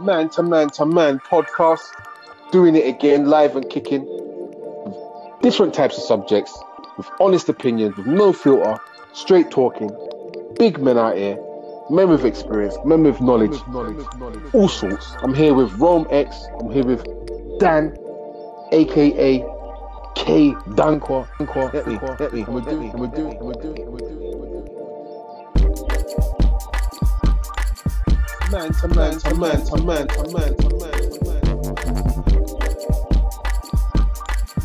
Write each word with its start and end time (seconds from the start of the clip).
Man 0.00 0.30
to 0.30 0.42
Man 0.42 0.70
to 0.70 0.86
Man 0.86 1.20
podcast, 1.20 1.92
doing 2.52 2.74
it 2.74 2.86
again, 2.86 3.26
live 3.26 3.54
and 3.54 3.68
kicking. 3.68 4.06
Different 5.42 5.74
types 5.74 5.98
of 5.98 6.04
subjects, 6.04 6.58
with 6.96 7.06
honest 7.20 7.50
opinions, 7.50 7.96
with 7.96 8.06
no 8.06 8.32
filter, 8.32 8.80
straight 9.12 9.50
talking. 9.50 9.90
Big 10.58 10.80
men 10.80 10.96
out 10.96 11.16
here, 11.16 11.38
men 11.90 12.08
with 12.08 12.24
experience, 12.24 12.78
men 12.84 13.02
with 13.02 13.20
knowledge, 13.20 13.58
all 14.54 14.68
sorts. 14.68 15.12
I'm 15.22 15.34
here 15.34 15.52
with 15.52 15.72
Rome 15.74 16.06
X, 16.10 16.46
I'm 16.58 16.70
here 16.70 16.84
with 16.84 17.04
Dan, 17.58 17.94
aka 18.72 19.44
K 20.14 20.52
Dankwa. 20.76 21.28
Get 21.72 21.86
me, 21.86 21.98
get 22.16 22.32
me, 22.32 22.42
and 22.42 22.54
we're 22.54 22.62
doing, 22.62 22.90
and 22.90 23.00
we're 23.00 23.06
doing, 23.08 23.36
and 23.36 23.46
we're 23.46 23.52
doing, 23.54 23.90
we're 23.90 23.98
doing. 23.98 24.10
Man 28.50 28.72
to 28.72 28.88
man 28.88 29.16
to 29.16 29.34
man 29.36 29.64
to 29.64 29.76
man 29.84 30.08
to 30.08 30.22
man 30.32 30.56
to 30.56 30.68
man 30.74 30.92
to 31.06 31.18
man. 31.24 31.42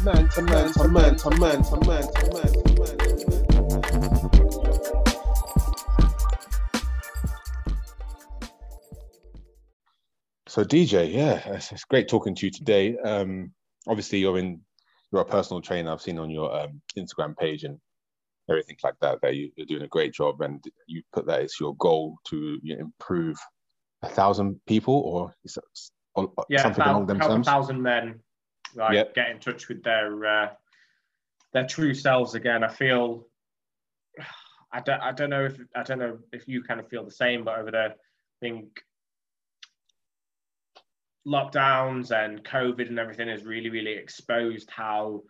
Man 0.04 0.30
to 0.30 0.42
man 0.42 0.74
to 0.74 0.88
man 0.88 1.16
to 1.16 1.30
man 1.30 1.62
to 1.62 1.76
man 1.86 2.02
to 2.02 2.26
man 2.32 2.52
to 2.52 2.74
man. 2.80 2.96
So 10.48 10.64
DJ, 10.64 11.14
yeah, 11.14 11.54
it's, 11.54 11.72
it's 11.72 11.84
great 11.84 12.08
talking 12.08 12.34
to 12.34 12.48
you 12.48 12.52
today. 12.52 12.98
Um, 12.98 13.52
obviously, 13.88 14.18
you're 14.18 14.40
in 14.40 14.62
you're 15.12 15.22
a 15.22 15.26
personal 15.26 15.62
trainer. 15.62 15.92
I've 15.92 16.02
seen 16.02 16.18
on 16.18 16.32
your 16.32 16.60
um, 16.60 16.82
Instagram 16.98 17.38
page 17.38 17.64
and 17.64 17.78
everything 18.50 18.78
like 18.84 18.96
that 19.02 19.22
that 19.22 19.36
you, 19.36 19.52
you're 19.56 19.68
doing 19.68 19.84
a 19.84 19.88
great 19.88 20.12
job, 20.12 20.42
and 20.42 20.64
you 20.88 21.04
put 21.14 21.28
that 21.28 21.42
as 21.42 21.60
your 21.60 21.76
goal 21.76 22.18
to 22.30 22.60
improve 22.64 23.38
a 24.06 24.10
thousand 24.10 24.60
people 24.66 24.94
or 24.94 25.34
is 25.44 25.58
it 25.58 25.64
s- 25.76 25.92
or- 26.16 26.32
or 26.38 26.46
yeah, 26.50 26.62
something 26.62 26.84
thou- 26.84 26.92
along 26.92 27.06
them 27.08 27.20
help 27.20 27.40
a 27.40 27.44
thousand 27.44 27.82
men 27.82 28.20
like 28.76 28.94
Yep. 28.94 29.14
get 29.16 29.30
in 29.30 29.40
touch 29.40 29.68
with 29.68 29.84
their 29.84 30.26
uh, 30.26 30.50
their 31.54 31.66
true 31.66 31.94
selves 31.94 32.36
again. 32.36 32.64
I 32.64 32.68
feel 32.68 33.28
I 34.72 34.82
don't 34.82 35.02
I 35.02 35.12
don't 35.12 35.30
know 35.30 35.46
if 35.46 35.58
I 35.76 35.84
don't 35.84 36.00
know 36.00 36.20
if 36.34 36.48
you 36.48 36.64
kind 36.64 36.80
of 36.80 36.88
feel 36.90 37.04
the 37.06 37.12
same, 37.12 37.44
but 37.44 37.58
over 37.60 37.72
the 37.72 37.78
I 37.86 37.90
think 38.42 38.68
lockdowns 41.28 42.12
and 42.12 42.44
COVID 42.44 42.88
and 42.90 43.00
everything 43.00 43.28
has 43.30 43.44
really 43.44 43.70
really 43.70 43.94
exposed 43.94 44.70
how 44.70 45.24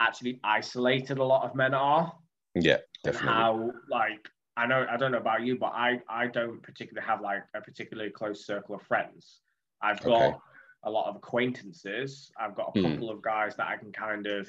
actually 0.00 0.40
isolated 0.44 1.18
a 1.18 1.24
lot 1.24 1.44
of 1.44 1.54
men 1.54 1.74
are 1.74 2.12
Yeah, 2.54 2.78
definitely. 3.04 3.28
how 3.28 3.70
like 3.88 4.28
I 4.58 4.66
know 4.66 4.84
I 4.90 4.96
don't 4.96 5.12
know 5.12 5.18
about 5.18 5.42
you, 5.42 5.56
but 5.56 5.72
I 5.74 6.02
I 6.08 6.26
don't 6.26 6.60
particularly 6.62 7.06
have 7.06 7.20
like 7.20 7.44
a 7.54 7.60
particularly 7.60 8.10
close 8.10 8.44
circle 8.44 8.74
of 8.74 8.82
friends. 8.82 9.40
I've 9.80 10.02
got 10.02 10.24
Okay. 10.24 10.36
a 10.84 10.90
lot 10.90 11.08
of 11.08 11.16
acquaintances. 11.16 12.32
I've 12.38 12.56
got 12.56 12.74
a 12.76 12.80
Hmm. 12.80 12.90
couple 12.90 13.10
of 13.10 13.22
guys 13.22 13.54
that 13.56 13.68
I 13.68 13.76
can 13.76 13.92
kind 13.92 14.26
of 14.26 14.48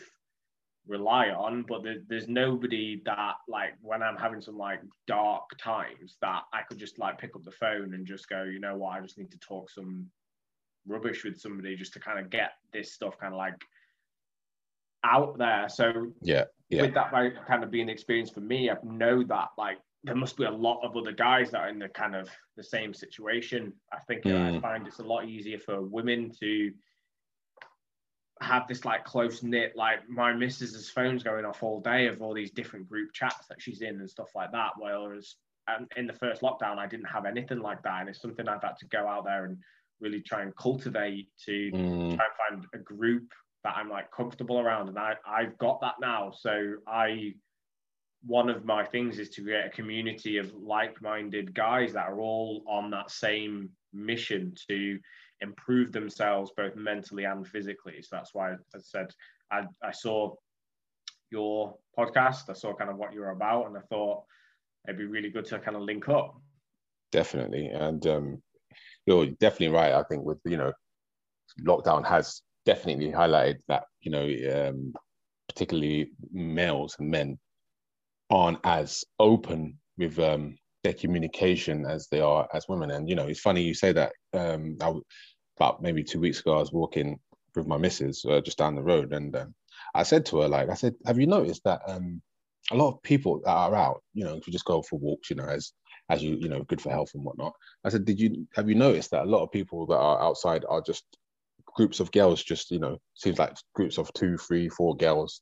rely 0.87 1.29
on, 1.29 1.63
but 1.67 1.83
there, 1.83 1.97
there's 2.07 2.27
nobody 2.27 3.01
that 3.05 3.35
like 3.47 3.73
when 3.81 4.01
I'm 4.01 4.17
having 4.17 4.41
some 4.41 4.57
like 4.57 4.81
dark 5.05 5.43
times 5.59 6.17
that 6.21 6.41
I 6.53 6.63
could 6.63 6.79
just 6.79 6.97
like 6.97 7.19
pick 7.19 7.35
up 7.35 7.45
the 7.45 7.51
phone 7.51 7.93
and 7.93 8.07
just 8.07 8.27
go, 8.29 8.43
you 8.43 8.59
know 8.59 8.77
what, 8.77 8.93
I 8.97 9.01
just 9.01 9.17
need 9.19 9.31
to 9.31 9.39
talk 9.39 9.69
some 9.69 10.09
rubbish 10.87 11.23
with 11.23 11.39
somebody 11.39 11.75
just 11.75 11.93
to 11.93 11.99
kind 11.99 12.17
of 12.17 12.31
get 12.31 12.53
this 12.73 12.93
stuff 12.93 13.17
kind 13.19 13.33
of 13.33 13.37
like 13.37 13.61
out 15.03 15.37
there. 15.37 15.69
So 15.69 16.13
Yeah, 16.21 16.45
yeah. 16.69 16.81
with 16.81 16.95
that 16.95 17.13
like, 17.13 17.45
kind 17.45 17.63
of 17.63 17.69
being 17.69 17.87
the 17.87 17.93
experience 17.93 18.31
for 18.31 18.41
me, 18.41 18.71
I 18.71 18.77
know 18.83 19.23
that 19.23 19.49
like 19.57 19.77
there 20.03 20.15
must 20.15 20.37
be 20.37 20.45
a 20.45 20.51
lot 20.51 20.81
of 20.83 20.95
other 20.95 21.11
guys 21.11 21.51
that 21.51 21.61
are 21.61 21.69
in 21.69 21.79
the 21.79 21.89
kind 21.89 22.15
of 22.15 22.29
the 22.55 22.63
same 22.63 22.93
situation. 22.93 23.73
I 23.91 23.99
think 24.07 24.25
uh, 24.25 24.35
I 24.35 24.51
Mm. 24.51 24.61
find 24.61 24.87
it's 24.87 24.99
a 24.99 25.03
lot 25.03 25.27
easier 25.27 25.59
for 25.59 25.81
women 25.81 26.31
to 26.39 26.71
have 28.41 28.67
this 28.67 28.85
like 28.85 29.03
close 29.03 29.43
knit, 29.43 29.75
like 29.75 30.07
my 30.07 30.33
missus's 30.33 30.89
phone's 30.89 31.23
going 31.23 31.45
off 31.45 31.61
all 31.63 31.81
day 31.81 32.07
of 32.07 32.21
all 32.21 32.33
these 32.33 32.51
different 32.51 32.87
group 32.87 33.11
chats 33.13 33.47
that 33.47 33.61
she's 33.61 33.81
in 33.81 33.99
and 33.99 34.09
stuff 34.09 34.29
like 34.35 34.51
that. 34.53 34.71
Whereas 34.77 35.35
um, 35.67 35.87
in 35.97 36.07
the 36.07 36.13
first 36.13 36.41
lockdown, 36.41 36.77
I 36.77 36.87
didn't 36.87 37.07
have 37.07 37.25
anything 37.25 37.59
like 37.59 37.83
that, 37.83 37.99
and 37.99 38.09
it's 38.09 38.21
something 38.21 38.47
I've 38.47 38.63
had 38.63 38.77
to 38.77 38.87
go 38.87 39.07
out 39.07 39.25
there 39.25 39.45
and 39.45 39.57
really 39.99 40.21
try 40.21 40.41
and 40.43 40.55
cultivate 40.55 41.27
to 41.45 41.73
Mm, 41.73 42.15
try 42.15 42.25
and 42.49 42.61
find 42.61 42.67
a 42.73 42.77
group 42.77 43.33
that 43.65 43.75
I'm 43.75 43.89
like 43.89 44.09
comfortable 44.11 44.59
around, 44.59 44.87
and 44.87 44.97
I 44.97 45.15
I've 45.27 45.57
got 45.57 45.81
that 45.81 45.95
now. 45.99 46.31
So 46.31 46.75
I 46.87 47.33
one 48.25 48.49
of 48.49 48.65
my 48.65 48.83
things 48.83 49.17
is 49.17 49.29
to 49.29 49.43
create 49.43 49.65
a 49.65 49.69
community 49.69 50.37
of 50.37 50.53
like-minded 50.53 51.53
guys 51.53 51.93
that 51.93 52.07
are 52.07 52.19
all 52.19 52.63
on 52.67 52.89
that 52.91 53.09
same 53.09 53.69
mission 53.93 54.53
to 54.67 54.99
improve 55.41 55.91
themselves 55.91 56.51
both 56.55 56.75
mentally 56.75 57.23
and 57.23 57.47
physically. 57.47 58.01
So 58.01 58.17
that's 58.17 58.33
why, 58.33 58.51
I 58.51 58.79
said, 58.79 59.13
I, 59.51 59.63
I 59.81 59.91
saw 59.91 60.35
your 61.31 61.75
podcast, 61.97 62.49
I 62.49 62.53
saw 62.53 62.73
kind 62.73 62.89
of 62.89 62.97
what 62.97 63.13
you're 63.13 63.29
about, 63.29 63.67
and 63.67 63.77
I 63.77 63.81
thought 63.89 64.23
it'd 64.87 64.97
be 64.97 65.05
really 65.05 65.29
good 65.29 65.45
to 65.45 65.59
kind 65.59 65.77
of 65.77 65.83
link 65.83 66.09
up. 66.09 66.41
definitely. 67.11 67.67
And 67.67 68.05
um, 68.07 68.41
you're 69.05 69.27
definitely 69.27 69.75
right. 69.75 69.93
I 69.93 70.03
think 70.03 70.23
with 70.23 70.39
you 70.45 70.57
know, 70.57 70.73
lockdown 71.61 72.05
has 72.05 72.41
definitely 72.65 73.11
highlighted 73.11 73.59
that 73.67 73.85
you 74.01 74.11
know, 74.11 74.69
um, 74.69 74.93
particularly 75.47 76.11
males 76.31 76.95
and 76.99 77.09
men 77.09 77.39
aren't 78.29 78.59
as 78.63 79.03
open 79.19 79.77
with 79.97 80.19
um, 80.19 80.57
their 80.83 80.93
communication 80.93 81.85
as 81.85 82.07
they 82.07 82.21
are 82.21 82.47
as 82.53 82.67
women. 82.67 82.91
And 82.91 83.09
you 83.09 83.15
know, 83.15 83.27
it's 83.27 83.39
funny 83.39 83.61
you 83.61 83.73
say 83.73 83.91
that. 83.93 84.13
Um, 84.33 84.77
I, 84.81 84.93
about 85.57 85.81
maybe 85.81 86.03
two 86.03 86.21
weeks 86.21 86.39
ago, 86.39 86.55
I 86.55 86.59
was 86.59 86.71
walking 86.71 87.19
with 87.53 87.67
my 87.67 87.77
missus 87.77 88.23
uh, 88.25 88.39
just 88.39 88.57
down 88.57 88.75
the 88.75 88.81
road, 88.81 89.11
and 89.11 89.35
um, 89.35 89.53
I 89.93 90.03
said 90.03 90.25
to 90.27 90.41
her, 90.41 90.47
like, 90.47 90.69
I 90.69 90.75
said, 90.75 90.95
have 91.05 91.19
you 91.19 91.27
noticed 91.27 91.63
that 91.65 91.81
um, 91.85 92.21
a 92.71 92.75
lot 92.75 92.93
of 92.93 93.03
people 93.03 93.41
that 93.43 93.51
are 93.51 93.75
out, 93.75 94.01
you 94.13 94.23
know, 94.23 94.39
to 94.39 94.51
just 94.51 94.65
go 94.65 94.81
for 94.81 94.99
walks, 94.99 95.29
you 95.29 95.35
know, 95.35 95.45
as 95.45 95.73
as 96.09 96.23
you 96.23 96.37
you 96.39 96.49
know, 96.49 96.63
good 96.63 96.81
for 96.81 96.89
health 96.91 97.11
and 97.13 97.23
whatnot. 97.23 97.53
I 97.83 97.89
said, 97.89 98.05
did 98.05 98.19
you 98.19 98.47
have 98.55 98.69
you 98.69 98.75
noticed 98.75 99.11
that 99.11 99.23
a 99.23 99.29
lot 99.29 99.43
of 99.43 99.51
people 99.51 99.85
that 99.87 99.97
are 99.97 100.21
outside 100.21 100.65
are 100.67 100.81
just 100.81 101.03
groups 101.65 101.99
of 101.99 102.11
girls, 102.11 102.43
just 102.43 102.71
you 102.71 102.79
know, 102.79 102.97
seems 103.15 103.39
like 103.39 103.55
groups 103.73 103.97
of 103.97 104.11
two, 104.13 104.37
three, 104.37 104.69
four 104.69 104.95
girls, 104.95 105.41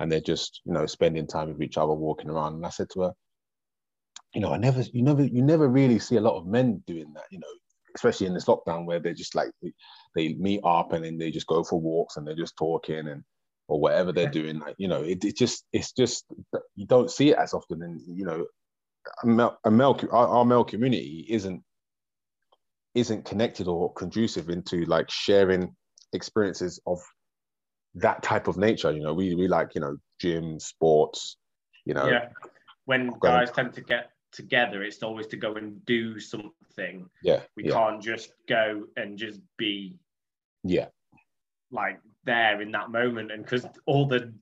and 0.00 0.10
they're 0.10 0.20
just 0.20 0.60
you 0.64 0.72
know 0.72 0.86
spending 0.86 1.26
time 1.26 1.48
with 1.48 1.62
each 1.62 1.78
other, 1.78 1.92
walking 1.92 2.30
around. 2.30 2.54
And 2.54 2.66
I 2.66 2.70
said 2.70 2.90
to 2.90 3.02
her, 3.02 3.12
you 4.36 4.42
know, 4.42 4.52
I 4.52 4.58
never, 4.58 4.82
you 4.92 5.02
never, 5.02 5.24
you 5.24 5.42
never 5.42 5.66
really 5.66 5.98
see 5.98 6.16
a 6.16 6.20
lot 6.20 6.36
of 6.36 6.46
men 6.46 6.82
doing 6.86 7.10
that, 7.14 7.24
you 7.30 7.38
know, 7.38 7.46
especially 7.94 8.26
in 8.26 8.34
this 8.34 8.44
lockdown 8.44 8.84
where 8.84 9.00
they're 9.00 9.14
just 9.14 9.34
like 9.34 9.50
they, 10.14 10.34
meet 10.34 10.60
up 10.62 10.92
and 10.92 11.04
then 11.04 11.16
they 11.16 11.30
just 11.30 11.46
go 11.46 11.64
for 11.64 11.80
walks 11.80 12.16
and 12.16 12.26
they're 12.26 12.36
just 12.36 12.56
talking 12.56 13.08
and 13.08 13.24
or 13.68 13.80
whatever 13.80 14.12
they're 14.12 14.30
doing. 14.30 14.58
Like, 14.58 14.74
you 14.78 14.88
know, 14.88 15.02
it, 15.02 15.24
it 15.24 15.36
just 15.36 15.64
it's 15.72 15.92
just 15.92 16.26
you 16.74 16.86
don't 16.86 17.10
see 17.10 17.30
it 17.30 17.38
as 17.38 17.54
often. 17.54 17.82
And 17.82 17.98
you 18.06 18.26
know, 18.26 18.46
a 19.22 19.26
male, 19.26 19.58
a 19.64 19.70
male 19.70 19.98
our, 20.12 20.28
our 20.28 20.44
male 20.44 20.64
community 20.64 21.26
isn't 21.30 21.62
isn't 22.94 23.24
connected 23.24 23.68
or 23.68 23.92
conducive 23.94 24.50
into 24.50 24.84
like 24.84 25.10
sharing 25.10 25.74
experiences 26.12 26.78
of 26.86 27.00
that 27.96 28.22
type 28.22 28.48
of 28.48 28.56
nature. 28.56 28.92
You 28.92 29.02
know, 29.02 29.14
we 29.14 29.34
we 29.34 29.48
like 29.48 29.74
you 29.74 29.80
know 29.80 29.96
gym, 30.20 30.58
sports. 30.60 31.36
You 31.84 31.94
know, 31.94 32.06
Yeah. 32.08 32.28
When 32.84 33.10
guys 33.20 33.50
tend 33.50 33.72
to 33.74 33.80
get 33.80 34.10
together, 34.32 34.82
it's 34.82 35.02
always 35.02 35.26
to 35.28 35.36
go 35.36 35.54
and 35.56 35.84
do 35.86 36.20
something. 36.20 37.08
yeah, 37.22 37.42
We 37.56 37.64
yeah, 37.64 37.72
can't 37.72 38.02
just 38.02 38.32
go 38.48 38.84
and 38.96 39.18
just 39.18 39.40
be 39.56 39.96
yeah, 40.62 40.86
like 41.70 42.00
there 42.24 42.60
in 42.60 42.70
that 42.72 42.90
moment. 42.90 43.32
And 43.32 43.42
because 43.44 43.66
all 43.86 44.06
the 44.06 44.32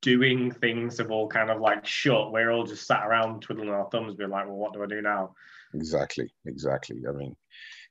doing 0.00 0.50
things 0.50 0.98
have 0.98 1.10
all 1.12 1.28
kind 1.28 1.50
of 1.50 1.60
like 1.60 1.86
shut, 1.86 2.32
we're 2.32 2.50
all 2.50 2.64
just 2.64 2.86
sat 2.86 3.06
around 3.06 3.42
twiddling 3.42 3.68
our 3.68 3.88
thumbs, 3.90 4.14
being 4.14 4.30
like, 4.30 4.46
well, 4.46 4.56
what 4.56 4.72
do 4.72 4.82
I 4.82 4.86
do 4.86 5.00
now? 5.02 5.34
exactly, 5.74 6.32
exactly. 6.46 7.02
I 7.08 7.12
mean, 7.12 7.36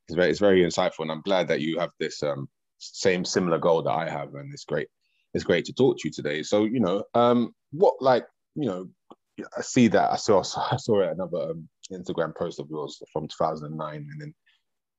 it's 0.07 0.15
very 0.15 0.29
it's 0.29 0.39
very 0.39 0.61
insightful, 0.63 1.01
and 1.01 1.11
I'm 1.11 1.21
glad 1.21 1.47
that 1.49 1.61
you 1.61 1.79
have 1.79 1.91
this 1.99 2.21
um 2.23 2.49
same 2.79 3.23
similar 3.23 3.59
goal 3.59 3.83
that 3.83 3.91
I 3.91 4.09
have, 4.09 4.33
and 4.35 4.51
it's 4.53 4.65
great. 4.65 4.87
It's 5.33 5.43
great 5.43 5.65
to 5.65 5.73
talk 5.73 5.97
to 5.97 6.07
you 6.07 6.11
today. 6.11 6.43
So 6.43 6.65
you 6.65 6.79
know, 6.79 7.03
um, 7.13 7.53
what 7.71 7.95
like 8.01 8.25
you 8.55 8.67
know, 8.67 8.89
I 9.57 9.61
see 9.61 9.87
that 9.89 10.11
I 10.11 10.17
saw 10.17 10.43
I 10.71 10.77
saw 10.77 11.01
another 11.01 11.51
um, 11.51 11.69
Instagram 11.91 12.35
post 12.35 12.59
of 12.59 12.69
yours 12.69 13.01
from 13.11 13.27
2009, 13.27 13.95
and 13.95 14.21
then 14.21 14.33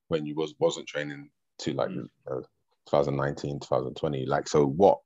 when 0.08 0.26
you 0.26 0.34
was 0.34 0.54
wasn't 0.58 0.86
training 0.86 1.30
to 1.60 1.72
like 1.74 1.90
Mm. 1.90 2.08
uh, 2.30 2.40
2019, 2.90 3.60
2020. 3.60 4.26
Like, 4.26 4.48
so 4.48 4.66
what 4.66 4.98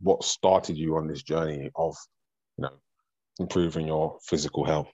what 0.00 0.24
started 0.24 0.76
you 0.76 0.96
on 0.96 1.06
this 1.06 1.22
journey 1.22 1.70
of 1.76 1.96
you 2.56 2.62
know 2.62 2.74
improving 3.38 3.86
your 3.86 4.18
physical 4.22 4.64
health? 4.64 4.90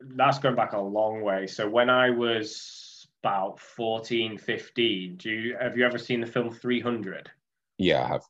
That's 0.00 0.38
going 0.38 0.54
back 0.54 0.72
a 0.72 0.80
long 0.80 1.22
way. 1.22 1.46
So 1.46 1.68
when 1.68 1.90
I 1.90 2.10
was 2.10 3.08
about 3.22 3.58
14, 3.60 4.38
15, 4.38 5.16
do 5.16 5.30
you 5.30 5.56
have 5.60 5.76
you 5.76 5.84
ever 5.84 5.98
seen 5.98 6.20
the 6.20 6.26
film 6.26 6.50
300? 6.50 7.30
Yeah, 7.78 8.04
I 8.04 8.08
have. 8.08 8.22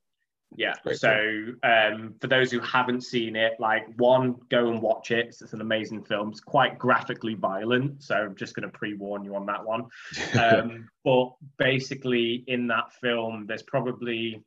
Yeah. 0.56 0.74
Great 0.82 0.98
so 0.98 1.46
um, 1.62 2.14
for 2.20 2.26
those 2.26 2.50
who 2.50 2.60
haven't 2.60 3.02
seen 3.02 3.36
it, 3.36 3.54
like 3.58 3.86
one, 3.96 4.36
go 4.48 4.70
and 4.70 4.80
watch 4.80 5.10
it. 5.10 5.26
It's, 5.26 5.52
an 5.52 5.60
amazing 5.60 6.04
film. 6.04 6.30
It's 6.30 6.40
quite 6.40 6.78
graphically 6.78 7.34
violent, 7.34 8.02
so 8.02 8.14
I'm 8.14 8.34
just 8.34 8.54
going 8.54 8.70
to 8.70 8.76
pre-warn 8.76 9.24
you 9.24 9.34
on 9.34 9.46
that 9.46 9.64
one. 9.64 9.86
Um, 10.38 10.88
but 11.04 11.32
basically, 11.58 12.44
in 12.46 12.66
that 12.68 12.92
film, 13.00 13.46
there's 13.46 13.62
probably 13.62 14.42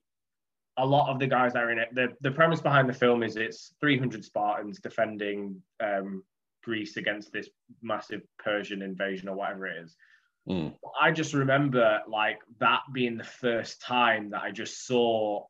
a 0.77 0.86
lot 0.86 1.12
of 1.12 1.19
the 1.19 1.27
guys 1.27 1.53
that 1.53 1.63
are 1.63 1.71
in 1.71 1.80
it. 1.80 1.89
The 1.94 2.09
the 2.21 2.31
premise 2.31 2.62
behind 2.62 2.88
the 2.88 2.94
film 2.94 3.24
is 3.24 3.36
it's 3.36 3.74
300 3.81 4.24
Spartans 4.24 4.80
defending 4.80 5.62
um, 5.80 6.24
Greece 6.63 6.98
against 6.98 7.31
this 7.33 7.50
massive 7.81 8.21
Persian 8.39 8.81
invasion 8.81 9.27
or 9.27 9.36
whatever 9.36 9.68
it 9.68 9.83
is. 9.83 9.95
Mm. 10.49 10.75
I 10.99 11.11
just 11.11 11.33
remember 11.33 11.99
like 12.07 12.39
that 12.59 12.81
being 12.93 13.17
the 13.17 13.23
first 13.23 13.81
time 13.81 14.31
that 14.31 14.41
I 14.41 14.51
just 14.51 14.85
saw 14.85 15.45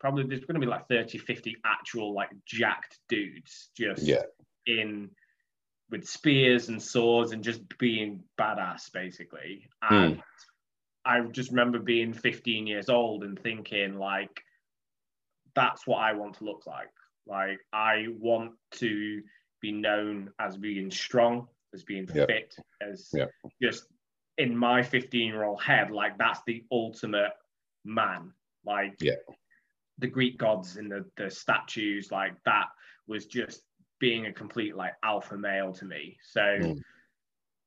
probably 0.00 0.24
there's 0.26 0.44
going 0.44 0.60
to 0.60 0.60
be 0.60 0.70
like 0.70 0.88
30 0.88 1.18
50 1.18 1.56
actual 1.64 2.12
like 2.12 2.30
jacked 2.44 2.98
dudes 3.08 3.70
just 3.76 4.02
Yeah. 4.02 4.22
in 4.66 5.10
with 5.90 6.06
spears 6.06 6.68
and 6.68 6.82
swords 6.82 7.32
and 7.32 7.42
just 7.42 7.60
being 7.78 8.24
badass 8.38 8.92
basically 8.92 9.68
Hmm. 9.82 9.94
and 9.94 10.22
i 11.04 11.20
just 11.20 11.50
remember 11.50 11.78
being 11.78 12.12
15 12.12 12.66
years 12.66 12.88
old 12.88 13.22
and 13.22 13.38
thinking 13.38 13.96
like 13.96 14.42
that's 15.54 15.86
what 15.86 15.98
i 15.98 16.12
want 16.14 16.34
to 16.38 16.44
look 16.44 16.66
like 16.66 16.90
like 17.26 17.58
i 17.72 18.06
want 18.18 18.52
to 18.72 19.22
be 19.60 19.70
known 19.72 20.30
as 20.40 20.56
being 20.56 20.90
strong 20.90 21.46
as 21.74 21.82
being 21.84 22.08
Yeah. 22.14 22.26
fit 22.26 22.56
as 22.80 23.10
Yeah. 23.14 23.26
just 23.62 23.86
in 24.38 24.56
my 24.56 24.82
15 24.82 25.26
year 25.28 25.44
old 25.44 25.62
head 25.62 25.90
like 25.90 26.16
that's 26.18 26.40
the 26.46 26.64
ultimate 26.70 27.32
man 27.84 28.32
like 28.64 28.96
Yeah. 29.00 29.16
the 29.98 30.06
greek 30.06 30.38
gods 30.38 30.76
and 30.76 30.90
the, 30.90 31.04
the 31.16 31.30
statues 31.30 32.10
like 32.10 32.34
that 32.44 32.66
was 33.06 33.26
just 33.26 33.62
being 33.98 34.26
a 34.26 34.32
complete 34.32 34.74
like 34.76 34.94
alpha 35.02 35.36
male 35.36 35.72
to 35.74 35.84
me 35.84 36.16
so 36.22 36.40
Mm. 36.40 36.82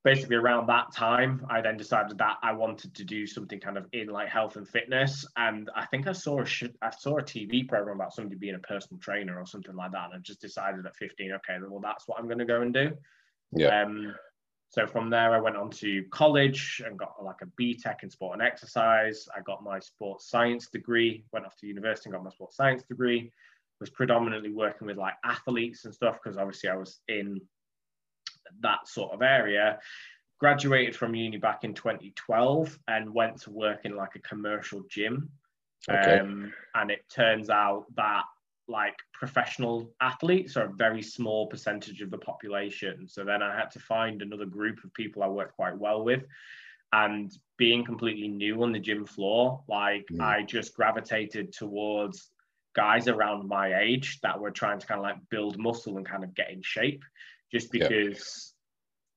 basically 0.04 0.36
around 0.36 0.68
that 0.68 0.92
time 0.94 1.46
i 1.50 1.62
then 1.62 1.78
decided 1.78 2.18
that 2.18 2.38
i 2.42 2.52
wanted 2.52 2.94
to 2.96 3.04
do 3.04 3.26
something 3.28 3.60
kind 3.60 3.78
of 3.78 3.88
in 3.94 4.08
like 4.08 4.28
health 4.30 4.56
and 4.58 4.68
fitness 4.68 5.26
and 5.38 5.70
i 5.76 5.86
think 5.86 6.08
i 6.08 6.12
saw 6.12 6.42
a 6.42 6.46
sh- 6.46 6.64
i 6.82 6.90
saw 6.90 7.18
a 7.18 7.24
tv 7.24 7.68
program 7.68 7.96
about 7.98 8.14
somebody 8.14 8.36
being 8.36 8.56
a 8.56 8.60
personal 8.60 9.00
trainer 9.00 9.40
or 9.40 9.46
something 9.46 9.76
like 9.76 9.92
that 9.92 10.06
and 10.06 10.16
i 10.16 10.18
just 10.20 10.42
decided 10.42 10.86
at 10.86 10.96
15 10.96 11.32
okay 11.34 11.58
well 11.70 11.80
that's 11.80 12.08
what 12.08 12.20
i'm 12.20 12.26
going 12.26 12.40
to 12.40 12.46
go 12.46 12.62
and 12.62 12.74
do 12.74 12.92
Yeah. 13.56 13.84
um, 13.84 14.16
so 14.74 14.88
from 14.88 15.12
there, 15.12 15.36
I 15.36 15.40
went 15.40 15.56
on 15.56 15.70
to 15.70 16.04
college 16.10 16.82
and 16.84 16.98
got 16.98 17.24
like 17.24 17.42
a 17.44 17.62
BTEC 17.62 18.02
in 18.02 18.10
sport 18.10 18.34
and 18.34 18.42
exercise. 18.42 19.28
I 19.38 19.42
got 19.42 19.64
my 19.64 19.78
sports 19.78 20.30
science 20.30 20.68
degree, 20.68 21.26
went 21.32 21.46
off 21.46 21.56
to 21.58 21.68
university 21.68 22.10
and 22.10 22.16
got 22.16 22.24
my 22.24 22.32
sports 22.32 22.58
science 22.58 22.84
degree. 22.84 23.32
Was 23.80 23.92
predominantly 23.92 24.52
working 24.52 24.88
with 24.88 24.98
like 24.98 25.14
athletes 25.24 25.86
and 25.86 25.94
stuff 25.94 26.18
because 26.24 26.38
obviously 26.38 26.70
I 26.70 26.76
was 26.76 27.02
in 27.08 27.40
that 28.62 28.88
sort 28.88 29.14
of 29.14 29.22
area. 29.22 29.78
Graduated 30.40 30.96
from 30.96 31.14
uni 31.14 31.38
back 31.38 31.64
in 31.64 31.76
2012 31.76 32.80
and 32.88 33.14
went 33.14 33.42
to 33.42 33.52
work 33.52 33.82
in 33.86 33.96
like 33.96 34.16
a 34.16 34.20
commercial 34.20 34.82
gym. 34.90 35.30
Okay. 35.88 36.20
Um, 36.20 36.52
and 36.74 36.90
it 36.90 37.04
turns 37.14 37.52
out 37.52 37.86
that 37.96 38.24
like 38.68 38.96
professional 39.14 39.94
athletes 40.02 40.56
are 40.58 40.66
a 40.66 40.74
very 40.74 41.02
small 41.02 41.48
percentage 41.48 42.02
of 42.02 42.12
the 42.12 42.18
population. 42.18 43.08
So 43.08 43.24
then 43.24 43.42
I 43.42 43.56
had 43.56 43.72
to 43.72 43.80
find 43.80 44.22
another 44.22 44.46
group 44.46 44.84
of 44.84 44.94
people 44.94 45.24
I 45.24 45.28
worked 45.28 45.56
quite 45.56 45.78
well 45.78 46.04
with. 46.04 46.24
And 46.92 47.32
being 47.58 47.84
completely 47.84 48.28
new 48.28 48.62
on 48.64 48.72
the 48.72 48.80
gym 48.80 49.06
floor, 49.06 49.64
like 49.68 50.06
Mm. 50.12 50.22
I 50.22 50.44
just 50.44 50.76
gravitated 50.76 51.52
towards 51.52 52.30
guys 52.74 53.08
around 53.08 53.48
my 53.48 53.80
age 53.80 54.20
that 54.22 54.40
were 54.40 54.52
trying 54.52 54.80
to 54.80 54.88
kind 54.88 55.00
of 55.00 55.04
like 55.04 55.30
build 55.30 55.58
muscle 55.58 55.98
and 55.98 56.06
kind 56.06 56.24
of 56.24 56.34
get 56.34 56.52
in 56.52 56.62
shape 56.62 57.04
just 57.52 57.74
Yeah. 57.74 57.88
because 57.88 58.54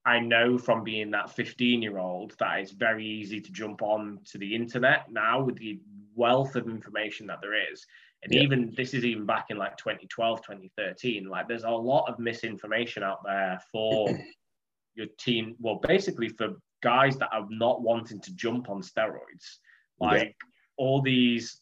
I 0.04 0.20
know 0.20 0.56
from 0.56 0.84
being 0.84 1.10
that 1.10 1.30
15 1.30 1.82
year 1.82 1.98
old 1.98 2.36
that 2.38 2.60
it's 2.60 2.72
very 2.72 3.04
easy 3.04 3.40
to 3.40 3.52
jump 3.52 3.82
on 3.82 4.20
to 4.26 4.38
the 4.38 4.54
internet 4.54 5.10
now 5.10 5.42
with 5.42 5.56
the 5.56 5.80
wealth 6.16 6.56
of 6.56 6.68
information 6.68 7.26
that 7.28 7.40
there 7.40 7.54
is. 7.72 7.86
And 8.22 8.32
Yeah. 8.32 8.40
even 8.42 8.72
this 8.76 8.94
is 8.94 9.04
even 9.04 9.26
back 9.26 9.46
in 9.50 9.56
like 9.58 9.76
2012, 9.76 10.40
2013, 10.42 11.28
like 11.28 11.46
there's 11.46 11.64
a 11.64 11.70
lot 11.70 12.08
of 12.08 12.18
misinformation 12.18 13.02
out 13.02 13.22
there 13.24 13.60
for 13.70 14.08
your 14.94 15.06
team 15.18 15.54
well, 15.60 15.76
basically 15.76 16.28
for 16.28 16.56
guys 16.82 17.16
that 17.18 17.28
are 17.32 17.46
not 17.50 17.82
wanting 17.82 18.20
to 18.22 18.34
jump 18.34 18.68
on 18.70 18.82
steroids. 18.82 19.58
Yeah. 20.00 20.08
Like 20.08 20.36
all 20.76 21.00
these 21.02 21.60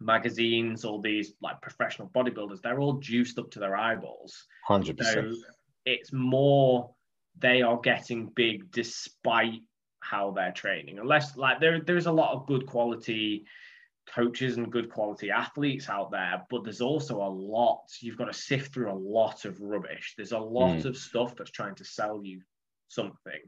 magazines, 0.00 0.84
all 0.84 1.00
these 1.00 1.34
like 1.40 1.60
professional 1.62 2.08
bodybuilders, 2.08 2.60
they're 2.62 2.80
all 2.80 2.94
juiced 2.94 3.38
up 3.38 3.50
to 3.52 3.58
their 3.58 3.76
eyeballs. 3.76 4.46
Hundred 4.66 4.98
So 4.98 5.04
percent. 5.04 5.36
it's 5.86 6.12
more 6.12 6.94
they 7.38 7.62
are 7.62 7.78
getting 7.80 8.26
big 8.34 8.70
despite 8.72 9.62
how 10.02 10.30
they're 10.32 10.52
training. 10.52 10.98
Unless 10.98 11.36
like 11.36 11.60
there 11.60 11.80
there's 11.80 12.06
a 12.06 12.12
lot 12.12 12.32
of 12.34 12.46
good 12.46 12.66
quality 12.66 13.44
coaches 14.06 14.56
and 14.56 14.72
good 14.72 14.90
quality 14.90 15.30
athletes 15.30 15.88
out 15.88 16.10
there, 16.10 16.44
but 16.50 16.64
there's 16.64 16.80
also 16.80 17.22
a 17.22 17.30
lot, 17.30 17.84
you've 18.00 18.16
got 18.16 18.24
to 18.24 18.32
sift 18.32 18.74
through 18.74 18.90
a 18.90 19.02
lot 19.18 19.44
of 19.44 19.60
rubbish. 19.60 20.14
There's 20.16 20.32
a 20.32 20.38
lot 20.38 20.78
Mm. 20.78 20.84
of 20.86 20.96
stuff 20.96 21.36
that's 21.36 21.52
trying 21.52 21.76
to 21.76 21.84
sell 21.84 22.20
you 22.24 22.42
something. 22.88 23.40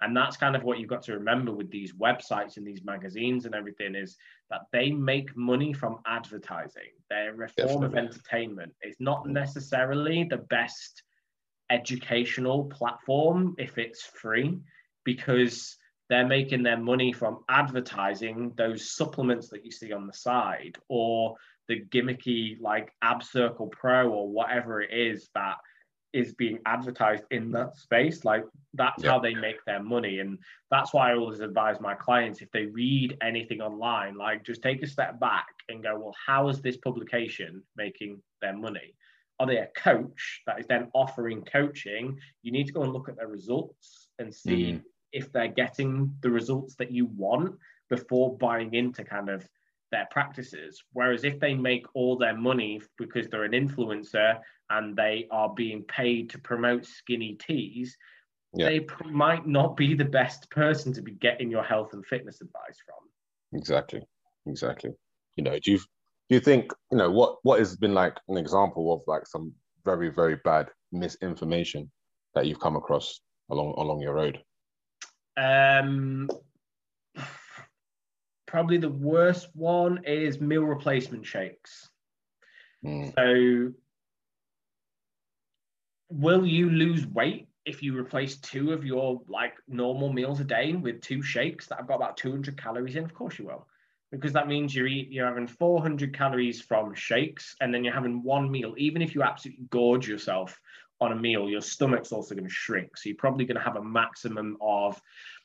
And 0.00 0.16
that's 0.16 0.36
kind 0.36 0.56
of 0.56 0.64
what 0.64 0.78
you've 0.78 0.88
got 0.88 1.02
to 1.04 1.14
remember 1.14 1.52
with 1.52 1.70
these 1.70 1.92
websites 1.94 2.56
and 2.56 2.66
these 2.66 2.82
magazines 2.82 3.46
and 3.46 3.54
everything 3.54 3.94
is 3.94 4.16
that 4.50 4.62
they 4.72 4.90
make 4.90 5.34
money 5.36 5.72
from 5.72 6.00
advertising. 6.06 6.90
They're 7.08 7.40
a 7.42 7.48
form 7.48 7.84
of 7.84 7.94
entertainment. 7.94 8.74
It's 8.82 9.00
not 9.00 9.24
Mm. 9.24 9.30
necessarily 9.30 10.24
the 10.24 10.38
best 10.38 11.04
educational 11.70 12.64
platform 12.64 13.54
if 13.58 13.78
it's 13.78 14.02
free 14.04 14.58
because 15.04 15.78
they're 16.10 16.26
making 16.26 16.62
their 16.64 16.76
money 16.76 17.12
from 17.12 17.38
advertising 17.48 18.52
those 18.56 18.90
supplements 18.90 19.48
that 19.48 19.64
you 19.64 19.70
see 19.70 19.92
on 19.92 20.06
the 20.06 20.12
side 20.12 20.76
or 20.88 21.36
the 21.68 21.80
gimmicky 21.86 22.60
like 22.60 22.92
ab 23.00 23.22
circle 23.22 23.68
pro 23.68 24.10
or 24.10 24.28
whatever 24.28 24.82
it 24.82 24.92
is 24.92 25.30
that 25.34 25.56
is 26.12 26.34
being 26.34 26.58
advertised 26.66 27.22
in 27.30 27.52
that 27.52 27.76
space 27.76 28.24
like 28.24 28.44
that's 28.74 29.04
Yeah. 29.04 29.12
how 29.12 29.20
they 29.20 29.34
make 29.34 29.64
their 29.64 29.80
money 29.82 30.18
and 30.18 30.36
that's 30.68 30.92
why 30.92 31.12
i 31.12 31.14
always 31.16 31.38
advise 31.38 31.80
my 31.80 31.94
clients 31.94 32.42
if 32.42 32.50
they 32.50 32.66
read 32.66 33.16
anything 33.22 33.60
online 33.62 34.16
like 34.16 34.44
just 34.44 34.60
take 34.62 34.82
a 34.82 34.88
step 34.88 35.20
back 35.20 35.46
and 35.68 35.84
go 35.84 35.96
well 35.96 36.14
how 36.26 36.48
is 36.48 36.60
this 36.60 36.76
publication 36.76 37.62
making 37.76 38.20
their 38.42 38.56
money 38.56 38.94
are 39.38 39.46
they 39.46 39.58
a 39.58 39.68
coach 39.76 40.42
that 40.46 40.58
is 40.58 40.66
then 40.66 40.88
offering 40.92 41.42
coaching 41.44 42.18
you 42.42 42.50
need 42.50 42.66
to 42.66 42.72
go 42.72 42.82
and 42.82 42.92
look 42.92 43.08
at 43.08 43.16
their 43.16 43.28
results 43.28 44.08
and 44.18 44.34
see 44.34 44.72
Mm. 44.72 44.82
If 45.12 45.32
they're 45.32 45.48
getting 45.48 46.14
the 46.22 46.30
results 46.30 46.74
that 46.76 46.90
you 46.90 47.06
want 47.06 47.56
before 47.88 48.36
buying 48.38 48.74
into 48.74 49.04
kind 49.04 49.28
of 49.28 49.48
their 49.90 50.06
practices. 50.10 50.82
Whereas 50.92 51.24
if 51.24 51.40
they 51.40 51.54
make 51.54 51.84
all 51.94 52.16
their 52.16 52.36
money 52.36 52.80
because 52.96 53.28
they're 53.28 53.44
an 53.44 53.52
influencer 53.52 54.38
and 54.70 54.96
they 54.96 55.26
are 55.30 55.52
being 55.52 55.82
paid 55.84 56.30
to 56.30 56.38
promote 56.38 56.86
skinny 56.86 57.34
teas, 57.34 57.96
Yeah. 58.52 58.68
they 58.68 58.86
might 59.04 59.46
not 59.46 59.76
be 59.76 59.94
the 59.94 60.04
best 60.04 60.50
person 60.50 60.92
to 60.92 61.02
be 61.02 61.12
getting 61.12 61.50
your 61.50 61.62
health 61.64 61.92
and 61.92 62.06
fitness 62.06 62.40
advice 62.40 62.78
from. 62.84 63.58
Exactly. 63.58 64.02
Exactly. 64.46 64.92
You 65.36 65.44
know, 65.44 65.58
do 65.58 65.72
you 65.72 65.78
do 65.78 66.36
you 66.36 66.40
think 66.40 66.72
you 66.92 66.98
know 66.98 67.10
what 67.10 67.38
what 67.42 67.58
has 67.58 67.76
been 67.76 67.94
like 67.94 68.16
an 68.28 68.36
example 68.36 68.92
of 68.92 69.02
like 69.06 69.26
some 69.26 69.52
very 69.84 70.08
very 70.08 70.36
bad 70.44 70.70
misinformation 70.92 71.90
that 72.34 72.46
you've 72.46 72.60
come 72.60 72.76
across 72.76 73.20
along 73.50 73.74
along 73.76 74.00
your 74.00 74.14
road? 74.14 74.42
Um, 75.40 76.28
probably 78.46 78.76
the 78.76 78.90
worst 78.90 79.48
one 79.54 80.04
is 80.04 80.40
meal 80.40 80.64
replacement 80.64 81.24
shakes. 81.24 81.88
Mm. 82.84 83.14
So, 83.14 83.74
will 86.10 86.44
you 86.44 86.68
lose 86.68 87.06
weight 87.06 87.48
if 87.64 87.82
you 87.82 87.96
replace 87.96 88.36
two 88.36 88.72
of 88.72 88.84
your 88.84 89.22
like 89.28 89.54
normal 89.68 90.12
meals 90.12 90.40
a 90.40 90.44
day 90.44 90.72
with 90.72 91.00
two 91.00 91.22
shakes 91.22 91.66
that 91.68 91.78
have 91.78 91.86
got 91.86 91.96
about 91.96 92.16
200 92.18 92.60
calories 92.60 92.96
in? 92.96 93.04
Of 93.04 93.14
course 93.14 93.38
you 93.38 93.46
will, 93.46 93.66
because 94.10 94.34
that 94.34 94.48
means 94.48 94.74
you're 94.74 94.88
eat, 94.88 95.10
you're 95.10 95.26
having 95.26 95.46
400 95.46 96.14
calories 96.14 96.60
from 96.60 96.94
shakes, 96.94 97.56
and 97.62 97.72
then 97.72 97.82
you're 97.82 97.94
having 97.94 98.22
one 98.22 98.50
meal. 98.50 98.74
Even 98.76 99.00
if 99.00 99.14
you 99.14 99.22
absolutely 99.22 99.64
gorge 99.70 100.06
yourself 100.06 100.60
on 101.00 101.12
a 101.12 101.16
meal, 101.16 101.48
your 101.48 101.60
stomach's 101.62 102.12
also 102.12 102.34
going 102.34 102.46
to 102.46 102.52
shrink. 102.52 102.96
So 102.96 103.08
you're 103.08 103.16
probably 103.16 103.44
going 103.44 103.56
to 103.56 103.62
have 103.62 103.76
a 103.76 103.82
maximum 103.82 104.56
of 104.60 105.00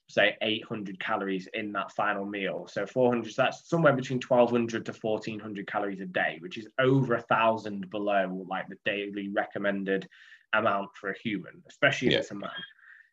say 0.07 0.37
800 0.41 0.99
calories 0.99 1.47
in 1.53 1.71
that 1.71 1.91
final 1.91 2.25
meal. 2.25 2.67
So 2.69 2.85
400, 2.85 3.31
so 3.31 3.41
that's 3.43 3.67
somewhere 3.67 3.93
between 3.93 4.19
1200 4.25 4.85
to 4.85 4.93
1400 4.93 5.67
calories 5.67 5.99
a 6.01 6.05
day, 6.05 6.37
which 6.41 6.57
is 6.57 6.67
over 6.79 7.15
a 7.15 7.21
thousand 7.21 7.89
below 7.89 8.45
like 8.47 8.67
the 8.67 8.77
daily 8.85 9.29
recommended 9.29 10.07
amount 10.53 10.89
for 10.95 11.09
a 11.09 11.17
human, 11.17 11.63
especially 11.67 12.09
if 12.09 12.13
Yeah. 12.13 12.19
it's 12.19 12.31
a 12.31 12.35
man. 12.35 12.51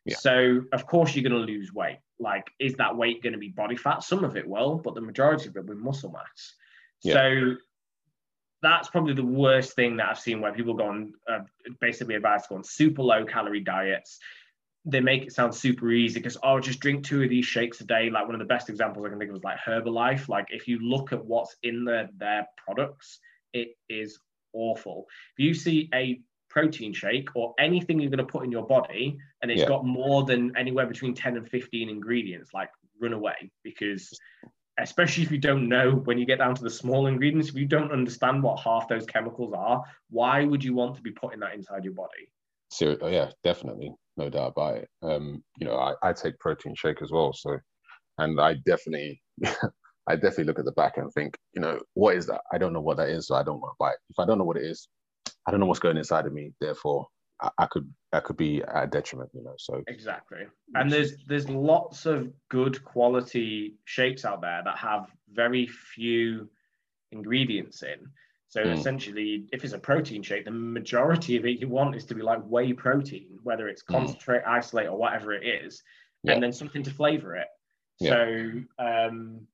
Yeah. 0.05 0.17
So 0.17 0.61
of 0.71 0.85
course 0.85 1.15
you're 1.15 1.27
going 1.27 1.47
to 1.47 1.51
lose 1.51 1.73
weight. 1.73 1.99
Like, 2.19 2.51
is 2.59 2.75
that 2.75 2.95
weight 2.95 3.23
going 3.23 3.33
to 3.33 3.39
be 3.39 3.49
body 3.49 3.75
fat? 3.75 4.03
Some 4.03 4.23
of 4.23 4.37
it 4.37 4.47
will, 4.47 4.77
but 4.77 4.93
the 4.95 5.01
majority 5.01 5.49
of 5.49 5.55
it 5.55 5.65
will 5.65 5.75
be 5.75 5.81
muscle 5.81 6.11
mass. 6.11 6.53
Yeah. 7.01 7.13
So 7.13 7.55
that's 8.63 8.89
probably 8.89 9.13
the 9.13 9.25
worst 9.25 9.75
thing 9.75 9.97
that 9.97 10.07
I've 10.09 10.19
seen 10.19 10.41
where 10.41 10.53
people 10.53 10.73
go 10.73 10.85
on 10.85 11.13
uh, 11.31 11.39
basically 11.81 12.15
advice 12.15 12.43
to 12.43 12.49
go 12.49 12.55
on 12.55 12.63
super 12.63 13.03
low 13.03 13.25
calorie 13.25 13.59
diets. 13.59 14.19
They 14.85 15.01
make 15.01 15.23
it 15.23 15.33
sound 15.33 15.53
super 15.53 15.91
easy 15.91 16.19
because 16.19 16.37
oh, 16.43 16.59
just 16.59 16.79
drink 16.79 17.05
two 17.05 17.21
of 17.21 17.29
these 17.29 17.45
shakes 17.45 17.79
a 17.81 17.85
day. 17.85 18.09
Like 18.09 18.25
one 18.25 18.35
of 18.35 18.39
the 18.39 18.45
best 18.45 18.69
examples 18.69 19.05
I 19.05 19.09
can 19.09 19.19
think 19.19 19.29
of 19.29 19.37
is 19.37 19.43
like 19.43 19.59
Herbalife. 19.59 20.27
Like 20.29 20.47
if 20.49 20.67
you 20.67 20.79
look 20.79 21.13
at 21.13 21.23
what's 21.23 21.55
in 21.61 21.85
their 21.85 22.09
their 22.17 22.47
products, 22.57 23.19
it 23.53 23.75
is 23.89 24.17
awful. 24.53 25.05
If 25.37 25.45
you 25.45 25.53
see 25.53 25.89
a 25.93 26.21
protein 26.49 26.93
shake 26.93 27.35
or 27.35 27.53
anything 27.59 27.99
you're 27.99 28.11
going 28.11 28.25
to 28.25 28.31
put 28.31 28.45
in 28.45 28.51
your 28.51 28.65
body 28.65 29.17
and 29.41 29.51
it's 29.51 29.61
Yeah. 29.61 29.67
got 29.67 29.85
more 29.85 30.23
than 30.23 30.55
anywhere 30.55 30.85
between 30.85 31.15
10 31.15 31.35
and 31.35 31.49
15 31.49 31.89
ingredients, 31.89 32.53
like 32.53 32.69
run 33.01 33.13
away 33.13 33.51
because 33.63 34.17
especially 34.79 35.23
if 35.23 35.31
you 35.31 35.37
don't 35.37 35.67
know 35.69 35.91
when 35.91 36.17
you 36.17 36.25
get 36.25 36.39
down 36.39 36.55
to 36.55 36.63
the 36.63 36.69
small 36.69 37.07
ingredients, 37.07 37.49
if 37.49 37.55
you 37.55 37.65
don't 37.65 37.91
understand 37.91 38.41
what 38.41 38.59
half 38.59 38.87
those 38.87 39.05
chemicals 39.05 39.53
are, 39.55 39.83
why 40.09 40.45
would 40.45 40.63
you 40.63 40.73
want 40.73 40.95
to 40.95 41.01
be 41.01 41.11
putting 41.11 41.39
that 41.41 41.53
inside 41.53 41.83
your 41.83 41.93
body? 41.93 42.29
So 42.71 42.97
oh, 43.01 43.07
yeah, 43.07 43.29
definitely, 43.43 43.93
no 44.17 44.29
doubt 44.29 44.53
about 44.55 44.77
it. 44.77 44.89
Um, 45.03 45.43
you 45.59 45.67
know, 45.67 45.75
I, 45.75 45.93
I 46.01 46.13
take 46.13 46.39
protein 46.39 46.73
shake 46.75 47.01
as 47.01 47.11
well, 47.11 47.33
so 47.33 47.57
and 48.17 48.39
I 48.39 48.55
definitely 48.65 49.21
I 50.07 50.15
definitely 50.15 50.45
look 50.45 50.59
at 50.59 50.65
the 50.65 50.71
back 50.73 50.97
and 50.97 51.11
think, 51.13 51.37
you 51.53 51.61
know, 51.61 51.79
what 51.93 52.15
is 52.15 52.25
that? 52.27 52.41
I 52.51 52.57
don't 52.57 52.73
know 52.73 52.81
what 52.81 52.97
that 52.97 53.09
is, 53.09 53.27
so 53.27 53.35
I 53.35 53.43
don't 53.43 53.61
want 53.61 53.73
to 53.73 53.77
buy 53.79 53.91
it. 53.91 53.97
If 54.09 54.19
I 54.19 54.25
don't 54.25 54.37
know 54.37 54.43
what 54.43 54.57
it 54.57 54.63
is, 54.63 54.87
I 55.47 55.51
don't 55.51 55.59
know 55.59 55.65
what's 55.65 55.79
going 55.79 55.97
inside 55.97 56.25
of 56.25 56.33
me. 56.33 56.51
Therefore, 56.59 57.07
I, 57.43 57.49
I 57.59 57.65
could 57.67 57.93
I 58.11 58.19
could 58.21 58.37
be 58.37 58.61
a 58.61 58.87
detriment, 58.87 59.29
you 59.33 59.43
know. 59.43 59.55
So 59.57 59.83
Exactly. 59.87 60.47
And 60.75 60.91
there's 60.91 61.17
there's 61.27 61.49
lots 61.49 62.05
of 62.05 62.31
good 62.49 62.83
quality 62.83 63.75
shakes 63.85 64.25
out 64.25 64.41
there 64.41 64.61
that 64.63 64.77
have 64.77 65.11
very 65.31 65.67
few 65.67 66.49
ingredients 67.11 67.83
in. 67.83 68.09
So 68.47 68.61
Mm. 68.61 68.73
essentially, 68.73 69.47
if 69.51 69.63
it's 69.63 69.73
a 69.73 69.79
protein 69.79 70.21
shake, 70.21 70.45
the 70.45 70.51
majority 70.51 71.37
of 71.37 71.45
it 71.45 71.59
you 71.59 71.67
want 71.67 71.95
is 71.95 72.05
to 72.05 72.15
be 72.15 72.21
like 72.21 72.41
whey 72.43 72.71
protein, 72.71 73.39
whether 73.43 73.67
it's 73.67 73.83
Mm. 73.83 73.93
concentrate, 73.93 74.43
isolate, 74.45 74.87
or 74.87 74.97
whatever 74.97 75.33
it 75.33 75.43
is, 75.43 75.83
Yeah. 76.23 76.33
and 76.33 76.43
then 76.43 76.53
something 76.53 76.83
to 76.83 76.91
flavor 76.91 77.35
it. 77.35 77.47
Yeah. 77.99 78.09
So 78.09 78.63
um, 78.79 79.47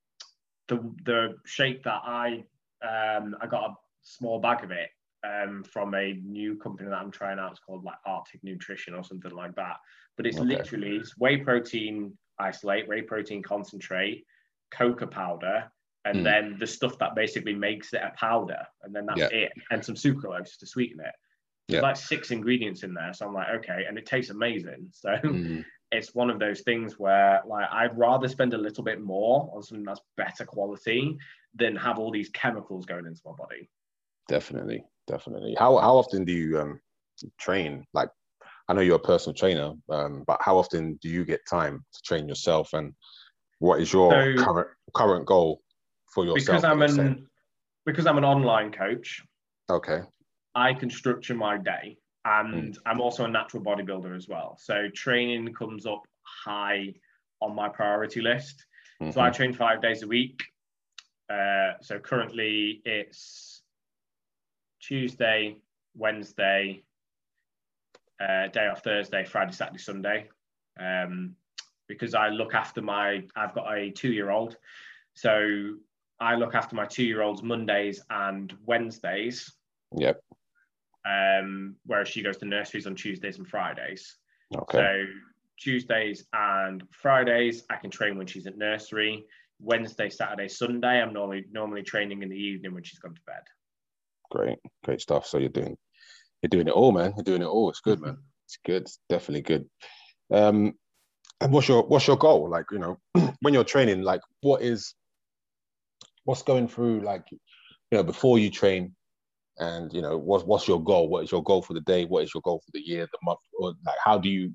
the 0.67 0.77
the 1.05 1.37
shake 1.45 1.83
that 1.83 2.01
I 2.03 2.45
um, 2.81 3.35
I 3.41 3.47
got 3.47 3.71
a 3.71 3.75
small 4.01 4.39
bag 4.39 4.63
of 4.63 4.71
it 4.71 4.89
um, 5.23 5.63
from 5.63 5.93
a 5.93 6.13
new 6.23 6.55
company 6.57 6.89
that 6.89 6.95
I'm 6.95 7.11
trying 7.11 7.39
out. 7.39 7.51
It's 7.51 7.59
called 7.59 7.83
like 7.83 7.97
Arctic 8.05 8.43
Nutrition 8.43 8.93
or 8.93 9.03
something 9.03 9.31
like 9.31 9.55
that. 9.55 9.77
But 10.17 10.25
it's 10.25 10.37
Okay. 10.39 10.47
literally 10.47 10.97
it's 10.97 11.17
whey 11.17 11.37
protein 11.37 12.17
isolate, 12.39 12.87
whey 12.87 13.01
protein 13.01 13.43
concentrate, 13.43 14.25
cocoa 14.71 15.07
powder, 15.07 15.71
and 16.05 16.19
Mm. 16.19 16.23
then 16.23 16.57
the 16.59 16.67
stuff 16.67 16.97
that 16.99 17.15
basically 17.15 17.53
makes 17.53 17.93
it 17.93 18.01
a 18.01 18.11
powder, 18.15 18.65
and 18.83 18.95
then 18.95 19.05
that's 19.05 19.19
Yeah. 19.19 19.27
it, 19.27 19.51
and 19.71 19.83
some 19.83 19.95
sucralose 19.95 20.57
to 20.59 20.65
sweeten 20.65 20.99
it. 21.01 21.13
There's 21.67 21.81
Yeah. 21.81 21.81
like 21.81 21.97
six 21.97 22.31
ingredients 22.31 22.83
in 22.83 22.93
there, 22.93 23.13
so 23.13 23.27
I'm 23.27 23.33
like, 23.33 23.49
okay, 23.59 23.85
and 23.85 23.97
it 23.97 24.05
tastes 24.05 24.31
amazing. 24.31 24.89
So 24.93 25.09
mm, 25.09 25.65
it's 25.91 26.15
one 26.15 26.29
of 26.29 26.39
those 26.39 26.61
things 26.61 26.97
where 26.97 27.41
like 27.45 27.67
I'd 27.71 27.97
rather 27.97 28.27
spend 28.27 28.53
a 28.53 28.57
little 28.57 28.83
bit 28.83 29.01
more 29.01 29.51
on 29.53 29.61
something 29.63 29.83
that's 29.85 30.01
better 30.15 30.45
quality 30.45 31.17
than 31.55 31.75
have 31.75 31.99
all 31.99 32.11
these 32.11 32.29
chemicals 32.29 32.85
going 32.85 33.05
into 33.05 33.21
my 33.25 33.33
body. 33.33 33.69
Definitely, 34.29 34.81
definitely. 35.07 35.55
How 35.59 35.77
how 35.77 35.97
often 35.97 36.23
do 36.23 36.31
you 36.31 36.59
um 36.61 36.79
train? 37.37 37.85
Like, 37.93 38.09
I 38.69 38.73
know 38.73 38.81
you're 38.81 38.95
a 38.95 38.99
personal 38.99 39.33
trainer, 39.33 39.73
um, 39.89 40.23
but 40.25 40.37
how 40.41 40.57
often 40.57 40.97
do 41.01 41.09
you 41.09 41.25
get 41.25 41.41
time 41.49 41.83
to 41.93 42.01
train 42.03 42.29
yourself? 42.29 42.69
And 42.73 42.93
what 43.59 43.81
is 43.81 43.91
your 43.91 44.09
So- 44.11 44.43
current 44.45 44.69
current 44.93 45.25
goal 45.25 45.61
for 46.13 46.23
yourself? 46.23 46.61
because 46.61 46.63
I'm 46.63 46.81
an 46.81 47.27
because 47.85 48.05
I'm 48.07 48.17
an 48.17 48.25
online 48.25 48.71
coach, 48.71 49.21
okay. 49.69 50.01
I 50.55 50.73
can 50.73 50.89
structure 50.89 51.35
my 51.35 51.57
day 51.57 51.97
and 52.25 52.75
Hmm. 52.75 52.81
I'm 52.85 53.01
also 53.01 53.25
a 53.25 53.27
natural 53.27 53.63
bodybuilder 53.63 54.15
as 54.15 54.27
well. 54.27 54.57
So 54.59 54.87
training 54.93 55.53
comes 55.53 55.85
up 55.85 56.03
high 56.23 56.93
on 57.41 57.55
my 57.55 57.69
priority 57.69 58.21
list. 58.21 58.65
So 59.11 59.21
I 59.21 59.29
Mhm. 59.29 59.33
train 59.33 59.53
five 59.53 59.81
days 59.81 60.03
a 60.03 60.07
week. 60.07 60.43
Uh, 61.29 61.73
so 61.81 61.99
currently 61.99 62.81
it's 62.85 63.58
Tuesday, 64.79 65.57
Wednesday, 65.95 66.83
uh, 68.19 68.47
day 68.47 68.67
off 68.67 68.83
Thursday, 68.83 69.23
Friday, 69.25 69.51
Saturday, 69.51 69.79
Sunday. 69.79 70.29
Um, 70.79 71.35
because 71.87 72.13
I 72.13 72.29
look 72.29 72.53
after 72.53 72.81
my, 72.81 73.23
I've 73.35 73.53
got 73.53 73.75
a 73.75 73.89
two 73.91 74.11
year 74.11 74.29
old. 74.29 74.55
So 75.15 75.75
I 76.19 76.35
look 76.35 76.55
after 76.55 76.75
my 76.75 76.85
two 76.85 77.03
year 77.03 77.21
olds 77.21 77.43
Mondays 77.43 78.01
and 78.09 78.53
Wednesdays, 78.65 79.51
Yep. 79.97 80.21
um, 81.05 81.75
whereas 81.85 82.07
she 82.07 82.21
goes 82.21 82.37
to 82.37 82.45
nurseries 82.45 82.87
on 82.87 82.95
Tuesdays 82.95 83.37
and 83.37 83.47
Fridays. 83.47 84.17
Okay. 84.55 84.77
So 84.77 85.05
Tuesdays 85.59 86.25
and 86.33 86.83
Fridays, 86.91 87.63
I 87.69 87.75
can 87.75 87.89
train 87.89 88.17
when 88.17 88.27
she's 88.27 88.47
at 88.47 88.57
nursery. 88.57 89.25
Wednesday, 89.61 90.09
Saturday, 90.09 90.47
Sunday, 90.47 91.01
I'm 91.01 91.11
normally 91.11 91.45
normally 91.51 91.83
training 91.83 92.23
in 92.23 92.29
the 92.29 92.37
evening 92.37 92.73
when 92.73 92.83
she's 92.83 92.99
gone 92.99 93.13
to 93.15 93.21
bed. 93.27 93.41
Great, 94.31 94.59
great 94.83 95.01
stuff. 95.01 95.25
So 95.25 95.37
you're 95.37 95.49
doing 95.49 95.77
you're 96.41 96.49
doing 96.49 96.67
it 96.67 96.73
all, 96.73 96.91
man. 96.91 97.13
You're 97.15 97.23
doing 97.23 97.41
it 97.41 97.45
all. 97.47 97.69
It's 97.69 97.81
good, 97.81 97.99
man. 98.01 98.17
It's 98.45 98.57
good. 98.65 98.83
It's 98.83 98.99
definitely 99.09 99.41
good. 99.41 99.69
Um, 100.31 100.73
and 101.41 101.51
what's 101.51 101.67
your 101.67 101.83
what's 101.83 102.07
your 102.07 102.17
goal? 102.17 102.49
Like, 102.49 102.65
you 102.71 102.79
know, 102.79 102.97
when 103.41 103.53
you're 103.53 103.63
training, 103.63 104.01
like 104.03 104.21
what 104.41 104.61
is 104.61 104.93
what's 106.25 106.43
going 106.43 106.67
through 106.67 107.01
like 107.01 107.23
you 107.31 107.39
know 107.91 108.03
before 108.03 108.37
you 108.37 108.51
train 108.51 108.95
and 109.57 109.91
you 109.93 110.01
know 110.01 110.17
what's 110.17 110.43
what's 110.45 110.67
your 110.67 110.83
goal? 110.83 111.09
What 111.09 111.23
is 111.23 111.31
your 111.31 111.43
goal 111.43 111.61
for 111.61 111.73
the 111.73 111.81
day? 111.81 112.05
What 112.05 112.23
is 112.23 112.31
your 112.33 112.41
goal 112.41 112.61
for 112.65 112.71
the 112.73 112.81
year, 112.81 113.07
the 113.11 113.17
month? 113.23 113.39
Or 113.59 113.73
like 113.85 113.97
how 114.03 114.17
do 114.17 114.29
you 114.29 114.53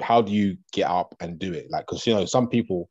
how 0.00 0.22
do 0.22 0.32
you 0.32 0.56
get 0.72 0.88
up 0.88 1.14
and 1.20 1.38
do 1.38 1.52
it? 1.52 1.66
Like 1.70 1.86
because 1.86 2.06
you 2.06 2.14
know 2.14 2.24
some 2.24 2.48
people 2.48 2.88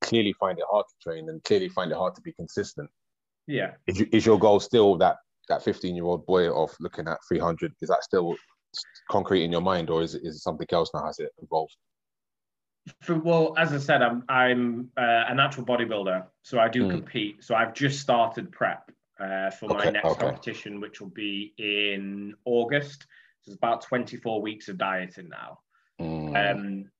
clearly 0.00 0.34
find 0.38 0.58
it 0.58 0.64
hard 0.70 0.86
to 0.88 1.10
train 1.10 1.28
and 1.28 1.42
clearly 1.44 1.68
find 1.68 1.90
it 1.90 1.96
hard 1.96 2.14
to 2.14 2.20
be 2.22 2.32
consistent. 2.32 2.90
Yeah. 3.46 3.72
Is, 3.86 3.98
you- 4.00 4.08
is 4.12 4.26
your 4.26 4.38
goal 4.38 4.60
still 4.60 4.96
that 4.98 5.16
that 5.48 5.62
15 5.62 5.94
year 5.94 6.04
old 6.04 6.26
boy 6.26 6.50
of 6.50 6.74
looking 6.80 7.08
at 7.08 7.18
300? 7.28 7.72
Is 7.80 7.88
that 7.88 8.04
still 8.04 8.36
concrete 9.10 9.44
in 9.44 9.52
your 9.52 9.60
mind, 9.60 9.90
or 9.90 10.02
is 10.02 10.14
it, 10.14 10.22
is 10.24 10.36
it 10.36 10.40
something 10.40 10.66
else 10.72 10.90
now? 10.94 11.04
Has 11.04 11.18
it 11.18 11.30
evolved? 11.42 11.76
For, 13.02 13.18
well, 13.18 13.54
as 13.58 13.72
I 13.72 13.78
said, 13.78 14.02
I'm 14.02 14.24
I'm 14.28 14.90
uh, 14.96 15.24
a 15.28 15.34
natural 15.34 15.66
bodybuilder, 15.66 16.24
so 16.42 16.58
I 16.58 16.68
do 16.68 16.84
Mm. 16.84 16.90
compete. 16.90 17.44
So 17.44 17.54
I've 17.54 17.74
just 17.74 18.00
started 18.00 18.50
prep 18.50 18.90
uh, 19.20 19.50
for 19.50 19.68
my 19.68 19.90
next 19.90 20.04
okay. 20.12 20.26
competition, 20.26 20.80
which 20.80 21.00
will 21.00 21.10
be 21.10 21.52
in 21.58 22.34
August. 22.44 23.06
So 23.42 23.50
it's 23.50 23.56
about 23.56 23.82
24 23.82 24.40
weeks 24.40 24.68
of 24.68 24.78
dieting 24.78 25.28
now. 25.28 25.60
Mm, 26.00 26.54
Um, 26.54 26.90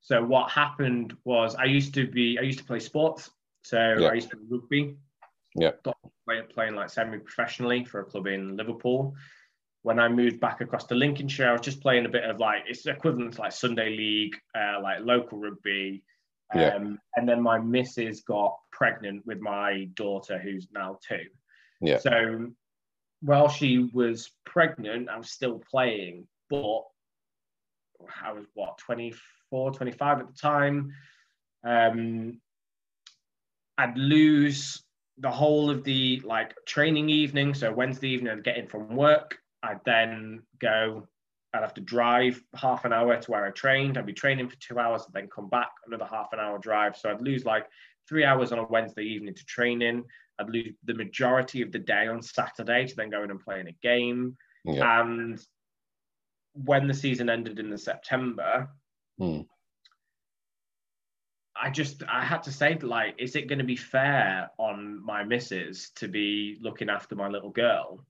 so 0.00 0.24
what 0.24 0.50
happened 0.50 1.16
was 1.24 1.54
I 1.54 1.64
used 1.64 1.94
to 1.94 2.06
be 2.08 2.38
I 2.38 2.42
used 2.42 2.58
to 2.58 2.64
play 2.64 2.80
sports. 2.80 3.30
So 3.62 3.78
Yeah. 3.78 4.08
I 4.08 4.14
used 4.14 4.30
to 4.30 4.38
rugby. 4.48 4.96
Yeah. 5.54 5.72
Got 5.84 5.96
play, 6.30 6.42
playing 6.54 6.74
like 6.74 6.90
semi-professionally 6.90 7.84
for 7.84 8.00
a 8.00 8.04
club 8.04 8.26
in 8.26 8.56
Liverpool. 8.56 9.14
When 9.82 9.98
I 9.98 10.08
moved 10.08 10.40
back 10.40 10.60
across 10.60 10.84
to 10.86 10.94
Lincolnshire, 10.94 11.48
I 11.48 11.52
was 11.52 11.62
just 11.62 11.80
playing 11.80 12.04
a 12.04 12.10
bit 12.10 12.24
of 12.24 12.38
like 12.38 12.64
it's 12.68 12.86
equivalent 12.86 13.34
to 13.34 13.40
like 13.40 13.52
Sunday 13.52 13.96
league, 13.96 14.36
uh, 14.54 14.80
like 14.82 15.00
local 15.00 15.38
rugby. 15.38 16.02
Um, 16.52 16.60
Yeah. 16.60 16.78
And 17.16 17.28
then 17.28 17.40
my 17.42 17.58
missus 17.58 18.20
got 18.22 18.56
pregnant 18.72 19.26
with 19.26 19.40
my 19.40 19.88
daughter, 19.94 20.38
who's 20.38 20.68
now 20.72 20.98
two. 21.06 21.24
Yeah. 21.80 21.98
So 21.98 22.48
while 23.22 23.48
she 23.48 23.90
was 23.92 24.30
pregnant, 24.44 25.08
I 25.08 25.16
was 25.16 25.30
still 25.30 25.62
playing, 25.70 26.26
but 26.50 26.82
I 28.22 28.32
was 28.32 28.44
what 28.54 28.78
24, 28.78 29.72
25 29.72 30.20
at 30.20 30.26
the 30.26 30.32
time. 30.34 30.92
Um, 31.64 32.40
I'd 33.78 33.96
lose 33.96 34.82
the 35.20 35.30
whole 35.30 35.70
of 35.70 35.84
the 35.84 36.20
like 36.24 36.54
training 36.66 37.08
evening. 37.08 37.54
So 37.54 37.72
Wednesday 37.72 38.08
evening, 38.08 38.32
I'd 38.32 38.44
get 38.44 38.56
in 38.56 38.66
from 38.66 38.96
work. 38.96 39.38
I'd 39.62 39.80
then 39.84 40.42
go. 40.58 41.06
I'd 41.52 41.62
have 41.62 41.74
to 41.74 41.80
drive 41.80 42.42
half 42.54 42.84
an 42.84 42.92
hour 42.92 43.16
to 43.20 43.30
where 43.30 43.44
I 43.44 43.50
trained. 43.50 43.98
I'd 43.98 44.06
be 44.06 44.12
training 44.12 44.48
for 44.48 44.56
two 44.56 44.78
hours, 44.78 45.04
and 45.04 45.12
then 45.14 45.28
come 45.28 45.48
back 45.48 45.70
another 45.86 46.04
half 46.04 46.32
an 46.32 46.38
hour 46.40 46.58
drive. 46.58 46.96
So 46.96 47.10
I'd 47.10 47.20
lose 47.20 47.44
like 47.44 47.66
three 48.08 48.24
hours 48.24 48.52
on 48.52 48.58
a 48.58 48.64
Wednesday 48.64 49.02
evening 49.02 49.34
to 49.34 49.44
training. 49.44 50.04
I'd 50.38 50.48
lose 50.48 50.74
the 50.84 50.94
majority 50.94 51.60
of 51.60 51.70
the 51.70 51.78
day 51.78 52.06
on 52.06 52.22
Saturday 52.22 52.86
to 52.86 52.96
then 52.96 53.10
go 53.10 53.22
in 53.22 53.30
and 53.30 53.40
play 53.40 53.60
in 53.60 53.68
a 53.68 53.76
game. 53.82 54.36
yeah. 54.64 55.00
And 55.02 55.38
when 56.54 56.86
the 56.88 56.94
season 56.94 57.28
ended 57.28 57.58
in 57.58 57.68
the 57.70 57.78
September, 57.78 58.68
Hmm. 59.18 59.42
I 61.62 61.70
just 61.70 62.02
I 62.10 62.24
had 62.24 62.42
to 62.44 62.52
say 62.52 62.78
like, 62.80 63.16
is 63.18 63.36
it 63.36 63.48
going 63.48 63.58
to 63.58 63.64
be 63.64 63.76
fair 63.76 64.50
on 64.58 65.04
my 65.04 65.24
missus 65.24 65.90
to 65.96 66.08
be 66.08 66.56
looking 66.60 66.88
after 66.88 67.14
my 67.14 67.28
little 67.28 67.50
girl, 67.50 68.04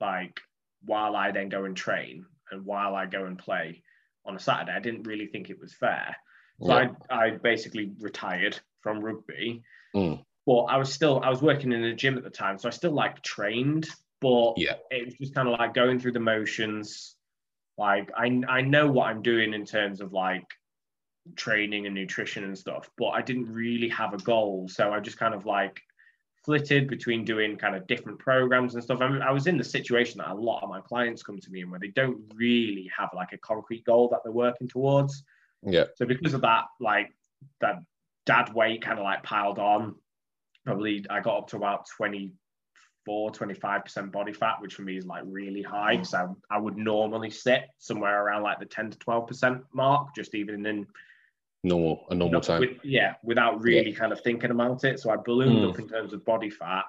like 0.00 0.40
while 0.84 1.14
I 1.14 1.30
then 1.30 1.48
go 1.50 1.64
and 1.64 1.76
train 1.76 2.24
and 2.50 2.64
while 2.64 2.94
I 2.94 3.04
go 3.06 3.26
and 3.26 3.38
play 3.38 3.82
on 4.24 4.34
a 4.34 4.38
Saturday? 4.38 4.72
I 4.72 4.80
didn't 4.80 5.02
really 5.02 5.26
think 5.26 5.50
it 5.50 5.60
was 5.60 5.74
fair. 5.74 6.16
So 6.62 6.68
yeah. 6.78 6.90
I 7.10 7.26
I 7.26 7.30
basically 7.30 7.92
retired 8.00 8.58
from 8.80 9.00
rugby. 9.00 9.62
Mm. 9.94 10.24
but 10.46 10.62
I 10.64 10.76
was 10.78 10.92
still 10.92 11.20
I 11.22 11.28
was 11.28 11.42
working 11.42 11.72
in 11.72 11.82
a 11.84 11.94
gym 11.94 12.16
at 12.16 12.24
the 12.24 12.30
time, 12.30 12.58
so 12.58 12.68
I 12.68 12.70
still 12.70 12.92
like 12.92 13.22
trained, 13.22 13.88
but 14.20 14.54
Yeah. 14.56 14.76
it 14.90 15.04
was 15.04 15.14
just 15.14 15.34
kind 15.34 15.48
of 15.48 15.58
like 15.58 15.74
going 15.74 15.98
through 15.98 16.12
the 16.12 16.20
motions. 16.20 17.16
Like 17.76 18.10
I 18.16 18.40
I 18.48 18.62
know 18.62 18.90
what 18.90 19.08
I'm 19.08 19.22
doing 19.22 19.52
in 19.52 19.64
terms 19.66 20.00
of 20.00 20.12
like 20.12 20.46
training 21.36 21.86
and 21.86 21.94
nutrition 21.94 22.44
and 22.44 22.56
stuff, 22.56 22.90
but 22.96 23.08
I 23.08 23.22
didn't 23.22 23.52
really 23.52 23.88
have 23.88 24.14
a 24.14 24.18
goal, 24.18 24.68
so 24.68 24.92
I 24.92 25.00
just 25.00 25.18
kind 25.18 25.34
of 25.34 25.46
like 25.46 25.80
flitted 26.44 26.88
between 26.88 27.24
doing 27.24 27.56
kind 27.56 27.76
of 27.76 27.86
different 27.86 28.18
programs 28.18 28.74
and 28.74 28.82
stuff. 28.82 29.00
I, 29.00 29.08
mean, 29.08 29.22
I 29.22 29.30
was 29.30 29.46
in 29.46 29.58
the 29.58 29.64
situation 29.64 30.18
that 30.18 30.30
a 30.30 30.34
lot 30.34 30.62
of 30.62 30.68
my 30.68 30.80
clients 30.80 31.22
come 31.22 31.38
to 31.38 31.50
me 31.50 31.62
and 31.62 31.70
where 31.70 31.80
they 31.80 31.88
don't 31.88 32.20
really 32.34 32.90
have 32.96 33.10
like 33.14 33.32
a 33.32 33.38
concrete 33.38 33.84
goal 33.84 34.08
that 34.08 34.20
they're 34.24 34.32
working 34.32 34.68
towards. 34.68 35.22
Yeah. 35.62 35.84
So 35.96 36.06
because 36.06 36.34
of 36.34 36.40
that, 36.42 36.64
like 36.80 37.14
that 37.60 37.76
dad 38.26 38.54
weight 38.54 38.82
kind 38.82 38.98
of 38.98 39.04
like 39.04 39.22
piled 39.22 39.58
on, 39.58 39.96
probably 40.64 41.04
I 41.10 41.20
got 41.20 41.38
up 41.38 41.48
to 41.48 41.56
about 41.56 41.86
24, 41.96 43.30
25% 43.32 44.12
body 44.12 44.32
fat, 44.32 44.56
which 44.60 44.74
for 44.74 44.82
me 44.82 44.96
is 44.96 45.06
like 45.06 45.22
really 45.26 45.62
high. 45.62 45.98
Mm. 45.98 46.06
So 46.06 46.36
I 46.50 46.58
would 46.58 46.78
normally 46.78 47.30
sit 47.30 47.64
somewhere 47.78 48.24
around 48.24 48.42
like 48.42 48.60
the 48.60 48.66
10 48.66 48.92
to 48.92 48.98
12% 48.98 49.62
mark, 49.74 50.14
just 50.14 50.34
even 50.34 50.64
in 50.64 50.86
Normal, 51.62 52.06
a 52.10 52.14
normal 52.14 52.40
time. 52.40 52.60
with- 52.60 52.82
yeah, 52.84 53.14
without 53.22 53.62
really 53.62 53.92
kind 53.92 54.12
of 54.12 54.20
thinking 54.22 54.50
about 54.50 54.82
it. 54.84 54.98
So 54.98 55.10
I 55.10 55.16
ballooned 55.16 55.62
Mm. 55.64 55.70
up 55.70 55.78
in 55.78 55.88
terms 55.88 56.12
of 56.12 56.24
body 56.24 56.50
fat. 56.50 56.84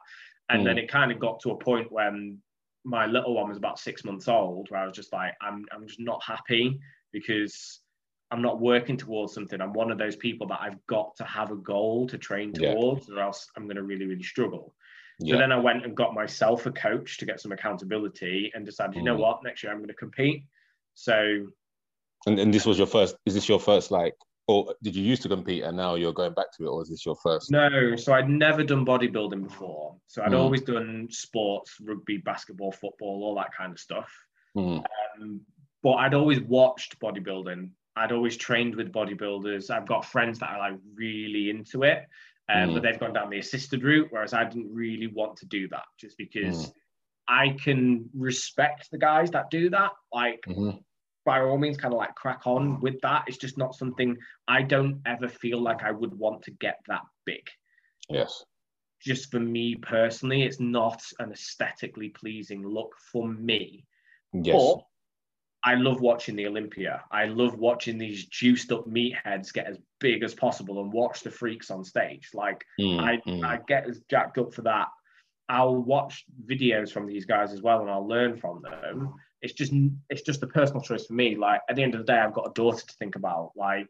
And 0.49 0.65
then 0.65 0.77
it 0.77 0.89
kind 0.89 1.11
of 1.11 1.19
got 1.19 1.39
to 1.41 1.51
a 1.51 1.57
point 1.57 1.91
when 1.91 2.41
my 2.83 3.05
little 3.05 3.35
one 3.35 3.47
was 3.49 3.57
about 3.57 3.79
six 3.79 4.03
months 4.03 4.27
old, 4.27 4.69
where 4.69 4.81
I 4.81 4.85
was 4.85 4.95
just 4.95 5.13
like, 5.13 5.33
I'm, 5.41 5.65
I'm 5.71 5.87
just 5.87 5.99
not 5.99 6.21
happy 6.23 6.79
because 7.13 7.79
I'm 8.31 8.41
not 8.41 8.59
working 8.59 8.97
towards 8.97 9.33
something. 9.33 9.61
I'm 9.61 9.71
one 9.73 9.91
of 9.91 9.97
those 9.97 10.15
people 10.17 10.47
that 10.47 10.59
I've 10.61 10.85
got 10.87 11.15
to 11.17 11.23
have 11.25 11.51
a 11.51 11.55
goal 11.55 12.07
to 12.07 12.17
train 12.17 12.53
Yeah. 12.55 12.73
towards, 12.73 13.09
or 13.09 13.19
else 13.19 13.49
I'm 13.55 13.63
going 13.63 13.75
to 13.77 13.83
really, 13.83 14.05
really 14.07 14.23
struggle. 14.23 14.73
So 15.23 15.37
then 15.37 15.51
I 15.51 15.59
went 15.59 15.85
and 15.85 15.95
got 15.95 16.15
myself 16.15 16.65
a 16.65 16.71
coach 16.71 17.19
to 17.19 17.25
get 17.25 17.39
some 17.39 17.51
accountability 17.51 18.51
and 18.55 18.65
decided, 18.65 18.95
you 18.95 19.03
know 19.03 19.15
Mm. 19.15 19.19
what, 19.19 19.43
next 19.43 19.61
year 19.63 19.71
I'm 19.71 19.77
going 19.77 19.89
to 19.89 19.93
compete. 19.93 20.43
So 20.95 21.47
And, 22.25 22.39
and 22.39 22.51
this 22.53 22.65
was 22.65 22.77
your 22.77 22.87
first, 22.87 23.15
is 23.25 23.35
this 23.35 23.47
your 23.47 23.59
first 23.59 23.91
like, 23.91 24.15
or 24.51 24.75
did 24.83 24.95
you 24.95 25.03
used 25.03 25.21
to 25.23 25.29
compete 25.29 25.63
and 25.63 25.77
now 25.77 25.95
you're 25.95 26.13
going 26.13 26.33
back 26.33 26.51
to 26.57 26.65
it, 26.65 26.69
or 26.69 26.81
is 26.81 26.89
this 26.89 27.05
your 27.05 27.15
first? 27.15 27.51
No, 27.51 27.95
so 27.95 28.13
I'd 28.13 28.29
never 28.29 28.63
done 28.63 28.85
bodybuilding 28.85 29.43
before. 29.43 29.95
So 30.07 30.21
I'd 30.23 30.31
Mm. 30.33 30.39
always 30.39 30.61
done 30.61 31.07
sports, 31.09 31.77
rugby, 31.81 32.17
basketball, 32.17 32.71
football, 32.71 33.23
all 33.23 33.35
that 33.35 33.53
kind 33.53 33.71
of 33.71 33.79
stuff. 33.79 34.11
Mm, 34.55 34.83
Um, 35.19 35.41
but 35.81 35.93
I'd 35.93 36.13
always 36.13 36.41
watched 36.41 36.99
bodybuilding. 36.99 37.71
I'd 37.95 38.11
always 38.11 38.37
trained 38.37 38.75
with 38.75 38.91
bodybuilders. 38.91 39.69
I've 39.69 39.87
got 39.87 40.05
friends 40.05 40.39
that 40.39 40.49
are 40.51 40.59
like 40.59 40.79
really 40.93 41.49
into 41.49 41.83
it, 41.83 42.05
um, 42.49 42.69
Mm. 42.69 42.73
but 42.73 42.83
they've 42.83 42.99
gone 42.99 43.13
down 43.13 43.29
the 43.29 43.39
assisted 43.39 43.83
route, 43.83 44.07
whereas 44.11 44.33
I 44.33 44.43
didn't 44.43 44.73
really 44.73 45.07
want 45.07 45.37
to 45.37 45.45
do 45.45 45.67
that 45.69 45.85
just 45.97 46.17
because 46.17 46.67
Mm. 46.67 46.73
I 47.27 47.49
can 47.63 48.09
respect 48.13 48.91
the 48.91 48.97
guys 48.97 49.31
that 49.31 49.49
do 49.49 49.69
that. 49.69 49.91
Like, 50.11 50.41
mhm. 50.47 50.83
By 51.25 51.41
all 51.41 51.57
means 51.57 51.77
kind 51.77 51.93
of 51.93 51.97
like 51.97 52.15
crack 52.15 52.41
on 52.45 52.79
with 52.79 52.99
that. 53.01 53.25
It's 53.27 53.37
just 53.37 53.57
not 53.57 53.75
something 53.75 54.17
I 54.47 54.63
don't 54.63 55.01
ever 55.05 55.27
feel 55.27 55.61
like 55.61 55.83
I 55.83 55.91
would 55.91 56.17
want 56.17 56.43
to 56.43 56.51
get 56.51 56.79
that 56.87 57.01
big. 57.25 57.47
Yes. 58.09 58.43
Just 58.99 59.31
for 59.31 59.39
me 59.39 59.75
personally, 59.75 60.43
it's 60.43 60.59
not 60.59 61.01
an 61.19 61.31
aesthetically 61.31 62.09
pleasing 62.09 62.65
look 62.65 62.93
for 63.11 63.27
me. 63.27 63.85
Yes. 64.33 64.55
But 64.55 64.83
I 65.63 65.75
love 65.75 66.01
watching 66.01 66.35
the 66.35 66.47
Olympia. 66.47 67.03
I 67.11 67.25
love 67.25 67.57
watching 67.57 67.97
these 67.97 68.25
juiced 68.25 68.71
up 68.71 68.87
meatheads 68.87 69.53
get 69.53 69.67
as 69.67 69.77
big 69.99 70.23
as 70.23 70.33
possible 70.33 70.81
and 70.81 70.91
watch 70.91 71.21
the 71.21 71.29
freaks 71.29 71.69
on 71.69 71.83
stage. 71.83 72.29
Like 72.33 72.63
Mm, 72.79 72.99
I, 72.99 73.17
mm. 73.29 73.45
I 73.45 73.59
get 73.67 73.87
as 73.87 74.01
jacked 74.09 74.37
up 74.37 74.53
for 74.53 74.63
that. 74.63 74.87
I'll 75.49 75.75
watch 75.75 76.25
videos 76.45 76.91
from 76.91 77.05
these 77.05 77.25
guys 77.25 77.51
as 77.51 77.61
well, 77.61 77.81
and 77.81 77.89
I'll 77.89 78.07
learn 78.07 78.37
from 78.37 78.61
them. 78.61 79.13
It's 79.41 79.53
just, 79.53 79.73
it's 80.09 80.21
just 80.21 80.43
a 80.43 80.47
personal 80.47 80.81
choice 80.81 81.05
for 81.05 81.13
me. 81.13 81.35
Like 81.35 81.61
at 81.69 81.75
the 81.75 81.83
end 81.83 81.95
of 81.95 82.05
the 82.05 82.11
day, 82.11 82.19
I've 82.19 82.33
got 82.33 82.47
a 82.47 82.53
daughter 82.53 82.85
to 82.85 82.93
think 82.93 83.15
about. 83.15 83.51
Like, 83.55 83.89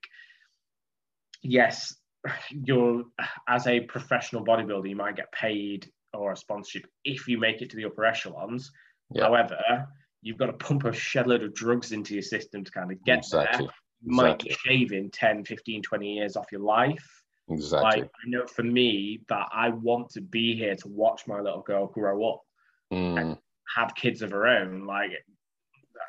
yes, 1.42 1.96
you're 2.50 3.04
as 3.48 3.68
a 3.68 3.82
professional 3.82 4.46
bodybuilder, 4.46 4.90
you 4.90 4.96
might 4.96 5.16
get 5.16 5.32
paid 5.32 5.90
or 6.14 6.34
a 6.34 6.38
sponsorship 6.38 6.86
if 7.06 7.28
you 7.28 7.38
make 7.38 7.62
it 7.62 7.70
to 7.72 7.76
the 7.76 7.86
upper 7.86 8.06
echelons. 8.06 8.72
Yeah. 9.14 9.24
However, 9.24 9.88
you've 10.22 10.38
got 10.38 10.48
to 10.48 10.54
pump 10.54 10.86
a 10.86 10.94
shed 10.94 11.28
load 11.28 11.44
of 11.44 11.54
drugs 11.54 11.92
into 11.92 12.14
your 12.14 12.24
system 12.24 12.64
to 12.64 12.72
kind 12.72 12.92
of 12.92 13.04
get 13.04 13.20
exactly. 13.20 13.66
there. 13.66 13.76
You 14.04 14.16
might 14.16 14.44
exactly. 14.44 14.50
be 14.50 14.56
shaving 14.56 15.12
10, 15.12 15.46
15, 15.46 15.82
20 15.84 16.14
years 16.14 16.36
off 16.36 16.52
your 16.52 16.62
life. 16.62 17.24
Exactly. 17.50 18.02
Like 18.02 18.04
I 18.04 18.30
know 18.30 18.46
for 18.48 18.64
me 18.64 19.22
that 19.30 19.48
I 19.52 19.70
want 19.70 20.12
to 20.12 20.22
be 20.22 20.56
here 20.56 20.76
to 20.76 20.88
watch 20.88 21.28
my 21.28 21.40
little 21.40 21.62
girl 21.62 21.88
grow 21.88 22.34
up, 22.34 22.42
Mm, 22.92 23.38
have 23.76 23.96
kids 23.96 24.22
of 24.22 24.32
her 24.32 24.48
own. 24.48 24.86
Like 24.86 25.12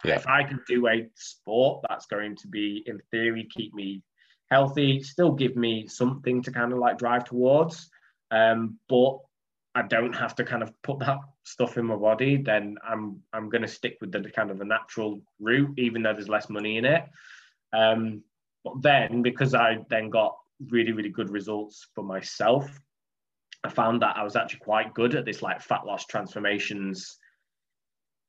Yeah. 0.05 0.17
if 0.17 0.27
I 0.27 0.43
can 0.43 0.61
do 0.67 0.89
a 0.89 1.09
sport 1.15 1.85
that's 1.89 2.07
going 2.07 2.37
to 2.37 2.49
be 2.49 2.83
in 2.87 3.01
theory 3.11 3.49
keep 3.55 3.73
me 3.73 4.03
healthy, 4.51 5.03
still 5.03 5.33
give 5.33 5.57
me 5.57 5.87
something 5.87 6.43
to 6.43 6.51
kind 6.51 6.73
of 6.73 6.79
like 6.79 6.99
drive 6.99 7.25
towards. 7.25 7.89
Um, 8.31 8.79
but 8.89 9.19
I 9.75 9.83
don't 9.83 10.13
have 10.13 10.35
to 10.37 10.45
kind 10.45 10.63
of 10.63 10.71
put 10.83 10.99
that 11.01 11.19
stuff 11.45 11.79
in 11.79 11.87
my 11.87 11.97
body, 11.97 12.37
then 12.37 12.77
I'm 12.87 13.21
I'm 13.33 13.49
gonna 13.49 13.69
stick 13.69 13.97
with 14.01 14.13
the 14.13 14.31
kind 14.31 14.51
of 14.51 14.59
the 14.59 14.65
natural 14.65 15.23
route, 15.41 15.79
even 15.79 16.03
though 16.03 16.13
there's 16.13 16.29
less 16.29 16.51
money 16.51 16.77
in 16.77 16.85
it. 16.85 17.05
Um, 17.73 18.23
but 18.65 18.83
then 18.83 19.23
because 19.23 19.55
I 19.55 19.79
then 19.89 20.11
got 20.11 20.37
really, 20.69 20.93
really 20.93 21.09
good 21.09 21.31
results 21.31 21.89
for 21.95 22.05
myself, 22.05 22.71
I 23.65 23.71
found 23.71 24.03
that 24.03 24.17
I 24.17 24.25
was 24.25 24.37
actually 24.37 24.61
quite 24.61 24.95
good 24.95 25.15
at 25.15 25.25
this 25.25 25.43
like 25.43 25.63
fat 25.63 25.87
loss 25.87 26.05
transformations, 26.07 27.19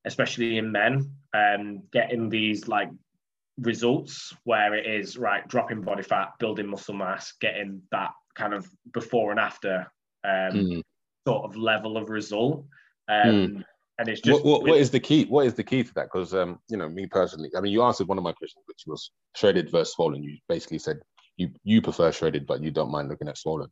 especially 0.06 0.58
in 0.58 0.72
men, 0.72 1.12
um, 1.34 1.84
getting 1.92 2.30
these 2.30 2.68
like 2.68 2.90
results 3.60 4.36
where 4.44 4.74
it 4.74 4.86
is 4.86 5.18
right 5.18 5.48
dropping 5.48 5.82
body 5.82 6.04
fat, 6.04 6.30
building 6.40 6.68
muscle 6.68 6.96
mass, 6.96 7.34
getting 7.40 7.82
that 7.92 8.12
kind 8.36 8.54
of 8.54 8.68
before 8.94 9.32
and 9.32 9.40
after 9.40 9.92
um, 10.24 10.54
mm. 10.54 10.82
sort 11.28 11.46
of 11.46 11.56
level 11.56 11.98
of 11.98 12.10
result. 12.10 12.66
Um, 13.08 13.64
And 14.00 14.10
it's 14.10 14.22
just 14.22 14.44
what, 14.44 14.64
what, 14.64 14.70
what 14.70 14.80
is 14.80 14.90
the 14.90 15.00
key? 15.00 15.26
What 15.26 15.46
is 15.46 15.54
the 15.54 15.64
key 15.64 15.84
to 15.84 15.94
that? 15.94 16.06
Because 16.12 16.34
um, 16.34 16.60
you 16.68 16.78
know, 16.78 16.90
me 16.90 17.06
personally, 17.06 17.52
I 17.56 17.62
mean, 17.62 17.72
you 17.72 17.84
answered 17.84 18.08
one 18.08 18.18
of 18.18 18.24
my 18.24 18.34
questions, 18.34 18.64
which 18.66 18.84
was 18.88 19.12
shredded 19.36 19.70
versus 19.70 19.94
swollen. 19.94 20.24
You 20.24 20.38
basically 20.50 20.80
said 20.80 21.00
you 21.38 21.52
you 21.64 21.82
prefer 21.82 22.12
shredded, 22.12 22.48
but 22.48 22.62
you 22.62 22.72
don't 22.72 22.92
mind 22.92 23.10
looking 23.10 23.28
at 23.28 23.38
swollen. 23.38 23.70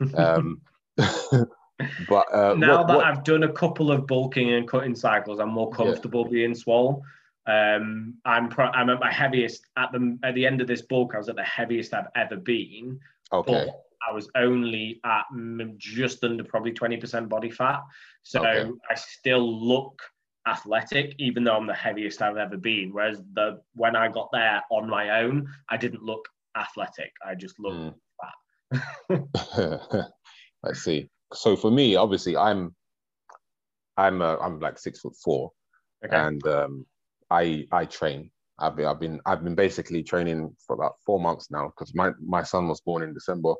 Um, 0.14 0.60
but 2.08 2.26
uh, 2.32 2.54
now 2.54 2.78
what, 2.78 2.86
that 2.88 2.96
what- 2.96 3.06
I've 3.06 3.24
done 3.24 3.42
a 3.42 3.52
couple 3.52 3.90
of 3.92 4.06
bulking 4.06 4.52
and 4.54 4.66
cutting 4.68 4.94
cycles, 4.94 5.38
I'm 5.40 5.50
more 5.50 5.70
Yeah. 5.72 5.76
comfortable 5.84 6.24
being 6.24 6.54
swole. 6.54 7.02
Um, 7.46 8.14
I'm 8.24 8.48
pro- 8.48 8.72
I'm 8.72 8.90
at 8.90 8.98
my 8.98 9.12
heaviest 9.12 9.66
at 9.76 9.92
the 9.92 10.18
at 10.24 10.34
the 10.34 10.44
end 10.46 10.60
of 10.60 10.66
this 10.66 10.82
bulk. 10.82 11.14
I 11.14 11.18
was 11.18 11.28
at 11.28 11.36
the 11.36 11.44
heaviest 11.44 11.94
I've 11.94 12.08
ever 12.16 12.36
been, 12.36 12.98
okay, 13.32 13.66
but 13.66 13.82
I 14.08 14.12
was 14.12 14.28
only 14.34 15.00
at 15.04 15.24
just 15.78 16.24
under 16.24 16.42
probably 16.44 16.72
20% 16.72 17.28
body 17.28 17.50
fat. 17.50 17.82
So 18.22 18.40
Okay. 18.44 18.70
I 18.90 18.94
still 18.94 19.64
look 19.64 20.00
athletic, 20.48 21.14
even 21.18 21.44
though 21.44 21.56
I'm 21.56 21.66
the 21.66 21.74
heaviest 21.74 22.20
I've 22.22 22.36
ever 22.36 22.56
been. 22.56 22.92
Whereas 22.92 23.22
the 23.34 23.60
when 23.74 23.94
I 23.96 24.08
got 24.08 24.28
there 24.32 24.62
on 24.70 24.88
my 24.88 25.20
own, 25.20 25.48
I 25.68 25.76
didn't 25.76 26.02
look 26.02 26.28
athletic. 26.56 27.12
I 27.24 27.34
just 27.36 27.58
looked 27.60 27.96
Mm. 28.72 30.06
I 30.64 30.72
see. 30.72 31.08
So 31.34 31.56
for 31.56 31.70
me, 31.70 31.96
obviously, 31.96 32.36
I'm 32.36 32.74
I'm 33.96 34.22
uh, 34.22 34.36
I'm 34.36 34.60
like 34.60 34.78
six 34.78 35.00
foot 35.00 35.14
four, 35.22 35.50
okay. 36.04 36.16
and 36.16 36.46
um, 36.46 36.86
I 37.30 37.66
I 37.72 37.84
train. 37.86 38.30
I've 38.58 38.76
been 38.76 38.86
I've 38.86 39.00
been 39.00 39.20
I've 39.26 39.44
been 39.44 39.54
basically 39.54 40.02
training 40.02 40.54
for 40.66 40.74
about 40.74 40.94
four 41.04 41.20
months 41.20 41.50
now 41.50 41.66
because 41.66 41.94
my 41.94 42.12
my 42.24 42.42
son 42.42 42.68
was 42.68 42.80
born 42.80 43.02
in 43.02 43.12
December, 43.12 43.54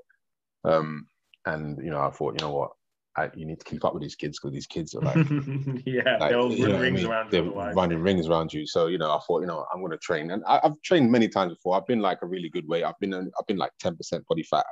um, 0.65 1.07
and 1.47 1.79
you 1.83 1.91
know 1.91 2.01
I 2.01 2.11
thought 2.11 2.41
you 2.41 2.47
know 2.47 2.55
what 2.55 2.71
I, 3.17 3.31
you 3.35 3.47
need 3.47 3.59
to 3.59 3.65
keep 3.65 3.85
up 3.85 3.95
with 3.95 4.03
these 4.03 4.15
kids 4.15 4.39
because 4.39 4.53
these 4.53 4.67
kids 4.67 4.95
are 4.95 5.01
like 5.01 5.17
yeah, 5.87 6.19
like, 6.21 6.31
know 6.31 6.49
run 6.49 6.75
I 6.75 6.79
rings 6.79 7.03
mean? 7.03 7.11
around 7.11 7.33
you 7.33 7.43
They're 7.43 7.75
running 7.75 7.99
rings 8.01 8.29
around 8.29 8.53
you. 8.53 8.67
So 8.67 8.87
you 8.87 8.99
know, 8.99 9.11
I 9.11 9.19
thought, 9.27 9.41
you 9.41 9.47
know, 9.47 9.67
I'm 9.73 9.81
going 9.81 9.93
to 9.93 9.99
train, 9.99 10.31
and 10.31 10.45
I, 10.47 10.61
I've 10.63 10.81
trained 10.83 11.11
many 11.11 11.29
times 11.29 11.55
before. 11.55 11.77
I've 11.77 11.87
been 11.87 12.01
like 12.01 12.19
a 12.23 12.27
really 12.27 12.49
good 12.49 12.69
weight. 12.69 12.85
I've 12.85 12.99
been 13.01 13.13
I've 13.13 13.47
been 13.49 13.59
like 13.59 13.73
10 13.81 13.97
percent 13.97 14.25
body 14.29 14.45
fat 14.45 14.67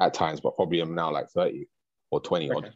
at 0.00 0.14
times, 0.14 0.40
but 0.40 0.54
probably 0.54 0.80
I'm 0.80 0.94
now 0.94 1.10
like 1.10 1.28
30 1.34 1.66
or 2.10 2.20
20 2.20 2.50
odd. 2.50 2.74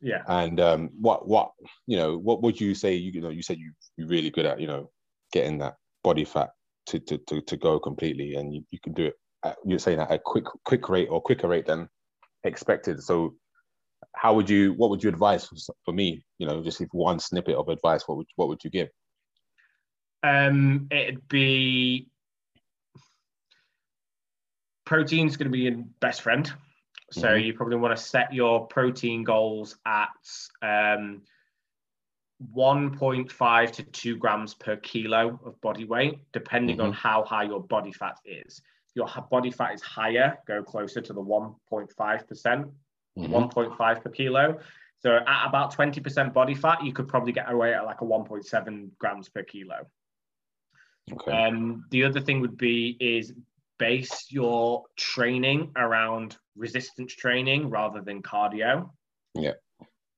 Yeah. 0.00 0.22
And 0.26 0.58
um, 0.58 0.90
what 0.98 1.28
what 1.28 1.52
you 1.86 1.96
know, 1.96 2.16
what 2.16 2.42
would 2.42 2.60
you 2.60 2.74
say? 2.74 2.94
You, 2.94 3.12
you 3.12 3.20
know, 3.20 3.28
you 3.28 3.42
said 3.42 3.58
you 3.58 3.72
you're 3.96 4.08
really 4.08 4.30
good 4.30 4.46
at 4.46 4.58
you 4.58 4.66
know 4.66 4.90
getting 5.32 5.58
that 5.58 5.76
body 6.02 6.24
fat 6.24 6.50
to 6.86 6.98
to 6.98 7.18
to, 7.18 7.40
to 7.42 7.56
go 7.56 7.78
completely, 7.78 8.34
and 8.34 8.54
you, 8.54 8.64
you 8.70 8.78
can 8.82 8.94
do 8.94 9.06
it. 9.06 9.14
At, 9.44 9.56
you're 9.64 9.78
saying 9.78 10.00
at 10.00 10.10
a 10.10 10.18
quick 10.18 10.44
quick 10.64 10.88
rate 10.88 11.08
or 11.10 11.20
quicker 11.20 11.46
rate 11.46 11.66
than 11.66 11.88
expected. 12.44 13.02
So 13.02 13.34
how 14.14 14.34
would 14.34 14.48
you 14.48 14.72
what 14.74 14.90
would 14.90 15.02
you 15.02 15.08
advise 15.08 15.46
for, 15.46 15.56
for 15.84 15.92
me 15.92 16.24
you 16.38 16.46
know 16.46 16.62
just 16.62 16.80
if 16.80 16.88
one 16.92 17.18
snippet 17.18 17.54
of 17.54 17.68
advice 17.68 18.06
what 18.06 18.18
would 18.18 18.26
what 18.36 18.48
would 18.48 18.62
you 18.64 18.70
give 18.70 18.88
Um, 20.22 20.88
it'd 20.90 21.26
be 21.28 22.08
protein's 24.84 25.36
going 25.36 25.46
to 25.46 25.52
be 25.52 25.60
your 25.60 25.84
best 26.00 26.22
friend. 26.22 26.52
So 27.12 27.28
Mhm. 27.28 27.44
you 27.44 27.54
probably 27.54 27.76
want 27.76 27.96
to 27.96 28.02
set 28.02 28.32
your 28.32 28.66
protein 28.66 29.22
goals 29.22 29.76
at 29.84 30.08
um, 30.62 31.22
1.5 32.54 33.72
to 33.72 33.82
2 33.82 34.16
grams 34.16 34.54
per 34.54 34.76
kilo 34.76 35.38
of 35.44 35.60
body 35.60 35.84
weight, 35.84 36.18
depending 36.32 36.80
on 36.80 36.92
how 36.92 37.22
high 37.24 37.44
your 37.44 37.62
body 37.62 37.92
fat 37.92 38.18
is. 38.24 38.62
If 38.88 38.96
your 38.96 39.08
body 39.30 39.50
fat 39.50 39.74
is 39.74 39.82
higher, 39.82 40.38
go 40.46 40.62
closer 40.62 41.00
to 41.00 41.12
the 41.12 41.20
1.5%, 41.20 42.72
Mhm. 43.18 43.30
1.5 43.30 44.02
per 44.02 44.10
kilo. 44.10 44.58
So 44.98 45.16
at 45.16 45.46
about 45.46 45.72
20% 45.72 46.32
body 46.32 46.54
fat, 46.54 46.82
you 46.82 46.92
could 46.92 47.08
probably 47.08 47.32
get 47.32 47.50
away 47.50 47.74
at 47.74 47.84
like 47.84 48.00
a 48.00 48.04
1.7 48.04 48.90
grams 48.98 49.28
per 49.28 49.42
kilo. 49.42 49.86
Okay. 51.12 51.32
Um, 51.32 51.84
the 51.90 52.04
other 52.04 52.20
thing 52.20 52.40
would 52.40 52.56
be 52.56 52.96
is 53.00 53.34
base 53.78 54.30
your 54.30 54.84
training 54.96 55.72
around 55.76 56.38
resistance 56.56 57.14
training 57.14 57.70
rather 57.70 58.00
than 58.00 58.22
cardio. 58.22 58.90
Yeah. 59.34 59.52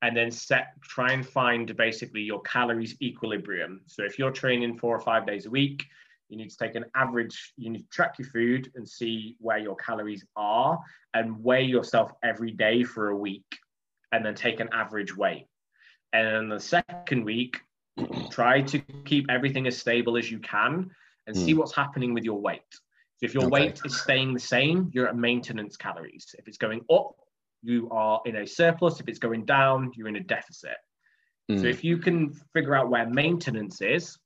And 0.03 0.17
then 0.17 0.31
set 0.31 0.73
try 0.83 1.13
and 1.13 1.27
find 1.27 1.75
basically 1.77 2.23
your 2.23 2.43
calories 2.43 2.97
equilibrium. 3.01 3.81
So 3.87 4.05
if 4.05 4.19
you're 4.19 4.31
training 4.31 4.79
four 4.79 4.95
or 4.95 5.01
five 5.01 5.27
days 5.27 5.47
a 5.47 5.51
week, 5.51 5.85
you 6.29 6.37
need 6.37 6.51
to 6.51 6.57
take 6.57 6.75
an 6.75 6.85
average, 6.95 7.53
you 7.57 7.71
need 7.71 7.83
to 7.83 7.89
track 7.89 8.19
your 8.19 8.29
food 8.29 8.71
and 8.75 8.89
see 8.89 9.37
where 9.41 9.59
your 9.59 9.77
calories 9.77 10.25
are 10.37 10.79
and 11.15 11.43
weigh 11.43 11.65
yourself 11.65 12.13
every 12.23 12.51
day 12.51 12.83
for 12.83 13.11
a 13.11 13.17
week 13.17 13.45
and 14.13 14.25
then 14.25 14.35
take 14.35 14.61
an 14.61 14.69
average 14.73 15.17
weight. 15.17 15.47
And 16.13 16.27
then 16.27 16.49
the 16.49 16.61
second 16.61 17.25
week, 17.25 17.61
try 18.31 18.63
to 18.63 18.79
keep 19.05 19.27
everything 19.31 19.67
as 19.67 19.77
stable 19.77 20.17
as 20.17 20.31
you 20.31 20.39
can 20.39 20.91
and 21.27 21.37
see 21.37 21.53
hmm. 21.53 21.59
what's 21.59 21.75
happening 21.75 22.15
with 22.15 22.25
your 22.25 22.41
weight. 22.41 22.63
So 23.17 23.27
if 23.27 23.35
your 23.35 23.45
Okay. 23.45 23.67
weight 23.67 23.81
is 23.85 24.01
staying 24.01 24.35
the 24.35 24.41
same, 24.41 24.91
you're 24.93 25.09
at 25.09 25.17
maintenance 25.17 25.77
calories. 25.77 26.35
If 26.39 26.49
it's 26.49 26.59
going 26.59 26.85
up, 26.91 27.13
you 27.63 27.89
are 27.91 28.21
in 28.27 28.37
a 28.37 28.47
surplus. 28.47 29.01
If 29.01 29.09
it's 29.09 29.19
going 29.19 29.45
down, 29.45 29.93
you're 29.97 30.09
in 30.09 30.17
a 30.17 30.23
deficit. 30.23 30.77
So 31.57 31.67
Mm. 31.67 31.71
if 31.71 31.85
you 31.85 31.99
can 31.99 32.33
figure 32.53 32.75
out 32.75 32.91
where 32.91 33.09
maintenance 33.09 33.81
is, 33.81 34.19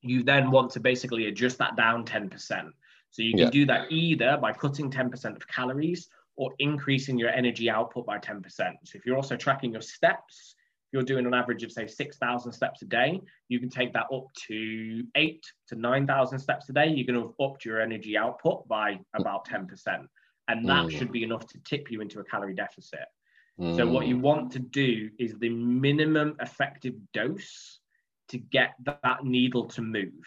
you 0.00 0.22
then 0.22 0.50
want 0.50 0.70
to 0.72 0.80
basically 0.80 1.26
adjust 1.26 1.58
that 1.58 1.76
down 1.76 2.04
10%. 2.04 2.72
So 3.10 3.22
you 3.22 3.32
can 3.32 3.40
Yeah. 3.40 3.50
do 3.50 3.66
that 3.66 3.90
either 3.90 4.36
by 4.36 4.52
cutting 4.52 4.90
10% 4.90 5.36
of 5.36 5.46
calories 5.48 6.08
or 6.36 6.54
increasing 6.58 7.18
your 7.18 7.30
energy 7.30 7.70
output 7.70 8.06
by 8.06 8.18
10%. 8.18 8.42
So 8.84 8.96
if 8.96 9.06
you're 9.06 9.16
also 9.16 9.36
tracking 9.36 9.72
your 9.72 9.80
steps, 9.80 10.54
you're 10.92 11.02
doing 11.02 11.26
an 11.26 11.34
average 11.34 11.62
of 11.62 11.72
say 11.72 11.86
6,000 11.86 12.52
steps 12.52 12.82
a 12.82 12.86
day, 12.86 13.20
you 13.48 13.60
can 13.60 13.68
take 13.68 13.92
that 13.92 14.06
up 14.12 14.26
to 14.46 15.04
eight 15.14 15.44
to 15.68 15.74
9,000 15.76 16.38
steps 16.38 16.68
a 16.68 16.72
day. 16.72 16.86
You're 16.86 17.06
going 17.06 17.20
to 17.20 17.26
have 17.28 17.34
upped 17.40 17.64
your 17.64 17.80
energy 17.80 18.16
output 18.16 18.66
by 18.68 18.98
about 19.14 19.46
10%. 19.46 20.08
And 20.48 20.66
that 20.68 20.86
Mm. 20.86 20.90
should 20.90 21.12
be 21.12 21.24
enough 21.24 21.46
to 21.48 21.58
tip 21.60 21.90
you 21.90 22.00
into 22.00 22.20
a 22.20 22.24
calorie 22.24 22.54
deficit. 22.54 23.06
So 23.76 23.86
what 23.86 24.06
Mm. 24.06 24.08
you 24.08 24.18
want 24.18 24.52
to 24.52 24.60
do 24.60 25.10
is 25.18 25.38
the 25.38 25.50
minimum 25.50 26.36
effective 26.40 26.94
dose 27.12 27.80
to 28.28 28.38
get 28.38 28.74
that, 28.84 29.00
that 29.02 29.24
needle 29.24 29.66
to 29.66 29.82
move. 29.82 30.26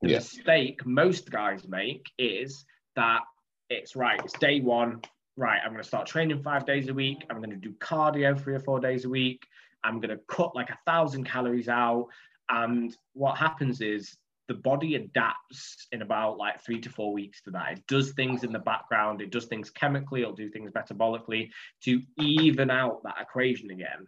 The 0.00 0.08
Yeah. 0.08 0.16
mistake 0.16 0.84
most 0.84 1.30
guys 1.30 1.68
make 1.68 2.10
is 2.18 2.66
that 2.96 3.22
it's 3.70 3.94
right, 3.94 4.20
it's 4.24 4.36
day 4.38 4.60
one, 4.60 5.00
right, 5.36 5.60
I'm 5.62 5.70
going 5.70 5.82
to 5.82 5.88
start 5.88 6.06
training 6.06 6.42
five 6.42 6.66
days 6.66 6.88
a 6.88 6.94
week. 6.94 7.24
I'm 7.30 7.38
going 7.38 7.50
to 7.50 7.56
do 7.56 7.72
cardio 7.74 8.38
three 8.38 8.54
or 8.54 8.60
four 8.60 8.80
days 8.80 9.04
a 9.04 9.08
week. 9.08 9.46
I'm 9.84 10.00
going 10.00 10.16
to 10.16 10.20
cut 10.28 10.54
like 10.54 10.70
a 10.70 10.78
thousand 10.86 11.24
calories 11.24 11.68
out. 11.68 12.08
And 12.48 12.96
what 13.14 13.38
happens 13.38 13.80
is 13.80 14.16
the 14.48 14.54
body 14.54 14.96
adapts 14.96 15.86
in 15.92 16.02
about 16.02 16.36
like 16.36 16.62
three 16.62 16.80
to 16.80 16.90
four 16.90 17.12
weeks 17.12 17.42
to 17.42 17.50
that. 17.52 17.72
It 17.72 17.86
does 17.86 18.12
things 18.12 18.44
in 18.44 18.52
the 18.52 18.58
background, 18.58 19.22
it 19.22 19.30
does 19.30 19.46
things 19.46 19.70
chemically, 19.70 20.22
it'll 20.22 20.34
do 20.34 20.50
things 20.50 20.72
metabolically 20.72 21.50
to 21.84 22.02
even 22.18 22.70
out 22.70 23.02
that 23.04 23.16
equation 23.20 23.70
again. 23.70 24.06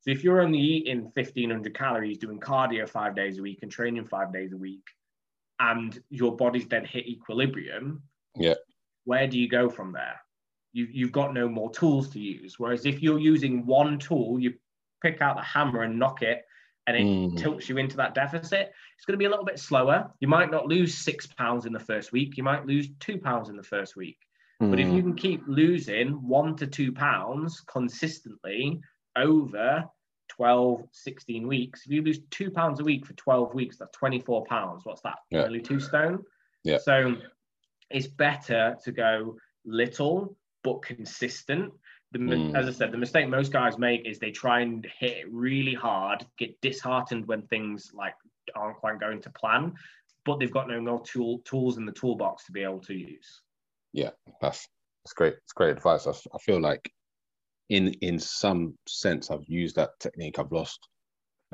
So 0.00 0.10
if 0.10 0.24
you're 0.24 0.40
only 0.40 0.58
eating 0.60 1.10
1500 1.14 1.74
calories, 1.74 2.18
doing 2.18 2.40
cardio 2.40 2.88
five 2.88 3.14
days 3.14 3.38
a 3.38 3.42
week 3.42 3.60
and 3.62 3.70
training 3.70 4.06
five 4.06 4.32
days 4.32 4.52
a 4.52 4.56
week, 4.56 4.84
and 5.58 6.00
your 6.10 6.36
body's 6.36 6.66
then 6.66 6.84
hit 6.84 7.06
equilibrium, 7.06 8.02
Yeah. 8.36 8.54
where 9.04 9.26
do 9.26 9.38
you 9.38 9.48
go 9.48 9.68
from 9.68 9.92
there? 9.92 10.20
You, 10.72 10.86
you've 10.90 11.12
got 11.12 11.32
no 11.34 11.48
more 11.48 11.70
tools 11.70 12.08
to 12.10 12.20
use. 12.20 12.58
Whereas 12.58 12.86
if 12.86 13.02
you're 13.02 13.18
using 13.18 13.66
one 13.66 13.98
tool, 13.98 14.38
you 14.38 14.54
pick 15.06 15.22
out 15.22 15.36
the 15.36 15.42
hammer 15.42 15.82
and 15.82 15.98
knock 15.98 16.22
it, 16.22 16.44
and 16.86 16.96
it 16.96 17.02
Mm. 17.04 17.36
tilts 17.36 17.68
you 17.68 17.78
into 17.78 17.96
that 17.96 18.14
deficit. 18.14 18.72
It's 18.96 19.04
going 19.04 19.14
to 19.14 19.18
be 19.18 19.24
a 19.24 19.30
little 19.30 19.44
bit 19.44 19.58
slower. 19.58 20.10
You 20.20 20.28
might 20.28 20.50
not 20.50 20.66
lose 20.66 20.96
six 20.96 21.26
pounds 21.26 21.66
in 21.66 21.72
the 21.72 21.80
first 21.80 22.12
week. 22.12 22.36
You 22.36 22.42
might 22.42 22.66
lose 22.66 22.88
two 22.98 23.18
pounds 23.18 23.48
in 23.48 23.56
the 23.56 23.62
first 23.62 23.96
week. 23.96 24.18
But 24.58 24.80
if 24.80 24.88
Mm. 24.88 24.94
you 24.96 25.02
can 25.02 25.14
keep 25.16 25.42
losing 25.46 26.26
one 26.26 26.56
to 26.56 26.66
two 26.66 26.90
pounds 26.92 27.60
consistently 27.60 28.80
over 29.16 29.84
12, 30.28 30.82
16 30.92 31.46
weeks, 31.46 31.84
if 31.86 31.92
you 31.92 32.02
lose 32.02 32.20
two 32.30 32.50
pounds 32.50 32.80
a 32.80 32.84
week 32.84 33.04
for 33.06 33.12
12 33.14 33.54
weeks, 33.54 33.76
that's 33.76 33.96
24 33.96 34.44
pounds. 34.46 34.84
What's 34.84 35.02
that? 35.02 35.18
Yeah. 35.30 35.42
Nearly 35.42 35.60
two 35.60 35.78
stone. 35.78 36.24
Yeah. 36.64 36.78
So 36.78 37.16
it's 37.90 38.06
better 38.08 38.76
to 38.84 38.92
go 38.92 39.36
little 39.64 40.36
but 40.64 40.82
consistent. 40.82 41.72
The, 42.18 42.36
Mm. 42.36 42.56
As 42.56 42.66
I 42.66 42.72
said, 42.72 42.92
the 42.92 42.98
mistake 42.98 43.28
most 43.28 43.52
guys 43.52 43.78
make 43.78 44.06
is 44.06 44.18
they 44.18 44.30
try 44.30 44.60
and 44.60 44.86
hit 44.98 45.18
it 45.18 45.26
really 45.30 45.74
hard, 45.74 46.26
get 46.38 46.58
disheartened 46.60 47.26
when 47.26 47.42
things 47.42 47.92
like 47.94 48.14
aren't 48.54 48.78
quite 48.78 48.98
going 48.98 49.20
to 49.22 49.30
plan, 49.30 49.74
but 50.24 50.38
they've 50.38 50.52
got 50.52 50.68
no 50.68 50.80
more 50.80 51.02
tool, 51.02 51.40
tools 51.40 51.76
in 51.76 51.84
the 51.84 51.92
toolbox 51.92 52.44
to 52.46 52.52
be 52.52 52.62
able 52.62 52.80
to 52.80 52.94
use. 52.94 53.42
Yeah, 53.92 54.10
that's 54.40 54.66
that's 55.04 55.12
great. 55.12 55.34
It's 55.44 55.52
great 55.52 55.70
advice. 55.70 56.06
I 56.06 56.38
feel 56.38 56.60
like 56.60 56.90
in 57.68 57.88
in 58.00 58.18
some 58.18 58.76
sense 58.88 59.30
I've 59.30 59.46
used 59.46 59.76
that 59.76 59.90
technique. 60.00 60.38
I've 60.38 60.52
lost. 60.52 60.88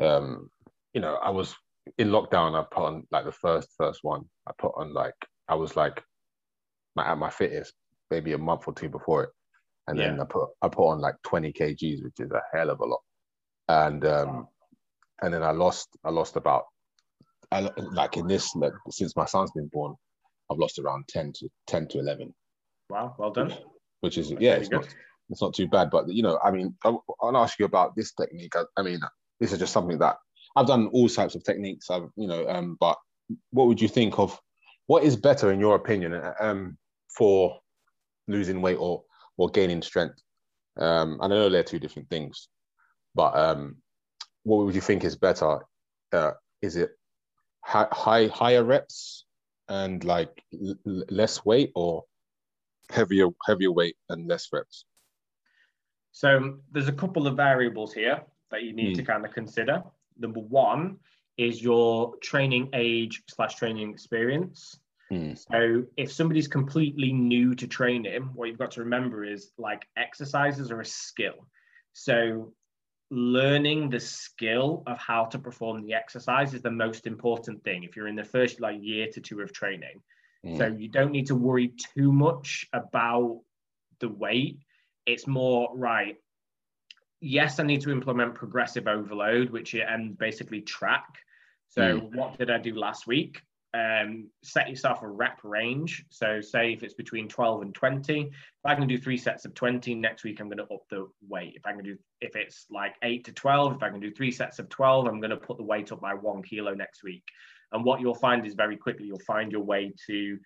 Um, 0.01 0.49
you 0.95 1.01
know, 1.01 1.17
I 1.17 1.31
was 1.31 1.55
in 1.99 2.09
lockdown. 2.09 2.59
I 2.59 2.65
put 2.71 2.85
on 2.85 3.07
like 3.11 3.25
the 3.25 3.33
first 3.33 3.69
first 3.77 4.01
one. 4.03 4.25
I 4.47 4.53
put 4.59 4.73
on 4.77 4.95
like 4.95 5.15
I 5.49 5.55
was 5.55 5.77
like 5.77 6.03
my, 6.95 7.07
at 7.07 7.19
my 7.19 7.31
fittest 7.31 7.75
maybe 8.11 8.33
a 8.33 8.39
month 8.39 8.65
or 8.67 8.75
two 8.75 8.91
before 8.91 9.25
it, 9.25 9.31
and 9.89 9.99
then 9.99 10.17
Yeah. 10.17 10.23
I 10.23 10.27
put 10.27 10.49
I 10.63 10.69
put 10.69 10.89
on 10.89 11.01
like 11.01 11.17
twenty 11.23 11.53
kgs, 11.53 12.03
which 12.05 12.19
is 12.21 12.31
a 12.31 12.43
hell 12.53 12.71
of 12.71 12.81
a 12.81 12.85
lot. 12.85 13.01
And 13.69 14.05
um, 14.05 14.49
and 15.23 15.33
then 15.33 15.43
I 15.43 15.51
lost 15.53 15.89
I 16.05 16.11
lost 16.11 16.37
about 16.37 16.65
I 17.51 17.69
like 17.77 18.17
in 18.17 18.27
this 18.27 18.55
like 18.57 18.73
since 18.91 19.15
my 19.17 19.25
son's 19.27 19.53
been 19.53 19.69
born, 19.73 19.95
I've 20.51 20.59
lost 20.59 20.79
around 20.79 21.05
ten 21.09 21.33
to 21.35 21.49
ten 21.67 21.89
to 21.89 21.99
eleven 21.99 22.35
Wow, 22.91 23.15
well 23.19 23.31
done. 23.31 23.55
which 24.01 24.19
is 24.19 24.31
That's 24.31 24.43
yeah, 24.43 24.55
it's 24.55 24.69
good. 24.69 24.81
not 24.81 24.95
it's 25.31 25.43
not 25.43 25.55
too 25.55 25.69
bad. 25.69 25.91
But 25.91 26.09
you 26.09 26.23
know, 26.23 26.39
I 26.45 26.51
mean, 26.51 26.75
I, 26.85 26.95
I'll 27.21 27.37
ask 27.37 27.59
you 27.59 27.65
about 27.65 27.97
this 27.97 28.13
technique. 28.13 28.55
I, 28.57 28.65
I 28.77 28.83
mean, 28.83 29.01
this 29.41 29.53
is 29.53 29.59
just 29.59 29.73
something 29.73 29.99
that 29.99 30.17
I've 30.57 30.67
done 30.67 30.89
all 30.89 31.09
types 31.09 31.35
of 31.35 31.45
techniques. 31.45 31.91
I've 31.91 32.09
you 32.17 32.27
know, 32.27 32.47
um, 32.49 32.77
but 32.79 32.99
what 33.51 33.67
would 33.69 33.81
you 33.81 33.89
think 33.89 34.19
of 34.19 34.39
what 34.87 35.05
is 35.05 35.17
better 35.17 35.53
in 35.53 35.61
your 35.61 35.75
opinion 35.77 36.21
um, 36.41 36.77
for 37.17 37.59
losing 38.29 38.61
weight 38.61 38.77
or 38.79 39.05
or 39.37 39.51
gaining 39.51 39.83
strength? 39.83 40.21
Um, 40.79 41.19
I 41.21 41.29
know 41.29 41.49
they're 41.49 41.63
two 41.63 41.79
different 41.79 42.09
things, 42.09 42.49
but 43.15 43.37
um, 43.37 43.77
what 44.43 44.65
would 44.65 44.75
you 44.75 44.81
think 44.81 45.05
is 45.05 45.17
better? 45.17 45.61
Uh, 46.13 46.33
is 46.61 46.77
it 46.77 46.91
high, 47.63 47.89
high 47.91 48.27
higher 48.27 48.65
reps 48.65 49.25
and 49.69 50.05
like 50.05 50.43
l- 50.53 51.05
less 51.11 51.45
weight 51.45 51.73
or 51.75 52.05
heavier 52.91 53.29
heavier 53.47 53.73
weight 53.73 53.97
and 54.09 54.29
less 54.29 54.49
reps. 54.53 54.85
So 56.13 56.59
there's 56.71 56.89
a 56.89 56.93
couple 56.93 57.27
of 57.27 57.37
variables 57.37 57.93
here 57.95 58.23
that 58.51 58.65
you 58.65 58.75
need 58.75 58.95
to 58.97 59.03
kind 59.03 59.25
of 59.25 59.33
consider. 59.33 59.83
Number 60.19 60.41
one 60.41 60.99
is 61.39 61.63
your 61.63 62.17
training 62.19 62.69
age 62.75 63.23
slash 63.29 63.55
training 63.55 63.91
experience. 63.91 64.79
Hmm. 65.13 65.35
So 65.35 65.85
if 65.99 66.11
somebody's 66.11 66.49
completely 66.49 67.13
new 67.13 67.55
to 67.57 67.67
training, 67.67 68.31
what 68.33 68.49
you've 68.49 68.59
got 68.59 68.71
to 68.73 68.81
remember 68.81 69.25
is 69.25 69.53
like 69.59 69.87
exercises 69.95 70.71
are 70.71 70.81
a 70.81 70.87
skill. 70.87 71.47
So 71.93 72.55
learning 73.11 73.91
the 73.91 74.01
skill 74.01 74.83
of 74.87 74.97
how 74.97 75.27
to 75.27 75.39
perform 75.39 75.83
the 75.83 75.93
exercise 75.93 76.55
is 76.55 76.63
the 76.63 76.71
most 76.71 77.07
important 77.07 77.63
thing 77.63 77.85
if 77.85 77.95
you're 77.95 78.09
in 78.09 78.17
the 78.17 78.25
first 78.25 78.59
like 78.59 78.79
year 78.81 79.07
to 79.13 79.21
two 79.21 79.43
of 79.43 79.53
training. 79.53 80.01
Hmm. 80.45 80.57
So 80.57 80.67
you 80.69 80.89
don't 80.89 81.13
need 81.13 81.27
to 81.27 81.35
worry 81.35 81.75
too 81.95 82.11
much 82.11 82.67
about 82.73 83.43
the 84.01 84.09
weight. 84.09 84.61
It's 85.05 85.27
more 85.27 85.69
right. 85.75 86.17
Yes, 87.21 87.61
I 87.61 87.65
need 87.65 87.83
to 87.83 87.91
implement 87.91 88.35
progressive 88.35 88.89
overload, 88.89 89.51
which 89.51 89.75
and 89.75 90.17
basically 90.17 90.63
track. 90.63 91.19
So 91.69 91.99
what 92.15 92.39
did 92.39 92.51
I 92.51 92.57
do 92.57 92.75
last 92.75 93.07
week? 93.07 93.43
Um, 93.75 94.29
set 94.43 94.69
yourself 94.69 95.03
a 95.03 95.09
rep 95.09 95.39
range. 95.45 96.05
So 96.11 96.43
say 96.43 96.75
if 96.75 96.83
it's 96.83 96.93
between 96.93 97.27
12 97.27 97.63
and 97.63 97.75
20, 97.75 98.21
if 98.21 98.33
I 98.67 98.75
can 98.75 98.87
do 98.87 98.99
three 98.99 99.17
sets 99.17 99.47
of 99.47 99.55
20, 99.55 99.95
next 99.95 100.25
week 100.25 100.41
I'm 100.41 100.49
going 100.49 100.59
to 100.59 100.75
up 100.75 100.83
the 100.91 101.09
weight. 101.27 101.55
If 101.57 101.65
I 101.65 101.73
can 101.73 101.83
do 101.83 101.97
if 102.21 102.37
it's 102.37 102.67
like 102.71 102.97
eight 103.03 103.25
to 103.25 103.33
12, 103.33 103.77
if 103.77 103.83
I 103.83 103.89
can 103.89 104.01
do 104.01 104.11
three 104.11 104.31
sets 104.31 104.59
of 104.59 104.69
12, 104.69 105.07
I'm 105.07 105.21
going 105.21 105.31
to 105.31 105.39
put 105.39 105.57
the 105.57 105.63
weight 105.63 105.91
up 105.91 106.01
by 106.03 106.13
one 106.13 106.43
kilo 106.43 106.75
next 106.75 107.03
week. 107.03 107.25
And 107.73 107.83
what 107.83 108.01
you'll 108.03 108.15
find 108.15 108.47
is 108.47 108.53
very 108.55 108.77
quickly 108.77 109.07
you'll 109.07 109.19
find 109.21 109.51
your 109.51 109.63
way 109.63 109.93
to 110.07 110.39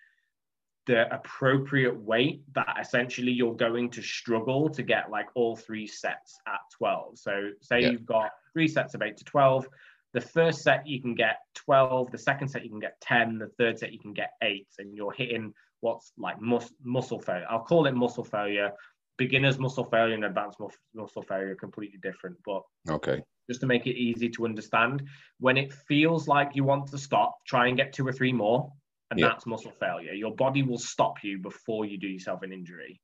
the 0.85 1.13
appropriate 1.13 1.99
weight 1.99 2.41
that 2.55 2.77
essentially 2.79 3.33
you're 3.33 3.53
going 3.53 3.89
to 3.91 4.01
struggle 4.01 4.69
to 4.69 4.81
get 4.81 5.11
like 5.11 5.27
all 5.35 5.57
three 5.57 5.85
sets 5.85 6.39
at 6.47 6.61
12. 6.77 7.19
So 7.19 7.51
say 7.61 7.81
Yeah. 7.81 7.89
you've 7.91 8.05
got 8.05 8.31
three 8.53 8.69
sets 8.69 8.93
of 8.93 9.01
8 9.01 9.17
to 9.17 9.25
12. 9.25 9.67
The 10.17 10.21
first 10.21 10.63
set 10.63 10.87
you 10.87 10.99
can 10.99 11.13
get 11.13 11.37
12, 11.53 12.09
the 12.09 12.17
second 12.17 12.47
set 12.47 12.63
you 12.63 12.71
can 12.71 12.79
get 12.79 12.99
10, 13.01 13.37
the 13.37 13.49
third 13.49 13.77
set 13.77 13.93
you 13.93 13.99
can 13.99 14.13
get 14.13 14.31
8 14.41 14.67
and 14.79 14.95
you're 14.95 15.11
hitting 15.11 15.53
what's 15.81 16.11
like 16.17 16.41
mus- 16.41 16.73
muscle 16.83 17.19
failure. 17.19 17.45
I'll 17.47 17.59
call 17.61 17.85
it 17.85 17.91
muscle 17.93 18.23
failure. 18.23 18.71
Beginner's 19.19 19.59
muscle 19.59 19.83
failure 19.83 20.15
and 20.15 20.25
advanced 20.25 20.59
mus- 20.59 20.75
muscle 20.95 21.21
failure 21.21 21.51
are 21.51 21.55
completely 21.55 21.99
different, 22.01 22.35
but 22.43 22.63
Okay. 22.89 23.21
just 23.47 23.59
to 23.61 23.67
make 23.67 23.85
it 23.85 23.95
easy 23.95 24.27
to 24.29 24.45
understand. 24.45 25.07
When 25.39 25.55
it 25.55 25.71
feels 25.71 26.27
like 26.27 26.55
you 26.55 26.63
want 26.63 26.87
to 26.87 26.97
stop, 26.97 27.35
try 27.45 27.67
and 27.67 27.77
get 27.77 27.93
two 27.93 28.07
or 28.07 28.11
three 28.11 28.33
more, 28.33 28.71
and 29.11 29.19
Yeah. 29.19 29.27
that's 29.27 29.45
muscle 29.45 29.69
failure. 29.79 30.13
Your 30.13 30.33
body 30.33 30.63
will 30.63 30.79
stop 30.79 31.23
you 31.23 31.37
before 31.37 31.85
you 31.85 31.99
do 31.99 32.07
yourself 32.07 32.41
an 32.41 32.51
injury. 32.51 32.99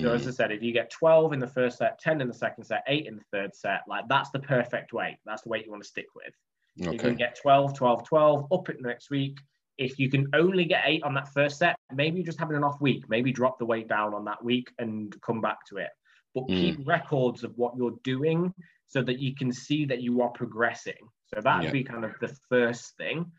So 0.00 0.12
as 0.12 0.24
Mm, 0.24 0.26
I 0.26 0.30
said, 0.32 0.50
if 0.50 0.64
you 0.64 0.72
get 0.72 0.90
12 0.90 1.32
in 1.32 1.38
the 1.38 1.46
first 1.46 1.78
set, 1.78 2.00
10 2.00 2.20
in 2.20 2.26
the 2.26 2.34
second 2.34 2.64
set, 2.64 2.82
eight 2.88 3.06
in 3.06 3.14
the 3.14 3.22
third 3.30 3.54
set, 3.54 3.82
like 3.86 4.08
that's 4.08 4.30
the 4.30 4.40
perfect 4.40 4.92
weight. 4.92 5.18
That's 5.24 5.42
the 5.42 5.48
weight 5.48 5.64
you 5.64 5.70
want 5.70 5.84
to 5.84 5.88
stick 5.88 6.06
with. 6.16 6.34
You 6.76 6.98
can 6.98 7.14
get 7.16 7.38
12, 7.40 7.74
12, 7.74 8.04
12, 8.06 8.52
up 8.52 8.68
it 8.68 8.80
next 8.80 9.10
week. 9.10 9.38
If 9.78 9.98
you 9.98 10.10
can 10.10 10.28
only 10.34 10.64
get 10.64 10.82
eight 10.86 11.02
on 11.02 11.14
that 11.14 11.32
first 11.32 11.58
set, 11.58 11.76
maybe 11.92 12.18
you're 12.18 12.26
just 12.26 12.38
having 12.38 12.56
an 12.56 12.64
off 12.64 12.80
week. 12.80 13.04
Maybe 13.08 13.32
drop 13.32 13.58
the 13.58 13.66
weight 13.66 13.88
down 13.88 14.14
on 14.14 14.24
that 14.24 14.42
week 14.42 14.70
and 14.78 15.14
come 15.22 15.40
back 15.40 15.64
to 15.68 15.78
it. 15.78 15.90
But 16.34 16.44
Mm. 16.48 16.60
keep 16.60 16.86
records 16.86 17.44
of 17.44 17.56
what 17.56 17.76
you're 17.76 17.98
doing 18.04 18.52
so 18.86 19.02
that 19.02 19.18
you 19.18 19.34
can 19.34 19.52
see 19.52 19.84
that 19.86 20.02
you 20.02 20.22
are 20.22 20.30
progressing. 20.30 21.08
So 21.34 21.40
that'd 21.40 21.64
Yeah. 21.64 21.70
be 21.72 21.84
kind 21.84 22.04
of 22.04 22.12
the 22.20 22.28
first 22.48 22.96
thing. 22.96 23.32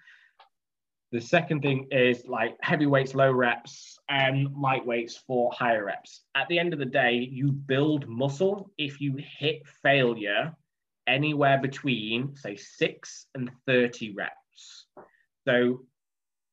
The 1.12 1.21
second 1.21 1.62
thing 1.62 1.88
is 1.89 2.28
like 2.28 2.58
heavy 2.62 2.86
weights, 2.86 3.15
low 3.15 3.32
reps, 3.32 3.97
and 4.10 4.54
light 4.56 4.86
weights 4.86 5.15
for 5.15 5.52
higher 5.54 5.86
reps. 5.86 6.26
At 6.36 6.50
the 6.50 6.60
end 6.60 6.73
of 6.73 6.80
the 6.80 6.86
day, 6.86 7.13
you 7.13 7.52
build 7.52 8.08
muscle 8.08 8.71
if 8.78 9.00
you 9.00 9.15
hit 9.15 9.65
failure 9.82 10.56
anywhere 11.07 11.59
between, 11.59 12.35
say, 12.35 12.55
six 12.55 13.27
and 13.33 13.49
30 13.65 14.13
reps. 14.13 14.85
So 15.47 15.85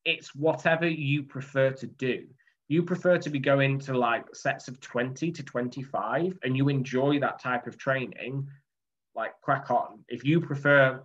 it's 0.05 0.35
whatever 0.35 0.87
you 0.87 1.25
prefer 1.25 1.73
to 1.73 1.87
do. 1.87 2.27
You 2.69 2.83
prefer 2.83 3.19
to 3.19 3.31
be 3.31 3.39
going 3.39 3.79
to 3.81 3.99
like 3.99 4.35
sets 4.35 4.69
of 4.69 4.81
20 4.81 5.33
to 5.33 5.43
25 5.43 6.39
and 6.43 6.57
you 6.57 6.69
enjoy 6.69 7.21
that 7.21 7.41
type 7.41 7.67
of 7.67 7.77
training, 7.77 8.49
like 9.15 9.33
crack 9.43 9.71
on. 9.71 10.05
If 10.09 10.25
you 10.25 10.41
prefer 10.41 11.03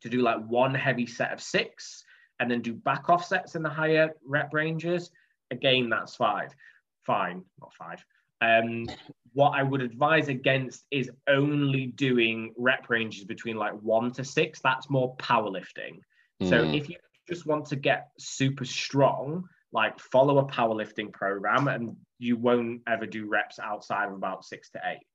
to 0.00 0.08
do 0.08 0.22
like 0.22 0.44
one 0.46 0.74
heavy 0.74 1.06
set 1.06 1.32
of 1.32 1.40
six 1.40 2.04
and 2.40 2.50
then 2.50 2.62
do 2.62 2.72
back 2.72 3.08
off 3.08 3.24
sets 3.24 3.54
in 3.54 3.62
the 3.62 3.68
higher 3.68 4.10
rep 4.24 4.52
ranges, 4.52 5.10
again, 5.50 5.90
that's 5.90 6.16
five. 6.16 6.54
Fine, 7.02 7.44
not 7.60 7.74
five. 7.74 8.04
Um, 8.40 8.86
what 9.32 9.50
I 9.50 9.62
would 9.62 9.80
advise 9.80 10.28
against 10.28 10.84
is 10.90 11.10
only 11.28 11.86
doing 11.86 12.52
rep 12.56 12.88
ranges 12.88 13.24
between 13.24 13.56
like 13.56 13.74
one 13.74 14.12
to 14.12 14.24
six. 14.24 14.60
That's 14.60 14.90
more 14.90 15.16
powerlifting. 15.16 16.00
So 16.42 16.62
Mm, 16.62 16.74
if 16.74 16.88
you 16.88 16.96
just 17.28 17.46
want 17.46 17.66
to 17.66 17.76
get 17.76 18.08
super 18.18 18.64
strong, 18.64 19.44
like 19.72 19.98
follow 20.00 20.38
a 20.38 20.46
powerlifting 20.46 21.12
program 21.12 21.68
and 21.68 21.96
you 22.18 22.36
won't 22.36 22.82
ever 22.88 23.06
do 23.06 23.28
reps 23.28 23.58
outside 23.58 24.08
of 24.08 24.14
about 24.14 24.44
six 24.44 24.70
to 24.70 24.80
eight. 24.84 25.06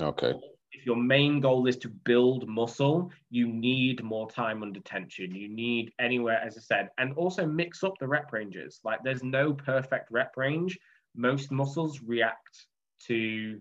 okay. 0.00 0.34
If 0.72 0.84
your 0.86 0.96
main 0.96 1.40
goal 1.40 1.66
is 1.68 1.76
to 1.78 1.88
build 1.88 2.48
muscle, 2.48 3.10
you 3.30 3.46
need 3.46 4.02
more 4.02 4.28
time 4.30 4.62
under 4.62 4.80
tension. 4.80 5.34
You 5.34 5.48
need 5.48 5.92
anywhere, 6.00 6.40
as 6.44 6.56
I 6.58 6.60
said, 6.60 6.90
and 6.98 7.12
also 7.14 7.46
mix 7.46 7.84
up 7.84 7.94
the 8.00 8.08
rep 8.08 8.32
ranges. 8.32 8.80
Like 8.84 9.02
there's 9.04 9.22
no 9.22 9.52
perfect 9.52 10.10
rep 10.10 10.36
range. 10.36 10.78
Most 11.14 11.52
muscles 11.52 12.00
react 12.02 12.66
to 13.06 13.60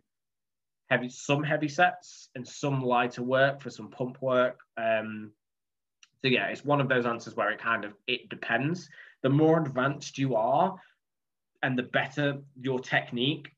heavy, 0.89 1.09
some 1.09 1.43
heavy 1.43 1.67
sets 1.67 2.29
and 2.35 2.47
some 2.47 2.81
lighter 2.81 3.23
work 3.23 3.61
for 3.61 3.69
some 3.69 3.89
pump 3.89 4.21
work. 4.21 4.59
Um, 4.77 5.31
so 6.21 6.27
yeah, 6.29 6.47
it's 6.47 6.63
one 6.63 6.79
of 6.79 6.87
those 6.87 7.05
answers 7.05 7.35
where 7.35 7.51
it 7.51 7.59
kind 7.59 7.83
of 7.83 7.93
it 8.07 8.29
depends. 8.29 8.89
The 9.23 9.29
more 9.29 9.59
advanced 9.59 10.17
you 10.17 10.35
are, 10.35 10.75
and 11.63 11.77
the 11.77 11.83
better 11.83 12.37
your 12.61 12.79
technique, 12.79 13.49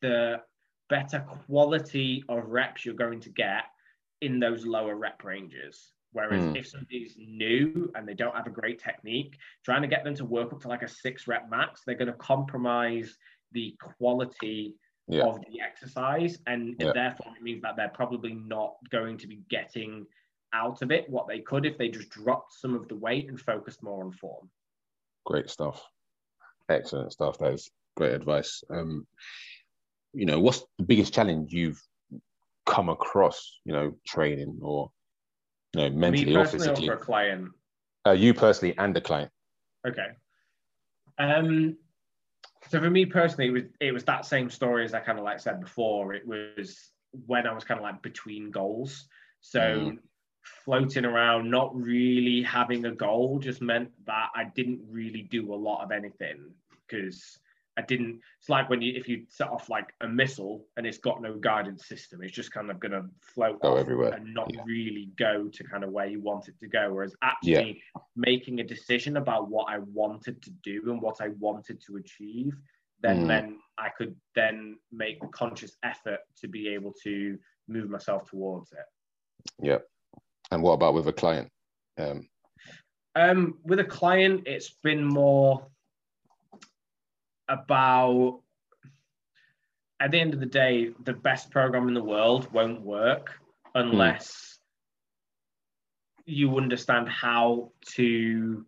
the 0.00 0.40
better 0.88 1.20
quality 1.20 2.24
of 2.28 2.48
reps 2.48 2.84
you're 2.84 2.94
going 2.94 3.20
to 3.20 3.30
get 3.30 3.64
in 4.20 4.40
those 4.40 4.64
lower 4.66 4.96
rep 4.96 5.22
ranges. 5.24 5.92
Whereas 6.12 6.44
Hmm. 6.44 6.56
if 6.56 6.66
somebody's 6.66 7.16
new 7.18 7.92
and 7.94 8.08
they 8.08 8.14
don't 8.14 8.34
have 8.34 8.46
a 8.46 8.50
great 8.50 8.78
technique, 8.78 9.36
trying 9.64 9.82
to 9.82 9.88
get 9.88 10.04
them 10.04 10.14
to 10.14 10.24
work 10.24 10.52
up 10.52 10.60
to 10.62 10.68
like 10.68 10.82
a 10.82 10.88
six 10.88 11.28
rep 11.28 11.50
max, 11.50 11.82
they're 11.84 11.94
going 11.94 12.06
to 12.06 12.14
compromise 12.14 13.18
the 13.52 13.76
quality 13.80 14.74
Yeah. 15.08 15.24
of 15.24 15.40
the 15.50 15.60
exercise. 15.60 16.38
And 16.46 16.76
Yeah. 16.78 16.92
therefore, 16.92 17.32
it 17.36 17.42
means 17.42 17.62
that 17.62 17.76
they're 17.76 17.88
probably 17.88 18.34
not 18.34 18.76
going 18.90 19.18
to 19.18 19.26
be 19.26 19.36
getting 19.48 20.06
out 20.52 20.82
of 20.82 20.90
it 20.90 21.08
what 21.08 21.26
they 21.26 21.40
could 21.40 21.66
if 21.66 21.76
they 21.78 21.88
just 21.88 22.10
dropped 22.10 22.52
some 22.52 22.74
of 22.74 22.88
the 22.88 22.94
weight 22.96 23.28
and 23.28 23.40
focused 23.40 23.82
more 23.82 24.04
on 24.04 24.12
form. 24.12 24.50
Great 25.24 25.50
stuff. 25.50 25.82
Excellent 26.68 27.12
stuff. 27.12 27.38
That 27.38 27.52
is 27.52 27.70
great 27.96 28.12
advice. 28.12 28.62
Um, 28.70 29.06
you 30.12 30.26
know, 30.26 30.40
what's 30.40 30.64
the 30.78 30.84
biggest 30.84 31.12
challenge 31.12 31.52
you've 31.52 31.82
come 32.66 32.88
across, 32.88 33.60
you 33.64 33.72
know, 33.72 33.94
training 34.06 34.58
or, 34.62 34.90
you 35.74 35.82
know, 35.82 35.90
mentally 35.90 36.26
Me 36.26 36.36
or 36.36 36.44
personally, 36.44 36.68
or 36.68 36.76
physically? 36.76 36.86
for 36.88 36.94
a 36.94 36.98
client. 36.98 37.50
Uh, 38.06 38.12
you 38.12 38.32
personally 38.34 38.74
and 38.78 38.94
the 38.94 39.00
client. 39.00 39.30
Okay. 39.86 40.08
Um. 41.18 41.76
So 42.68 42.80
for 42.80 42.90
me 42.90 43.06
personally, 43.06 43.48
it 43.48 43.52
was 43.52 43.62
it 43.80 43.92
was 43.92 44.04
that 44.04 44.26
same 44.26 44.50
story 44.50 44.84
as 44.84 44.94
I 44.94 45.00
kind 45.00 45.18
of 45.18 45.24
like 45.24 45.40
said 45.40 45.60
before. 45.60 46.14
It 46.14 46.26
was 46.26 46.90
when 47.26 47.46
I 47.46 47.52
was 47.52 47.64
kind 47.64 47.78
of 47.78 47.84
like 47.84 48.02
between 48.02 48.50
goals. 48.50 49.08
So 49.40 49.60
Mm. 49.60 49.98
floating 50.64 51.04
around, 51.04 51.50
not 51.50 51.74
really 51.74 52.42
having 52.42 52.84
a 52.84 52.94
goal, 52.94 53.38
just 53.38 53.60
meant 53.62 53.90
that 54.06 54.28
I 54.34 54.44
didn't 54.44 54.80
really 54.88 55.22
do 55.22 55.52
a 55.52 55.56
lot 55.56 55.82
of 55.82 55.90
anything 55.92 56.54
because 56.86 57.38
I 57.78 57.82
didn't. 57.82 58.20
It's 58.40 58.48
like 58.48 58.68
when 58.68 58.82
you 58.82 58.92
if 58.96 59.08
you 59.08 59.24
set 59.28 59.48
off 59.48 59.70
like 59.70 59.94
a 60.00 60.08
missile 60.08 60.66
and 60.76 60.84
it's 60.84 60.98
got 60.98 61.22
no 61.22 61.34
guidance 61.38 61.86
system, 61.86 62.22
it's 62.22 62.32
just 62.34 62.50
kind 62.52 62.70
of 62.72 62.80
gonna 62.80 63.04
float 63.22 63.62
Go 63.62 63.76
everywhere. 63.76 64.12
and 64.14 64.34
not 64.34 64.52
Yeah. 64.52 64.62
really 64.66 65.10
go 65.16 65.48
to 65.48 65.64
kind 65.64 65.84
of 65.84 65.90
where 65.92 66.06
you 66.06 66.20
want 66.20 66.48
it 66.48 66.58
to 66.58 66.66
go. 66.66 66.92
Whereas 66.92 67.14
actually 67.22 67.80
making 68.16 68.58
a 68.58 68.64
decision 68.64 69.16
about 69.16 69.48
what 69.48 69.72
I 69.72 69.78
wanted 69.78 70.42
to 70.42 70.50
do 70.64 70.90
and 70.90 71.00
what 71.00 71.20
I 71.20 71.28
wanted 71.38 71.80
to 71.86 71.96
achieve, 71.98 72.52
then 73.00 73.22
Mm. 73.24 73.28
then 73.28 73.60
I 73.78 73.90
could 73.90 74.16
then 74.34 74.76
make 74.90 75.20
the 75.20 75.28
conscious 75.28 75.76
effort 75.84 76.20
to 76.40 76.48
be 76.48 76.68
able 76.74 76.92
to 77.04 77.38
move 77.68 77.88
myself 77.90 78.28
towards 78.28 78.72
it. 78.72 78.86
Yeah. 79.62 79.78
And 80.50 80.64
what 80.64 80.72
about 80.72 80.94
with 80.94 81.06
a 81.06 81.12
client? 81.12 81.48
Um, 81.96 82.28
Um, 83.14 83.58
with 83.64 83.80
a 83.80 83.84
client, 83.84 84.46
it's 84.46 84.70
been 84.82 85.04
more 85.04 85.66
about 87.48 88.40
at 90.00 90.10
the 90.10 90.20
end 90.20 90.34
of 90.34 90.40
the 90.40 90.46
day, 90.46 90.90
the 91.04 91.12
best 91.12 91.50
program 91.50 91.88
in 91.88 91.94
the 91.94 92.02
world 92.02 92.52
won't 92.52 92.82
work 92.82 93.32
unless 93.74 94.58
you 96.24 96.56
understand 96.56 97.08
how 97.08 97.72
to 97.94 98.64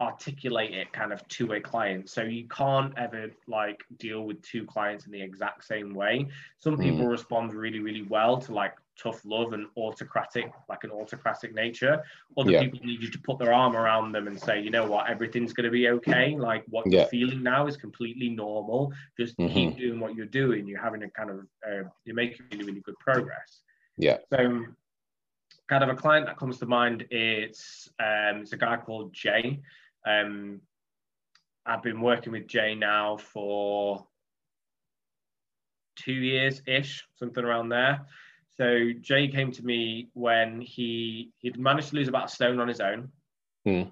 articulate 0.00 0.72
it 0.72 0.92
kind 0.92 1.12
of 1.12 1.26
to 1.28 1.52
a 1.54 1.60
client. 1.60 2.08
So 2.08 2.22
you 2.22 2.46
can't 2.48 2.96
ever 2.96 3.30
like 3.46 3.82
deal 3.98 4.22
with 4.22 4.40
two 4.42 4.64
clients 4.64 5.06
in 5.06 5.12
the 5.12 5.20
exact 5.20 5.64
same 5.64 5.94
way. 5.94 6.28
Some 6.58 6.78
people 6.78 7.04
hmm. 7.04 7.08
respond 7.08 7.52
really, 7.52 7.80
really 7.80 8.02
well 8.02 8.36
to 8.38 8.54
like 8.54 8.74
tough 8.98 9.24
love 9.24 9.52
and 9.52 9.66
autocratic, 9.76 10.50
like 10.68 10.84
an 10.84 10.90
autocratic 10.90 11.54
nature. 11.54 12.02
Other 12.36 12.50
Yeah. 12.50 12.62
people 12.62 12.80
need 12.84 13.00
you 13.02 13.10
to 13.10 13.18
put 13.20 13.38
their 13.38 13.52
arm 13.52 13.76
around 13.76 14.12
them 14.12 14.26
and 14.26 14.38
say, 14.38 14.60
you 14.60 14.70
know 14.70 14.86
what, 14.86 15.08
everything's 15.08 15.52
going 15.52 15.64
to 15.64 15.70
be 15.70 15.88
okay. 15.88 16.36
Like 16.36 16.64
what 16.68 16.86
Yeah. 16.86 17.00
you're 17.00 17.08
feeling 17.08 17.42
now 17.42 17.66
is 17.66 17.76
completely 17.76 18.28
normal. 18.28 18.92
Just 19.16 19.36
Mhm. 19.38 19.52
keep 19.52 19.76
doing 19.76 20.00
what 20.00 20.14
you're 20.14 20.26
doing. 20.26 20.66
You're 20.66 20.82
having 20.82 21.04
a 21.04 21.10
kind 21.10 21.30
of, 21.30 21.48
uh, 21.66 21.88
you're 22.04 22.16
making 22.16 22.46
really, 22.50 22.64
really 22.64 22.80
good 22.80 22.98
progress. 22.98 23.62
Yeah. 23.96 24.18
So, 24.30 24.66
kind 25.68 25.84
of 25.84 25.90
a 25.90 25.94
client 25.94 26.26
that 26.26 26.36
comes 26.38 26.58
to 26.58 26.66
mind 26.66 27.06
it's, 27.10 27.88
um, 28.00 28.42
it's 28.42 28.52
a 28.52 28.56
guy 28.56 28.76
called 28.78 29.12
Jay. 29.12 29.60
Um, 30.06 30.62
I've 31.66 31.82
been 31.82 32.00
working 32.00 32.32
with 32.32 32.46
Jay 32.46 32.74
now 32.74 33.18
for 33.18 34.06
two 35.96 36.12
years 36.12 36.62
ish, 36.66 37.06
something 37.16 37.44
around 37.44 37.68
there. 37.68 38.06
So 38.60 38.90
Jay 39.00 39.28
came 39.28 39.52
to 39.52 39.64
me 39.64 40.08
when 40.14 40.60
he 40.60 41.30
he'd 41.38 41.58
managed 41.58 41.90
to 41.90 41.96
lose 41.96 42.08
about 42.08 42.26
a 42.26 42.28
stone 42.28 42.58
on 42.58 42.66
his 42.66 42.80
own. 42.80 43.08
Hmm. 43.64 43.82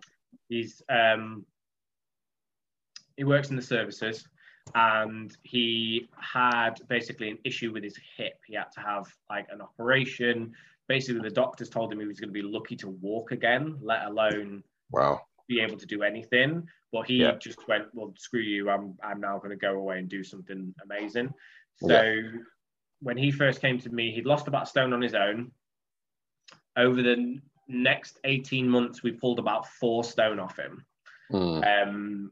He's 0.48 0.83
um, 0.88 1.46
he 3.16 3.24
works 3.24 3.50
in 3.50 3.57
the 3.57 3.62
services 3.62 4.26
and 4.74 5.37
he 5.44 6.09
had 6.20 6.74
basically 6.88 7.31
an 7.31 7.38
issue 7.44 7.72
with 7.72 7.85
his 7.85 7.96
hip. 8.16 8.40
He 8.46 8.55
had 8.55 8.72
to 8.72 8.81
have 8.81 9.07
like 9.31 9.46
an 9.50 9.61
operation. 9.61 10.52
Basically, 10.88 11.20
the 11.20 11.31
doctors 11.31 11.68
told 11.68 11.92
him 11.92 12.00
he 12.00 12.07
was 12.07 12.18
going 12.18 12.29
to 12.29 12.33
be 12.33 12.42
lucky 12.42 12.76
to 12.76 12.88
walk 12.88 13.31
again, 13.33 13.76
let 13.81 14.05
alone 14.07 14.62
wow. 14.90 15.20
be 15.48 15.61
able 15.61 15.76
to 15.76 15.87
do 15.87 16.02
anything. 16.02 16.66
But 16.92 17.07
he 17.07 17.16
Yeah. 17.22 17.37
just 17.40 17.66
went, 17.68 17.87
well, 17.92 18.12
screw 18.18 18.40
you. 18.40 18.68
I'm 18.70 18.96
I'm 19.02 19.20
now 19.20 19.38
going 19.38 19.50
to 19.50 19.57
go 19.57 19.74
away 19.74 19.98
and 19.98 20.09
do 20.09 20.24
something 20.24 20.74
amazing. 20.83 21.33
So 21.76 21.92
Yeah. 21.92 22.31
When 23.07 23.16
he 23.16 23.31
first 23.31 23.61
came 23.61 23.79
to 23.79 23.88
me, 23.88 24.11
he'd 24.11 24.27
lost 24.27 24.49
about 24.49 24.64
a 24.64 24.66
stone 24.66 24.92
on 24.92 25.01
his 25.01 25.14
own. 25.14 25.53
Over 26.77 27.03
the 27.03 27.40
next 27.69 28.19
18 28.25 28.69
months, 28.69 29.05
we 29.05 29.12
pulled 29.12 29.38
about 29.38 29.69
four 29.69 30.03
stone 30.03 30.40
off 30.40 30.59
him. 30.59 30.85
Mm. 31.33 31.87
Um, 31.87 32.31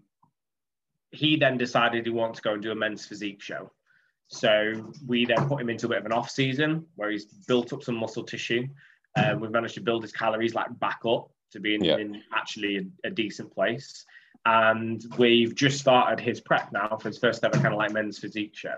he 1.13 1.37
then 1.37 1.57
decided 1.59 2.05
he 2.05 2.11
wanted 2.11 2.35
to 2.35 2.43
go 2.43 2.55
and 2.55 2.63
do 2.63 2.73
a 2.73 2.75
men's 2.75 3.07
physique 3.07 3.41
show. 3.41 3.71
So 4.27 4.93
we 5.07 5.25
then 5.25 5.49
put 5.49 5.61
him 5.61 5.71
into 5.71 5.87
a 5.87 5.91
bit 5.91 5.99
of 5.99 6.07
an 6.07 6.13
off 6.13 6.29
season 6.29 6.85
where 6.97 7.13
he's 7.13 7.27
built 7.27 7.73
up 7.73 7.85
some 7.85 7.95
muscle 7.95 8.25
tissue. 8.25 8.67
Uh, 9.17 9.37
we've 9.39 9.53
managed 9.53 9.75
to 9.75 9.81
build 9.81 10.03
his 10.03 10.11
calories 10.11 10.57
like 10.57 10.77
back 10.81 11.03
up 11.07 11.31
to 11.53 11.61
be 11.61 11.77
in, 11.77 11.85
Yeah. 11.85 11.99
in 11.99 12.21
actually 12.35 12.79
a, 12.79 13.07
a 13.07 13.11
decent 13.11 13.55
place. 13.55 14.05
And 14.45 15.05
we've 15.19 15.55
just 15.55 15.79
started 15.79 16.19
his 16.19 16.41
prep 16.41 16.73
now 16.73 16.97
for 17.01 17.11
his 17.11 17.19
first 17.19 17.45
ever 17.45 17.59
kind 17.59 17.75
of 17.75 17.79
like 17.79 17.93
men's 17.93 18.19
physique 18.19 18.57
show. 18.57 18.75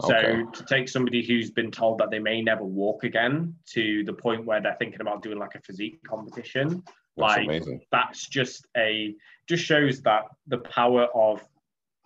So 0.00 0.14
Okay. 0.14 0.42
to 0.52 0.64
take 0.64 0.88
somebody 0.88 1.24
who's 1.26 1.50
been 1.50 1.70
told 1.70 1.98
that 1.98 2.10
they 2.10 2.18
may 2.18 2.42
never 2.42 2.64
walk 2.64 3.04
again 3.04 3.54
to 3.72 4.04
the 4.04 4.12
point 4.12 4.44
where 4.44 4.60
they're 4.60 4.76
thinking 4.78 5.00
about 5.00 5.22
doing 5.22 5.38
like 5.38 5.54
a 5.54 5.60
physique 5.60 6.00
competition, 6.06 6.82
That's 7.16 7.34
like 7.36 7.44
amazing. 7.44 7.80
that's 7.90 8.26
just 8.28 8.66
a 8.76 9.14
just 9.48 9.64
shows 9.64 10.02
that 10.02 10.24
the 10.48 10.58
power 10.58 11.04
of 11.14 11.42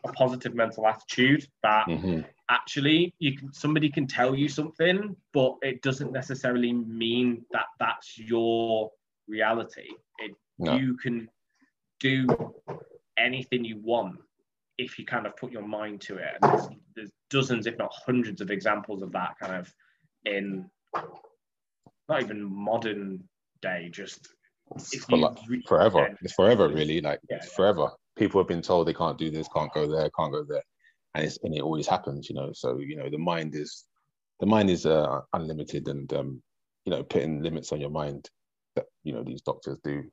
a 0.04 0.12
positive 0.12 0.54
mental 0.54 0.86
attitude 0.86 1.46
that 1.62 1.84
hmm 1.86 2.20
actually 2.48 3.14
you 3.20 3.36
can 3.36 3.52
somebody 3.52 3.88
can 3.88 4.06
tell 4.08 4.34
you 4.34 4.48
something 4.48 5.14
but 5.32 5.56
it 5.62 5.82
doesn't 5.82 6.10
necessarily 6.10 6.72
mean 6.72 7.44
that 7.52 7.66
that's 7.78 8.18
your 8.18 8.90
reality 9.28 9.88
it 10.18 10.32
No. 10.58 10.76
you 10.76 10.96
can 10.96 11.28
do 12.00 12.26
anything 13.16 13.64
you 13.64 13.78
want 13.78 14.18
if 14.80 14.98
you 14.98 15.04
kind 15.04 15.26
of 15.26 15.36
put 15.36 15.52
your 15.52 15.66
mind 15.66 16.00
to 16.00 16.16
it 16.16 16.38
and 16.40 16.50
there's, 16.50 16.68
there's 16.96 17.10
dozens 17.28 17.66
if 17.66 17.76
not 17.76 17.92
hundreds 18.06 18.40
of 18.40 18.50
examples 18.50 19.02
of 19.02 19.12
that 19.12 19.34
kind 19.38 19.54
of 19.54 19.72
in 20.24 20.68
not 22.08 22.22
even 22.22 22.42
modern 22.42 23.22
day 23.60 23.90
just 23.92 24.26
For 25.08 25.18
like, 25.18 25.36
re- 25.48 25.62
forever. 25.68 25.98
yeah. 26.08 26.14
It's 26.22 26.32
forever, 26.32 26.68
really. 26.68 27.00
Like 27.00 27.20
Yeah. 27.28 27.36
it's 27.36 27.52
forever. 27.52 27.90
People 28.16 28.40
have 28.40 28.48
been 28.48 28.62
told 28.62 28.86
they 28.86 28.94
can't 28.94 29.18
do 29.18 29.30
this, 29.30 29.48
can't 29.54 29.72
go 29.72 29.86
there, 29.86 30.08
can't 30.18 30.32
go 30.32 30.44
there, 30.44 30.62
and 31.14 31.24
it's 31.24 31.38
and 31.42 31.54
it 31.54 31.60
always 31.60 31.86
happens. 31.86 32.28
You 32.28 32.36
know, 32.36 32.50
so 32.52 32.78
you 32.78 32.96
know 32.96 33.08
the 33.10 33.18
mind 33.18 33.54
is 33.54 33.84
the 34.40 34.46
mind 34.46 34.70
is 34.70 34.86
uh, 34.86 35.20
unlimited, 35.32 35.88
and 35.88 36.12
um, 36.14 36.42
you 36.84 36.90
know 36.90 37.02
putting 37.02 37.42
limits 37.42 37.72
on 37.72 37.80
your 37.80 37.90
mind 37.90 38.28
that 38.76 38.86
you 39.04 39.12
know 39.12 39.22
these 39.22 39.42
doctors 39.42 39.78
do 39.84 40.04